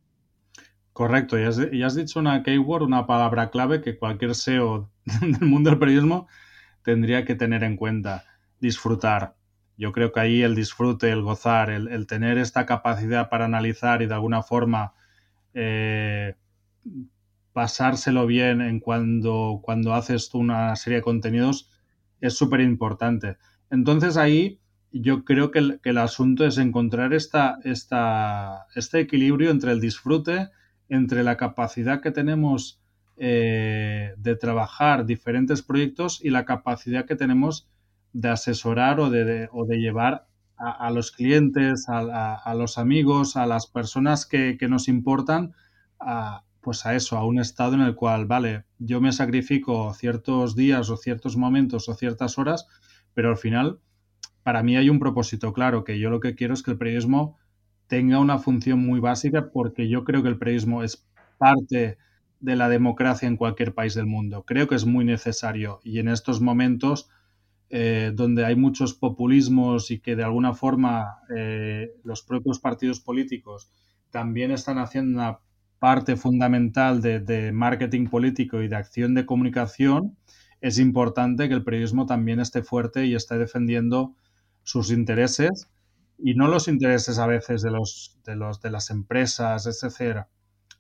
Correcto, 0.94 1.40
y 1.40 1.82
has, 1.82 1.96
dicho 1.96 2.20
una 2.20 2.44
keyword, 2.44 2.84
una 2.84 3.08
palabra 3.08 3.50
clave 3.50 3.82
que 3.82 3.98
cualquier 3.98 4.36
SEO 4.36 4.92
del 5.22 5.42
mundo 5.42 5.72
del 5.72 5.80
periodismo 5.80 6.28
tendría 6.84 7.26
que 7.26 7.34
tener 7.34 7.64
en 7.64 7.78
cuenta. 7.78 8.26
Disfrutar. 8.60 9.36
Yo 9.76 9.92
creo 9.92 10.12
que 10.12 10.20
ahí 10.20 10.44
el 10.44 10.54
disfrute, 10.54 11.10
el 11.10 11.24
gozar, 11.24 11.72
el, 11.72 12.06
tener 12.06 12.38
esta 12.38 12.68
capacidad 12.68 13.30
para 13.30 13.46
analizar 13.46 14.04
y 14.04 14.06
de 14.06 14.14
alguna 14.14 14.44
forma 14.44 14.94
eh, 15.56 16.36
pasárselo 17.54 18.28
bien 18.28 18.62
en 18.62 18.80
cuando, 18.80 19.62
cuando 19.64 19.96
haces 19.96 20.34
una 20.36 20.76
serie 20.76 20.98
de 20.98 21.04
contenidos 21.04 21.72
es 22.22 22.38
súper 22.38 22.62
importante. 22.62 23.38
Entonces 23.72 24.16
ahí 24.16 24.60
yo 24.92 25.26
creo 25.26 25.50
que 25.50 25.60
el, 25.60 25.80
que 25.82 25.90
el, 25.90 25.98
asunto 25.98 26.46
es 26.46 26.60
encontrar 26.60 27.14
esta, 27.14 27.58
esta, 27.64 28.68
este 28.76 29.00
equilibrio 29.00 29.50
entre 29.50 29.72
el 29.72 29.82
disfrute 29.82 30.52
entre 30.94 31.24
la 31.24 31.38
capacidad 31.38 32.02
que 32.02 32.12
tenemos 32.12 32.80
eh, 33.18 34.14
de 34.18 34.36
trabajar 34.36 35.06
diferentes 35.06 35.64
proyectos 35.64 36.24
y 36.24 36.30
la 36.30 36.46
capacidad 36.46 37.06
que 37.06 37.16
tenemos 37.16 37.68
de 38.12 38.30
asesorar 38.30 39.00
o 39.00 39.10
de, 39.10 39.50
llevar 39.80 40.28
a, 40.56 40.92
los 40.92 41.12
clientes, 41.12 41.86
a, 41.88 42.54
los 42.56 42.78
amigos, 42.78 43.36
a 43.38 43.48
las 43.48 43.66
personas 43.66 44.28
que, 44.28 44.56
nos 44.70 44.88
importan, 44.88 45.54
a, 46.00 46.44
pues 46.62 46.86
a 46.86 46.94
eso, 46.94 47.18
a 47.18 47.26
un 47.26 47.40
estado 47.40 47.74
en 47.74 47.82
el 47.82 47.96
cual, 47.96 48.26
vale, 48.28 48.66
yo 48.78 49.02
me 49.02 49.12
sacrifico 49.12 49.94
ciertos 49.96 50.56
días 50.56 50.92
o 50.92 50.98
ciertos 50.98 51.38
momentos 51.38 51.90
o 51.90 51.96
ciertas 51.96 52.38
horas, 52.38 52.68
pero 53.16 53.30
al 53.30 53.38
final, 53.38 53.80
para 54.44 54.62
mí 54.62 54.78
hay 54.78 54.90
un 54.90 55.00
propósito 55.00 55.54
claro, 55.54 55.84
que 55.84 55.98
yo 55.98 56.12
lo 56.12 56.20
que 56.20 56.36
quiero 56.36 56.54
es 56.54 56.62
que 56.62 56.72
el 56.72 56.78
periodismo 56.78 57.38
tenga 57.94 58.18
una 58.18 58.40
función 58.40 58.80
muy 58.80 59.00
básica 59.00 59.52
porque 59.52 59.88
yo 59.88 60.04
creo 60.04 60.24
que 60.24 60.30
el 60.30 60.40
periodismo 60.40 60.82
es 60.82 61.06
parte 61.38 62.00
de 62.40 62.56
la 62.56 62.68
democracia 62.68 63.28
en 63.28 63.38
cualquier 63.38 63.76
país 63.76 63.94
del 63.94 64.08
mundo. 64.08 64.46
Creo 64.48 64.68
que 64.68 64.74
es 64.74 64.88
muy 64.88 65.06
necesario 65.06 65.80
y 65.84 66.00
en 66.00 66.08
estos 66.08 66.42
momentos 66.42 67.08
eh, 67.70 68.12
donde 68.16 68.46
hay 68.46 68.56
muchos 68.56 68.96
populismos 68.96 69.92
y 69.92 70.00
que 70.00 70.16
de 70.16 70.24
alguna 70.24 70.56
forma 70.56 71.20
eh, 71.38 71.92
los 72.04 72.24
propios 72.24 72.60
partidos 72.60 73.00
políticos 73.00 73.70
también 74.10 74.50
están 74.50 74.80
haciendo 74.80 75.20
una 75.20 75.38
parte 75.78 76.16
fundamental 76.16 77.00
de, 77.00 77.20
de, 77.20 77.52
marketing 77.52 78.08
político 78.08 78.64
y 78.64 78.70
de 78.70 78.76
acción 78.76 79.14
de 79.14 79.28
comunicación, 79.28 80.18
es 80.62 80.80
importante 80.80 81.48
que 81.48 81.54
el 81.54 81.64
periodismo 81.64 82.08
también 82.08 82.40
esté 82.40 82.64
fuerte 82.64 83.06
y 83.06 83.14
esté 83.14 83.38
defendiendo 83.38 84.16
sus 84.64 84.90
intereses 84.90 85.70
y 86.18 86.36
no 86.36 86.48
los 86.48 86.68
intereses 86.68 87.20
a 87.20 87.28
veces 87.28 87.62
de 87.62 87.72
los 87.72 88.20
de 88.26 88.36
los 88.36 88.62
de 88.62 88.72
las 88.72 88.90
empresas, 88.90 89.66
etcétera. 89.66 90.30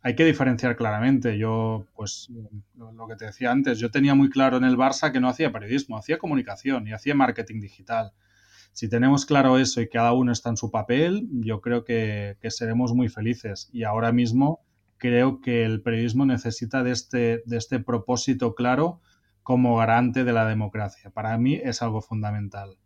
Hay 0.02 0.16
que 0.16 0.26
diferenciar 0.26 0.76
claramente. 0.76 1.38
Yo, 1.38 1.86
pues, 1.96 2.30
lo, 2.76 3.08
que 3.08 3.16
te 3.16 3.26
decía 3.26 3.52
antes, 3.52 3.80
yo 3.80 3.90
tenía 3.90 4.16
muy 4.16 4.30
claro 4.30 4.58
en 4.58 4.66
el 4.66 4.78
Barça 4.78 5.14
que 5.14 5.22
no 5.22 5.30
hacía 5.30 5.54
periodismo, 5.54 5.98
hacía 5.98 6.18
comunicación 6.18 6.88
y 6.88 6.92
hacía 6.92 7.16
marketing 7.16 7.62
digital. 7.62 8.12
Si 8.74 8.90
tenemos 8.90 9.26
claro 9.26 9.58
eso 9.58 9.80
y 9.80 9.88
cada 9.88 10.12
uno 10.12 10.34
está 10.34 10.50
en 10.50 10.58
su 10.58 10.72
papel, 10.72 11.30
yo 11.32 11.62
creo 11.62 11.86
que, 11.86 12.38
que 12.42 12.52
seremos 12.52 12.94
muy 12.94 13.08
felices. 13.08 13.70
Y 13.72 13.84
ahora 13.84 14.12
mismo 14.12 14.66
creo 14.98 15.42
que 15.42 15.64
el 15.64 15.82
periodismo 15.82 16.26
necesita 16.26 16.84
de 16.84 16.92
este, 16.92 17.44
de 17.46 17.58
este 17.58 17.80
propósito 17.80 18.56
claro 18.56 19.02
como 19.44 19.78
garante 19.78 20.24
de 20.24 20.34
la 20.34 20.46
democracia. 20.46 21.12
Para 21.12 21.38
mí 21.38 21.60
es 21.62 21.82
algo 21.82 22.02
fundamental. 22.02 22.78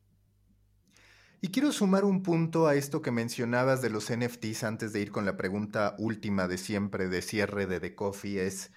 Y 1.39 1.49
quiero 1.49 1.71
sumar 1.71 2.03
un 2.03 2.23
punto 2.23 2.65
a 2.65 2.73
esto 2.73 3.03
que 3.03 3.11
mencionabas 3.11 3.83
de 3.83 3.91
los 3.91 4.11
NFTs 4.11 4.63
antes 4.63 4.91
de 4.91 5.01
ir 5.01 5.11
con 5.11 5.23
la 5.23 5.37
pregunta 5.37 5.95
última 5.99 6.47
de 6.47 6.57
siempre 6.57 7.09
de 7.09 7.21
cierre 7.21 7.67
de 7.67 7.79
The 7.79 7.93
Coffee 7.93 8.43
es, 8.43 8.71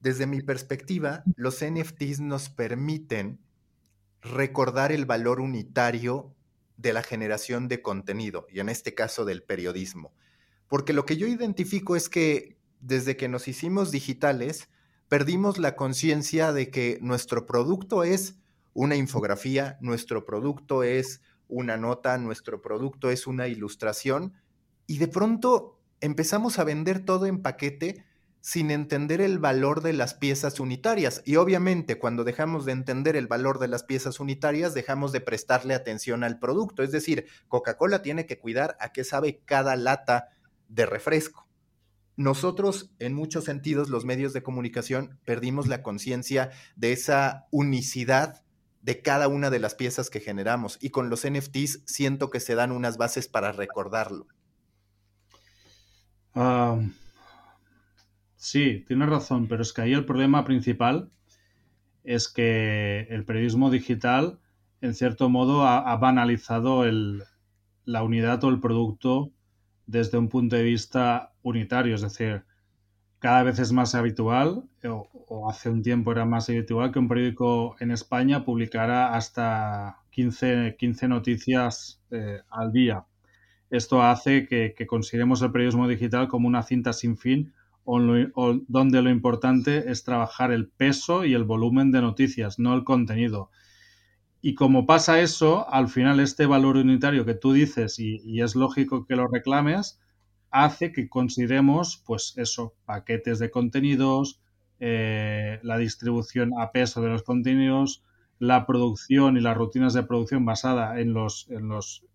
desde 0.00 0.28
mi 0.28 0.40
perspectiva, 0.40 1.24
los 1.34 1.64
NFTs 1.64 2.20
nos 2.20 2.48
permiten 2.48 3.40
recordar 4.20 4.92
el 4.92 5.04
valor 5.04 5.40
unitario 5.40 6.32
de 6.76 6.92
la 6.92 7.02
generación 7.02 7.66
de 7.66 7.82
contenido, 7.82 8.46
y 8.50 8.60
en 8.60 8.68
este 8.68 8.94
caso 8.94 9.24
del 9.24 9.42
periodismo. 9.42 10.12
Porque 10.68 10.92
lo 10.92 11.06
que 11.06 11.16
yo 11.16 11.26
identifico 11.26 11.96
es 11.96 12.08
que 12.08 12.56
desde 12.80 13.16
que 13.16 13.28
nos 13.28 13.48
hicimos 13.48 13.90
digitales, 13.90 14.68
perdimos 15.08 15.58
la 15.58 15.74
conciencia 15.74 16.52
de 16.52 16.70
que 16.70 16.98
nuestro 17.00 17.46
producto 17.46 18.04
es 18.04 18.36
una 18.74 18.94
infografía, 18.94 19.76
nuestro 19.80 20.24
producto 20.24 20.84
es 20.84 21.20
una 21.48 21.76
nota, 21.76 22.18
nuestro 22.18 22.62
producto 22.62 23.10
es 23.10 23.26
una 23.26 23.48
ilustración 23.48 24.34
y 24.86 24.98
de 24.98 25.08
pronto 25.08 25.80
empezamos 26.00 26.58
a 26.58 26.64
vender 26.64 27.04
todo 27.04 27.26
en 27.26 27.42
paquete 27.42 28.04
sin 28.40 28.70
entender 28.70 29.20
el 29.20 29.40
valor 29.40 29.82
de 29.82 29.92
las 29.92 30.14
piezas 30.14 30.60
unitarias. 30.60 31.20
Y 31.24 31.34
obviamente 31.34 31.98
cuando 31.98 32.22
dejamos 32.22 32.64
de 32.64 32.70
entender 32.70 33.16
el 33.16 33.26
valor 33.26 33.58
de 33.58 33.66
las 33.66 33.82
piezas 33.82 34.20
unitarias, 34.20 34.72
dejamos 34.72 35.10
de 35.10 35.20
prestarle 35.20 35.74
atención 35.74 36.22
al 36.22 36.38
producto. 36.38 36.84
Es 36.84 36.92
decir, 36.92 37.26
Coca-Cola 37.48 38.02
tiene 38.02 38.24
que 38.24 38.38
cuidar 38.38 38.76
a 38.78 38.92
qué 38.92 39.02
sabe 39.02 39.40
cada 39.44 39.74
lata 39.74 40.28
de 40.68 40.86
refresco. 40.86 41.48
Nosotros, 42.14 42.94
en 43.00 43.14
muchos 43.14 43.42
sentidos, 43.44 43.90
los 43.90 44.04
medios 44.04 44.32
de 44.32 44.44
comunicación, 44.44 45.18
perdimos 45.24 45.66
la 45.66 45.82
conciencia 45.82 46.50
de 46.76 46.92
esa 46.92 47.48
unicidad 47.50 48.44
de 48.86 49.02
cada 49.02 49.26
una 49.26 49.50
de 49.50 49.58
las 49.58 49.74
piezas 49.74 50.10
que 50.10 50.20
generamos. 50.20 50.78
Y 50.80 50.90
con 50.90 51.10
los 51.10 51.28
NFTs 51.28 51.82
siento 51.86 52.30
que 52.30 52.38
se 52.38 52.54
dan 52.54 52.70
unas 52.70 52.96
bases 52.96 53.26
para 53.26 53.50
recordarlo. 53.50 54.28
sí, 58.36 58.84
tienes 58.86 59.08
razón, 59.08 59.48
pero 59.48 59.62
es 59.62 59.72
que 59.72 59.82
ahí 59.82 59.92
el 59.92 60.04
problema 60.04 60.44
principal 60.44 61.10
es 62.04 62.28
que 62.28 63.08
el 63.10 63.24
periodismo 63.24 63.70
digital, 63.70 64.38
en 64.80 64.94
cierto 64.94 65.28
modo, 65.28 65.66
ha, 65.66 65.96
banalizado 65.96 66.84
la 67.84 68.02
unidad 68.04 68.44
o 68.44 68.50
el 68.50 68.60
producto 68.60 69.32
desde 69.86 70.16
un 70.16 70.28
punto 70.28 70.54
de 70.54 70.62
vista 70.62 71.32
unitario. 71.42 71.96
Es 71.96 72.02
decir, 72.02 72.44
cada 73.26 73.42
vez 73.42 73.58
es 73.58 73.72
más 73.72 73.96
habitual, 73.96 74.62
o, 74.84 75.50
hace 75.50 75.68
un 75.68 75.82
tiempo 75.82 76.12
era 76.12 76.24
más 76.24 76.48
habitual, 76.48 76.92
que 76.92 77.00
un 77.00 77.08
periódico 77.08 77.74
en 77.80 77.90
España 77.90 78.44
publicara 78.44 79.16
hasta 79.16 79.98
15, 80.10 80.76
15 80.78 81.08
noticias 81.08 82.00
eh, 82.12 82.42
al 82.48 82.70
día. 82.70 83.04
esto 83.68 84.00
hace 84.00 84.46
que, 84.46 84.86
consideremos 84.86 85.42
el 85.42 85.50
periodismo 85.50 85.88
digital 85.88 86.28
como 86.28 86.46
una 86.46 86.62
cinta 86.62 86.92
sin 86.92 87.16
fin 87.16 87.52
donde 87.84 89.02
lo 89.02 89.10
importante 89.10 89.90
es 89.90 90.04
trabajar 90.04 90.52
el 90.52 90.68
peso 90.68 91.24
y 91.24 91.34
el 91.34 91.42
volumen 91.42 91.90
de 91.90 92.02
noticias, 92.02 92.60
no 92.60 92.74
el 92.74 92.84
contenido. 92.84 93.50
Y 94.40 94.54
como 94.54 94.86
pasa 94.86 95.18
eso, 95.18 95.68
al 95.68 95.88
final 95.88 96.20
este 96.20 96.46
valor 96.46 96.76
unitario 96.76 97.24
que 97.24 97.34
tú 97.34 97.52
dices, 97.52 97.98
y, 97.98 98.40
es 98.40 98.54
lógico 98.54 99.04
que 99.04 99.16
lo 99.16 99.26
reclames, 99.26 99.98
hace 100.64 100.90
que 100.90 101.08
consideremos, 101.08 102.02
pues 102.06 102.32
eso, 102.36 102.74
paquetes 102.86 103.38
de 103.38 103.50
contenidos, 103.50 104.40
eh, 104.80 105.60
la 105.62 105.76
distribución 105.76 106.52
a 106.58 106.72
peso 106.72 107.02
de 107.02 107.10
los 107.10 107.22
contenidos, 107.22 108.04
la 108.38 108.66
producción 108.66 109.36
y 109.36 109.40
las 109.40 109.56
rutinas 109.56 109.92
de 109.92 110.02
producción 110.02 110.46
basada 110.46 110.98
en 110.98 111.12
los, 111.12 111.46
en 111.50 111.68
los 111.68 112.06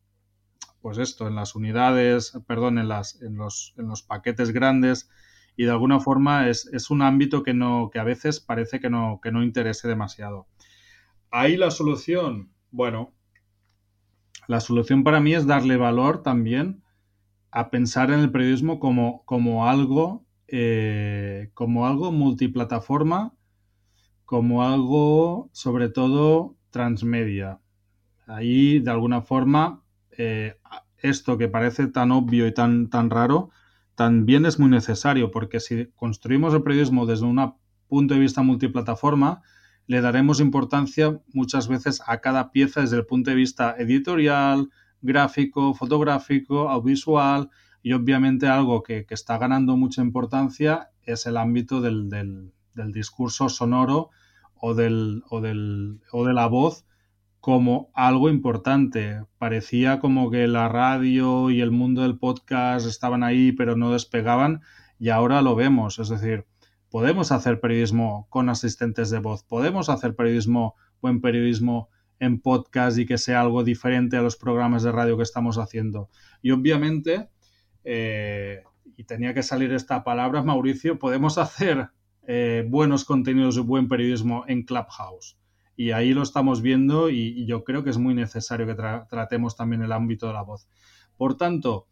pues 0.81 0.97
esto, 0.97 1.27
en 1.27 1.35
las 1.35 1.53
unidades, 1.53 2.33
perdón, 2.47 2.79
en, 2.79 2.87
las, 2.87 3.21
en, 3.21 3.35
los, 3.37 3.75
en 3.77 3.87
los 3.87 4.01
paquetes 4.01 4.51
grandes 4.51 5.11
y 5.55 5.65
de 5.65 5.71
alguna 5.71 5.99
forma 5.99 6.49
es, 6.49 6.65
es, 6.73 6.89
un 6.89 7.03
ámbito 7.03 7.43
que, 7.43 7.53
no, 7.53 7.91
que 7.93 7.99
a 7.99 8.03
veces 8.03 8.39
parece 8.39 8.79
que 8.79 8.89
no, 8.89 9.19
que 9.21 9.31
no 9.31 9.43
interese 9.43 9.87
demasiado. 9.87 10.47
Ahí 11.29 11.57
la 11.57 11.69
solución, 11.69 12.51
bueno, 12.71 13.13
la 14.47 14.59
solución 14.59 15.03
para 15.03 15.19
mí 15.19 15.35
es 15.35 15.45
darle 15.45 15.77
valor 15.77 16.23
también 16.23 16.81
a 17.51 17.69
pensar 17.69 18.11
en 18.11 18.21
el 18.21 18.31
periodismo 18.31 18.79
como, 18.79 19.23
como 19.25 19.67
algo, 19.67 20.25
eh, 20.47 21.51
como 21.53 21.85
algo 21.85 22.11
multiplataforma, 22.11 23.33
como 24.25 24.63
algo 24.63 25.49
sobre 25.51 25.89
todo 25.89 26.55
transmedia. 26.69 27.59
Ahí 28.25 28.79
de 28.79 28.91
alguna 28.91 29.21
forma 29.21 29.83
eh, 30.17 30.55
esto 30.97 31.37
que 31.37 31.49
parece 31.49 31.87
tan 31.87 32.11
obvio 32.11 32.47
y 32.47 32.53
tan, 32.53 32.89
tan 32.89 33.09
raro, 33.09 33.49
también 33.95 34.45
es 34.45 34.59
muy 34.59 34.69
necesario, 34.69 35.31
porque 35.31 35.59
si 35.59 35.87
construimos 35.95 36.53
el 36.53 36.63
periodismo 36.63 37.05
desde 37.05 37.25
un 37.25 37.55
punto 37.87 38.13
de 38.13 38.19
vista 38.19 38.41
multiplataforma, 38.41 39.41
le 39.87 39.99
daremos 39.99 40.39
importancia 40.39 41.19
muchas 41.33 41.67
veces 41.67 42.01
a 42.07 42.21
cada 42.21 42.51
pieza 42.51 42.81
desde 42.81 42.97
el 42.97 43.05
punto 43.05 43.31
de 43.31 43.35
vista 43.35 43.75
editorial, 43.77 44.69
gráfico, 45.01 45.73
fotográfico, 45.73 46.69
audiovisual 46.69 47.49
y 47.83 47.93
obviamente 47.93 48.47
algo 48.47 48.83
que, 48.83 49.05
está 49.09 49.37
ganando 49.37 49.75
mucha 49.77 50.01
importancia 50.01 50.89
es 51.03 51.25
el 51.25 51.37
ámbito 51.37 51.81
del, 51.81 52.09
del, 52.09 52.51
discurso 52.91 53.49
sonoro 53.49 54.09
o, 54.55 54.73
del, 54.73 55.23
o, 55.29 55.37
o 55.37 56.25
de 56.25 56.33
la 56.33 56.47
voz 56.47 56.85
como 57.39 57.89
algo 57.93 58.29
importante. 58.29 59.25
Parecía 59.39 59.99
como 59.99 60.29
que 60.29 60.47
la 60.47 60.69
radio 60.69 61.49
y 61.49 61.61
el 61.61 61.71
mundo 61.71 62.03
del 62.03 62.17
podcast 62.17 62.87
estaban 62.87 63.23
ahí 63.23 63.51
pero 63.51 63.75
no 63.75 63.91
despegaban 63.91 64.61
y 64.99 65.09
ahora 65.09 65.41
lo 65.41 65.55
vemos. 65.55 65.97
Es 65.97 66.09
decir, 66.09 66.45
podemos 66.91 67.31
hacer 67.31 67.59
periodismo 67.59 68.27
con 68.29 68.49
asistentes 68.49 69.09
de 69.09 69.19
voz, 69.19 69.43
podemos 69.43 69.89
hacer 69.89 70.15
periodismo, 70.15 70.75
buen 71.01 71.21
periodismo 71.21 71.89
en 72.21 72.39
podcast 72.39 72.97
y 72.97 73.05
que 73.05 73.17
sea 73.17 73.41
algo 73.41 73.65
diferente 73.65 74.15
a 74.15 74.21
los 74.21 74.37
programas 74.37 74.83
de 74.83 74.93
radio 74.93 75.17
que 75.17 75.23
estamos 75.23 75.57
haciendo. 75.57 76.09
Y 76.41 76.51
obviamente, 76.51 77.29
eh, 77.83 78.63
y 78.95 79.03
tenía 79.03 79.33
que 79.33 79.43
salir 79.43 79.73
esta 79.73 80.05
palabra, 80.05 80.41
Mauricio, 80.41 80.97
podemos 80.97 81.37
hacer 81.37 81.89
eh, 82.25 82.65
buenos 82.69 83.03
contenidos 83.03 83.57
y 83.57 83.61
buen 83.61 83.89
periodismo 83.89 84.45
en 84.47 84.63
Clubhouse 84.63 85.37
y 85.81 85.91
ahí 85.91 86.13
lo 86.13 86.21
estamos 86.21 86.61
viendo 86.61 87.09
y, 87.09 87.45
yo 87.47 87.63
creo 87.63 87.83
que 87.83 87.89
es 87.89 87.97
muy 87.97 88.13
necesario 88.13 88.67
que 88.67 88.75
tratemos 88.75 89.55
también 89.55 89.81
el 89.81 89.91
ámbito 89.91 90.27
de 90.27 90.33
la 90.33 90.43
voz. 90.43 90.67
Por 91.17 91.37
tanto, 91.37 91.87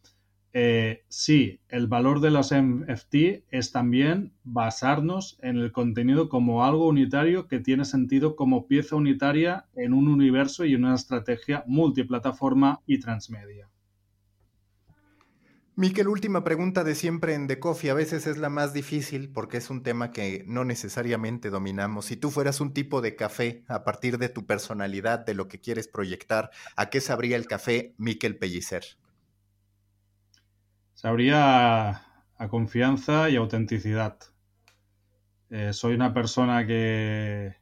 eh, 0.52 1.04
sí, 1.10 1.60
el 1.70 1.88
valor 1.88 2.22
de 2.22 2.32
los 2.32 2.52
NFT 2.52 3.46
es 3.52 3.72
también 3.72 4.34
basarnos 4.44 5.38
en 5.42 5.58
el 5.58 5.72
contenido 5.72 6.28
como 6.28 6.66
algo 6.66 6.88
unitario 6.88 7.48
que 7.48 7.60
tiene 7.60 7.86
sentido 7.86 8.36
como 8.36 8.68
pieza 8.68 8.96
unitaria 8.96 9.68
en 9.76 9.94
un 9.94 10.08
universo 10.08 10.66
y 10.66 10.74
en 10.74 10.86
una 10.86 10.96
estrategia 10.96 11.64
multiplataforma 11.68 12.82
y 12.88 13.00
transmedia. 13.00 13.70
Miquel, 15.76 16.10
última 16.10 16.44
pregunta 16.44 16.84
de 16.84 16.94
siempre 16.94 17.36
en 17.36 17.48
The 17.48 17.60
Coffee. 17.60 17.92
A 17.92 17.94
veces 17.94 18.28
es 18.28 18.38
la 18.38 18.50
más 18.50 18.74
difícil 18.74 19.32
porque 19.32 19.56
es 19.56 19.70
un 19.70 19.82
tema 19.82 20.12
que 20.12 20.44
no 20.46 20.66
necesariamente 20.66 21.50
dominamos. 21.50 22.08
Si 22.08 22.18
tú 22.18 22.32
fueras 22.32 22.60
un 22.60 22.74
tipo 22.74 23.00
de 23.00 23.16
café 23.16 23.64
a 23.70 23.86
partir 23.86 24.18
de 24.18 24.28
tu 24.28 24.46
personalidad, 24.46 25.20
de 25.20 25.36
lo 25.36 25.48
que 25.48 25.62
quieres 25.62 25.88
proyectar, 25.88 26.50
¿a 26.76 26.90
qué 26.90 27.00
sabría 27.00 27.38
el 27.38 27.48
café 27.48 27.94
Miquel 27.98 28.38
Pellicer? 28.38 28.84
Sabría 31.02 31.92
a 32.36 32.50
confianza 32.50 33.30
y 33.30 33.38
autenticidad. 33.38 34.18
Eh, 35.50 35.72
soy 35.72 35.96
una 35.96 36.14
persona 36.14 36.68
que 36.68 37.56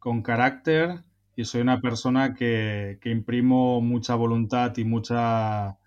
con 0.00 0.22
carácter 0.22 1.04
y 1.36 1.44
soy 1.44 1.60
una 1.60 1.80
persona 1.80 2.34
que, 2.34 2.98
que 3.00 3.10
imprimo 3.10 3.80
mucha 3.80 4.16
voluntad 4.16 4.76
y 4.76 4.84
mucha 4.84 5.78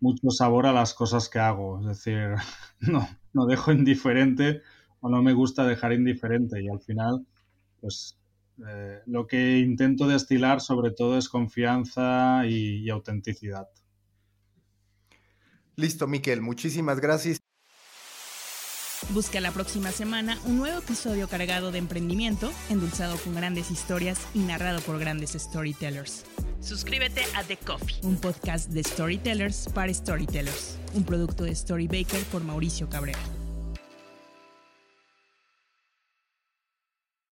mucho 0.00 0.30
sabor 0.30 0.66
a 0.66 0.72
las 0.72 0.94
cosas 0.94 1.28
que 1.28 1.38
hago. 1.38 1.78
Es 1.78 1.86
decir, 1.86 2.34
no, 2.80 3.08
no 3.32 3.46
dejo 3.46 3.70
indiferente 3.70 4.62
o 4.98 5.08
no 5.08 5.22
me 5.22 5.32
gusta 5.32 5.64
dejar 5.64 5.92
indiferente. 5.92 6.60
Y 6.60 6.68
al 6.68 6.80
final, 6.80 7.24
pues 7.80 8.18
eh, 8.66 8.98
lo 9.06 9.28
que 9.28 9.60
intento 9.60 10.08
destilar 10.08 10.60
sobre 10.60 10.90
todo 10.90 11.16
es 11.16 11.28
confianza 11.28 12.46
y 12.48 12.90
autenticidad. 12.90 13.68
Listo, 15.76 16.06
Miquel. 16.06 16.40
Muchísimas 16.40 17.00
gracias. 17.00 17.38
Busca 19.08 19.40
la 19.40 19.50
próxima 19.50 19.90
semana 19.90 20.38
un 20.44 20.58
nuevo 20.58 20.78
episodio 20.78 21.26
cargado 21.26 21.72
de 21.72 21.78
emprendimiento, 21.78 22.52
endulzado 22.68 23.16
con 23.18 23.34
grandes 23.34 23.70
historias 23.70 24.20
y 24.34 24.40
narrado 24.40 24.80
por 24.82 24.98
grandes 24.98 25.32
storytellers. 25.32 26.24
Suscríbete 26.60 27.22
a 27.34 27.42
The 27.42 27.56
Coffee, 27.56 27.96
un 28.02 28.16
podcast 28.16 28.70
de 28.70 28.84
storytellers 28.84 29.68
para 29.74 29.92
storytellers, 29.92 30.78
un 30.94 31.04
producto 31.04 31.44
de 31.44 31.56
Storybaker 31.56 32.22
por 32.24 32.44
Mauricio 32.44 32.88
Cabrera. 32.88 33.18